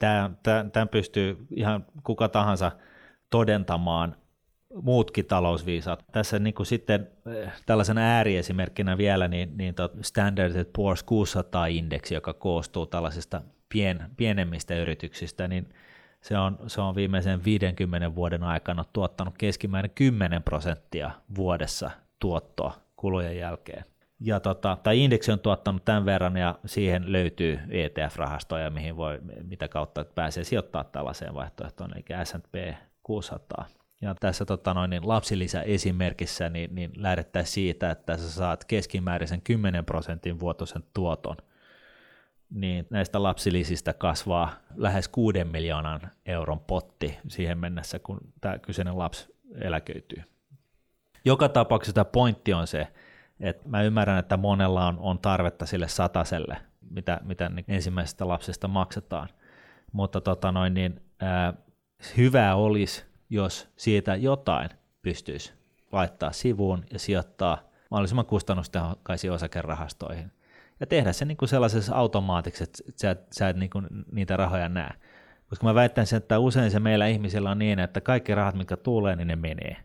Tämä 0.72 0.86
pystyy 0.90 1.46
ihan 1.50 1.86
kuka 2.02 2.28
tahansa– 2.28 2.72
todentamaan 3.32 4.16
muutkin 4.82 5.26
talousviisaat. 5.26 6.04
Tässä 6.12 6.38
niin 6.38 6.54
kuin 6.54 6.66
sitten 6.66 7.08
eh, 7.26 7.52
tällaisen 7.66 7.98
ääriesimerkkinä 7.98 8.98
vielä, 8.98 9.28
niin, 9.28 9.56
niin 9.56 9.74
Standard 10.02 10.52
Poor's 10.52 11.04
600-indeksi, 11.04 12.14
joka 12.14 12.32
koostuu 12.32 12.86
tällaisista 12.86 13.42
pien, 13.68 14.10
pienemmistä 14.16 14.74
yrityksistä, 14.74 15.48
niin 15.48 15.68
se 16.20 16.38
on, 16.38 16.58
se 16.66 16.80
on 16.80 16.94
viimeisen 16.94 17.44
50 17.44 18.14
vuoden 18.14 18.42
aikana 18.42 18.84
tuottanut 18.92 19.34
keskimäärin 19.38 19.92
10 19.94 20.42
prosenttia 20.42 21.10
vuodessa 21.34 21.90
tuottoa 22.18 22.74
kulujen 22.96 23.36
jälkeen. 23.36 23.84
Ja 24.20 24.40
tota, 24.40 24.78
tai 24.82 25.04
indeksi 25.04 25.32
on 25.32 25.38
tuottanut 25.38 25.84
tämän 25.84 26.04
verran 26.04 26.36
ja 26.36 26.58
siihen 26.66 27.12
löytyy 27.12 27.58
ETF-rahastoja, 27.68 28.70
mihin 28.70 28.96
voi, 28.96 29.20
mitä 29.42 29.68
kautta 29.68 30.04
pääsee 30.04 30.44
sijoittaa 30.44 30.84
tällaiseen 30.84 31.34
vaihtoehtoon, 31.34 31.90
eli 31.94 32.24
S&P 32.24 32.54
600. 33.02 33.66
Ja 34.00 34.14
tässä 34.20 34.44
tota 34.44 34.74
noin, 34.74 34.90
niin 34.90 35.08
lapsilisä-esimerkissä 35.08 36.48
niin, 36.48 36.74
niin 36.74 36.90
lähdettäisiin 36.96 37.54
siitä, 37.54 37.90
että 37.90 38.16
sä 38.16 38.30
saat 38.30 38.64
keskimääräisen 38.64 39.42
10 39.42 39.84
prosentin 39.84 40.40
vuotuisen 40.40 40.84
tuoton, 40.94 41.36
niin 42.50 42.86
näistä 42.90 43.22
lapsilisistä 43.22 43.92
kasvaa 43.92 44.52
lähes 44.74 45.08
6 45.08 45.44
miljoonan 45.44 46.00
euron 46.26 46.60
potti 46.60 47.18
siihen 47.28 47.58
mennessä, 47.58 47.98
kun 47.98 48.20
tämä 48.40 48.58
kyseinen 48.58 48.98
lapsi 48.98 49.34
eläköityy. 49.60 50.22
Joka 51.24 51.48
tapauksessa 51.48 51.94
tämä 51.94 52.04
pointti 52.04 52.52
on 52.52 52.66
se, 52.66 52.88
että 53.40 53.68
mä 53.68 53.82
ymmärrän, 53.82 54.18
että 54.18 54.36
monella 54.36 54.86
on, 54.86 54.98
on 54.98 55.18
tarvetta 55.18 55.66
sille 55.66 55.88
sataselle, 55.88 56.56
mitä, 56.90 57.20
mitä 57.24 57.50
ensimmäisestä 57.68 58.28
lapsesta 58.28 58.68
maksetaan, 58.68 59.28
mutta 59.92 60.20
tota 60.20 60.52
noin, 60.52 60.74
niin, 60.74 61.00
ää, 61.20 61.54
hyvä 62.16 62.54
olisi, 62.54 63.04
jos 63.30 63.68
siitä 63.76 64.16
jotain 64.16 64.70
pystyisi 65.02 65.52
laittaa 65.92 66.32
sivuun 66.32 66.84
ja 66.92 66.98
sijoittaa 66.98 67.58
mahdollisimman 67.90 68.26
kustannustehokkaisiin 68.26 69.32
osakerahastoihin. 69.32 70.32
Ja 70.80 70.86
tehdä 70.86 71.12
se 71.12 71.24
niin 71.24 71.36
kuin 71.36 71.48
sellaisessa 71.48 71.94
automaatiksi, 71.94 72.64
että 72.64 72.82
sä, 72.96 73.16
sä 73.30 73.48
et 73.48 73.56
niin 73.56 73.70
kuin 73.70 73.86
niitä 74.12 74.36
rahoja 74.36 74.68
näe. 74.68 74.90
Koska 75.48 75.66
mä 75.66 75.74
väittäisin, 75.74 76.16
että 76.16 76.38
usein 76.38 76.70
se 76.70 76.80
meillä 76.80 77.06
ihmisillä 77.06 77.50
on 77.50 77.58
niin, 77.58 77.78
että 77.78 78.00
kaikki 78.00 78.34
rahat, 78.34 78.54
mitkä 78.54 78.76
tulee, 78.76 79.16
niin 79.16 79.28
ne 79.28 79.36
menee. 79.36 79.76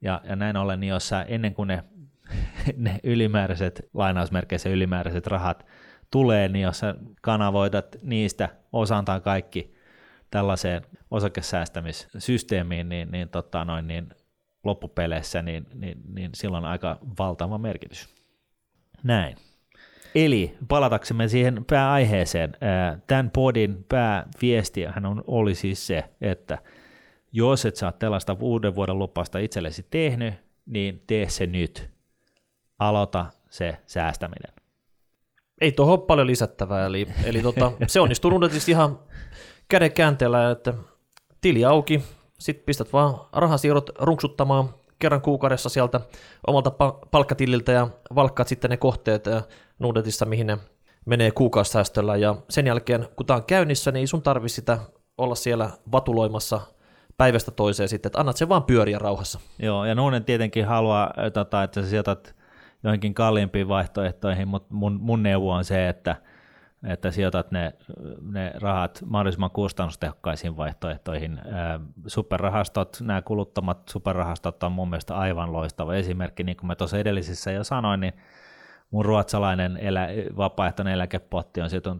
Ja, 0.00 0.20
ja 0.24 0.36
näin 0.36 0.56
ollen, 0.56 0.80
niin 0.80 0.90
jos 0.90 1.08
sä 1.08 1.22
ennen 1.22 1.54
kuin 1.54 1.66
ne, 1.66 1.84
ne 2.76 3.00
ylimääräiset, 3.02 3.88
lainausmerkeissä 3.94 4.68
ylimääräiset 4.68 5.26
rahat 5.26 5.66
tulee, 6.10 6.48
niin 6.48 6.62
jos 6.62 6.78
sä 6.78 6.94
kanavoitat 7.20 7.96
niistä 8.02 8.48
osan 8.72 9.04
tai 9.04 9.20
kaikki 9.20 9.73
tällaiseen 10.34 10.82
osakesäästämissysteemiin, 11.10 12.88
niin, 12.88 13.10
niin, 13.10 13.28
tota 13.28 13.64
noin, 13.64 13.86
niin 13.86 14.08
loppupeleissä, 14.64 15.42
niin, 15.42 15.66
niin, 15.74 15.98
niin 16.14 16.30
silloin 16.34 16.64
on 16.64 16.70
aika 16.70 16.98
valtava 17.18 17.58
merkitys. 17.58 18.08
Näin. 19.02 19.36
Eli 20.14 20.56
palataksemme 20.68 21.28
siihen 21.28 21.64
pääaiheeseen, 21.64 22.56
tämän 23.06 23.30
podin 23.30 23.84
pääviestihän 23.88 25.06
on, 25.06 25.24
oli 25.26 25.54
siis 25.54 25.86
se, 25.86 26.04
että 26.20 26.58
jos 27.32 27.66
et 27.66 27.76
saa 27.76 27.92
tällaista 27.92 28.36
uuden 28.40 28.74
vuoden 28.74 28.98
lupausta 28.98 29.38
itsellesi 29.38 29.86
tehnyt, 29.90 30.34
niin 30.66 31.02
tee 31.06 31.28
se 31.28 31.46
nyt. 31.46 31.90
Aloita 32.78 33.26
se 33.50 33.76
säästäminen. 33.86 34.54
Ei 35.60 35.72
tuohon 35.72 36.02
paljon 36.02 36.26
lisättävää, 36.26 36.86
eli, 36.86 37.06
eli 37.24 37.42
tota, 37.42 37.72
se 37.86 38.00
onnistuu 38.00 38.38
tietysti 38.38 38.70
ihan 38.70 38.98
käden 39.68 39.92
käänteellä, 39.92 40.50
että 40.50 40.74
tili 41.40 41.64
auki, 41.64 42.02
sitten 42.38 42.66
pistät 42.66 42.92
vaan 42.92 43.14
rahasiirrot 43.32 43.90
runksuttamaan 43.98 44.68
kerran 44.98 45.20
kuukaudessa 45.20 45.68
sieltä 45.68 46.00
omalta 46.46 46.70
palkkatililtä 47.10 47.72
ja 47.72 47.88
valkkaat 48.14 48.48
sitten 48.48 48.70
ne 48.70 48.76
kohteet 48.76 49.24
Nudetissa, 49.78 50.24
mihin 50.26 50.46
ne 50.46 50.58
menee 51.06 51.30
kuukausisäästöllä 51.30 52.16
ja 52.16 52.34
sen 52.50 52.66
jälkeen, 52.66 53.08
kun 53.16 53.26
tämä 53.26 53.36
on 53.36 53.44
käynnissä, 53.44 53.92
niin 53.92 54.08
sun 54.08 54.22
tarvi 54.22 54.48
sitä 54.48 54.78
olla 55.18 55.34
siellä 55.34 55.70
vatuloimassa 55.92 56.60
päivästä 57.16 57.50
toiseen 57.50 57.88
sitten, 57.88 58.08
että 58.08 58.20
annat 58.20 58.36
se 58.36 58.48
vaan 58.48 58.64
pyöriä 58.64 58.98
rauhassa. 58.98 59.40
Joo, 59.58 59.84
ja 59.84 59.94
Nuunen 59.94 60.24
tietenkin 60.24 60.66
haluaa, 60.66 61.14
tota, 61.32 61.62
että 61.62 61.82
sä 61.82 61.88
sijoitat 61.88 62.34
johonkin 62.84 63.14
kalliimpiin 63.14 63.68
vaihtoehtoihin, 63.68 64.48
mutta 64.48 64.74
mun, 64.74 64.98
mun 65.00 65.22
neuvo 65.22 65.50
on 65.50 65.64
se, 65.64 65.88
että– 65.88 66.16
että 66.86 67.10
sijoitat 67.10 67.50
ne, 67.50 67.72
ne 68.22 68.52
rahat 68.54 69.02
mahdollisimman 69.06 69.50
kustannustehokkaisiin 69.50 70.56
vaihtoehtoihin. 70.56 71.40
Superrahastot, 72.06 72.96
nämä 73.00 73.22
kuluttamat 73.22 73.88
superrahastot 73.88 74.62
on 74.62 74.72
mun 74.72 74.90
mielestä 74.90 75.16
aivan 75.16 75.52
loistava 75.52 75.94
esimerkki. 75.94 76.44
Niin 76.44 76.56
kuin 76.56 76.66
mä 76.66 76.74
tuossa 76.74 76.98
edellisissä 76.98 77.52
jo 77.52 77.64
sanoin, 77.64 78.00
niin 78.00 78.12
mun 78.90 79.04
ruotsalainen 79.04 79.76
elä, 79.76 80.08
vapaaehtoinen 80.36 80.94
eläkepotti 80.94 81.60
on 81.60 81.70
sieltä 81.70 81.96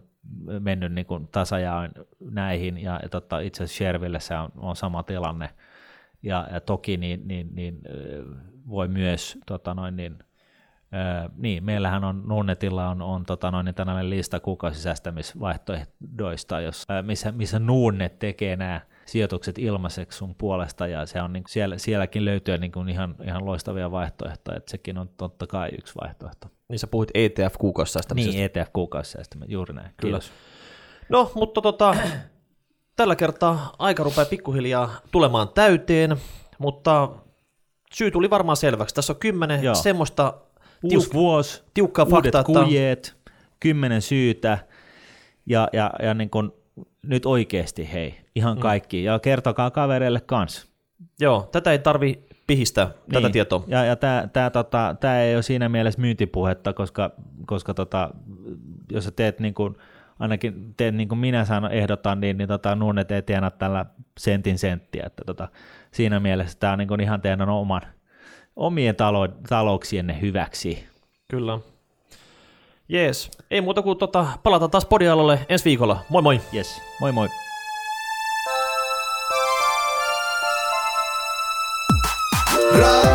mennyt 0.59 0.93
niin 0.93 1.05
kuin 1.05 1.27
tasajaon 1.27 1.89
näihin, 2.31 2.77
ja, 2.77 2.99
tota, 3.11 3.39
itse 3.39 3.63
asiassa 3.63 3.77
Sherville 3.77 4.19
se 4.19 4.37
on, 4.37 4.49
on 4.57 4.75
sama 4.75 5.03
tilanne. 5.03 5.49
Ja, 6.23 6.47
ja 6.51 6.61
toki 6.61 6.97
niin, 6.97 7.27
niin, 7.27 7.55
niin, 7.55 7.81
voi 8.67 8.87
myös 8.87 9.37
tota 9.45 9.73
noin, 9.73 9.95
niin, 9.95 10.19
Öö, 10.95 11.29
niin, 11.37 11.63
meillähän 11.63 12.03
on 12.03 12.23
Nuunetilla 12.25 12.89
on, 12.89 13.01
on 13.01 13.25
tota 13.25 13.51
noin, 13.51 13.65
niin 13.65 13.75
tällainen 13.75 14.09
lista 14.09 14.39
kuukausisäästämisvaihtoehdoista, 14.39 16.59
jos, 16.59 16.85
missä, 17.01 17.31
missä 17.31 17.59
Nuunet 17.59 18.19
tekee 18.19 18.55
nämä 18.55 18.81
sijoitukset 19.05 19.57
ilmaiseksi 19.57 20.17
sun 20.17 20.35
puolesta, 20.35 20.87
ja 20.87 21.05
se 21.05 21.21
on, 21.21 21.33
niin, 21.33 21.43
siellä, 21.47 21.77
sielläkin 21.77 22.25
löytyy 22.25 22.57
niin 22.57 22.71
kuin 22.71 22.89
ihan, 22.89 23.15
ihan 23.27 23.45
loistavia 23.45 23.91
vaihtoehtoja, 23.91 24.57
että 24.57 24.71
sekin 24.71 24.97
on 24.97 25.09
totta 25.17 25.47
kai 25.47 25.69
yksi 25.77 25.93
vaihtoehto. 26.01 26.47
Niin 26.69 26.79
sä 26.79 26.87
puhuit 26.87 27.09
ETF-kuukausisäästämisestä. 27.13 28.37
Niin, 28.37 28.45
ETF-kuukausisäästämisestä, 28.45 29.53
juuri 29.53 29.73
näin. 29.73 29.91
Kyllä. 29.97 30.19
Kiitos. 30.19 30.31
No, 31.09 31.31
mutta 31.35 31.61
tota, 31.61 31.95
tällä 32.95 33.15
kertaa 33.15 33.73
aika 33.79 34.03
rupeaa 34.03 34.25
pikkuhiljaa 34.25 34.91
tulemaan 35.11 35.49
täyteen, 35.49 36.17
mutta 36.59 37.09
syy 37.93 38.11
tuli 38.11 38.29
varmaan 38.29 38.57
selväksi. 38.57 38.95
Tässä 38.95 39.13
on 39.13 39.19
kymmenen 39.19 39.63
Joo. 39.63 39.75
semmoista 39.75 40.33
Uusi 40.83 41.09
tiuk- 41.09 41.13
vuosi, 41.13 41.63
tiukka 41.73 42.05
fakta, 42.05 42.43
kujeet, 42.43 43.15
kymmenen 43.59 44.01
syytä 44.01 44.57
ja, 45.45 45.67
ja, 45.73 45.91
ja 46.01 46.13
niin 46.13 46.29
kun, 46.29 46.53
nyt 47.01 47.25
oikeasti 47.25 47.93
hei, 47.93 48.15
ihan 48.35 48.57
mm. 48.57 48.61
kaikki. 48.61 49.03
Ja 49.03 49.19
kertokaa 49.19 49.71
kavereille 49.71 50.21
kanssa. 50.21 50.67
Joo, 51.19 51.49
tätä 51.51 51.71
ei 51.71 51.79
tarvi 51.79 52.23
pihistää, 52.47 52.85
niin. 52.85 53.13
tätä 53.13 53.29
tietoa. 53.29 53.63
Ja, 53.67 53.85
ja 53.85 53.95
tämä 53.95 54.27
tää, 54.33 54.49
tota, 54.49 54.95
tää 54.99 55.23
ei 55.23 55.35
ole 55.35 55.43
siinä 55.43 55.69
mielessä 55.69 56.01
myyntipuhetta, 56.01 56.73
koska, 56.73 57.11
koska 57.45 57.73
tota, 57.73 58.09
jos 58.91 59.03
sä 59.03 59.11
teet 59.11 59.39
niin 59.39 59.53
kuin, 59.53 59.75
ainakin 60.19 60.73
teet 60.77 60.95
niin 60.95 61.07
kuin 61.07 61.19
minä 61.19 61.45
sanon, 61.45 61.71
ehdotan, 61.71 62.19
niin, 62.19 62.37
niin 62.37 62.47
tota, 62.47 62.75
nuunet 62.75 63.11
ei 63.11 63.21
tienaa 63.21 63.51
tällä 63.51 63.85
sentin 64.19 64.57
senttiä. 64.57 65.03
Että 65.05 65.23
tota, 65.25 65.47
siinä 65.91 66.19
mielessä 66.19 66.59
tämä 66.59 66.73
on 66.73 66.79
niin 66.79 66.87
kuin 66.87 67.01
ihan 67.01 67.21
teidän 67.21 67.49
oman, 67.49 67.81
omien 68.55 68.95
talo- 68.95 69.37
talouksienne 69.49 70.21
hyväksi. 70.21 70.87
Kyllä. 71.27 71.59
Jees, 72.89 73.31
ei 73.51 73.61
muuta 73.61 73.81
kuin 73.81 73.97
tota, 73.97 74.25
palata 74.43 74.67
taas 74.69 74.85
podialalle 74.85 75.39
ensi 75.49 75.65
viikolla. 75.65 75.99
Moi 76.09 76.21
moi! 76.21 76.41
Yes, 76.53 76.81
moi 76.99 77.11
moi! 77.11 77.27
Raha, 82.79 83.14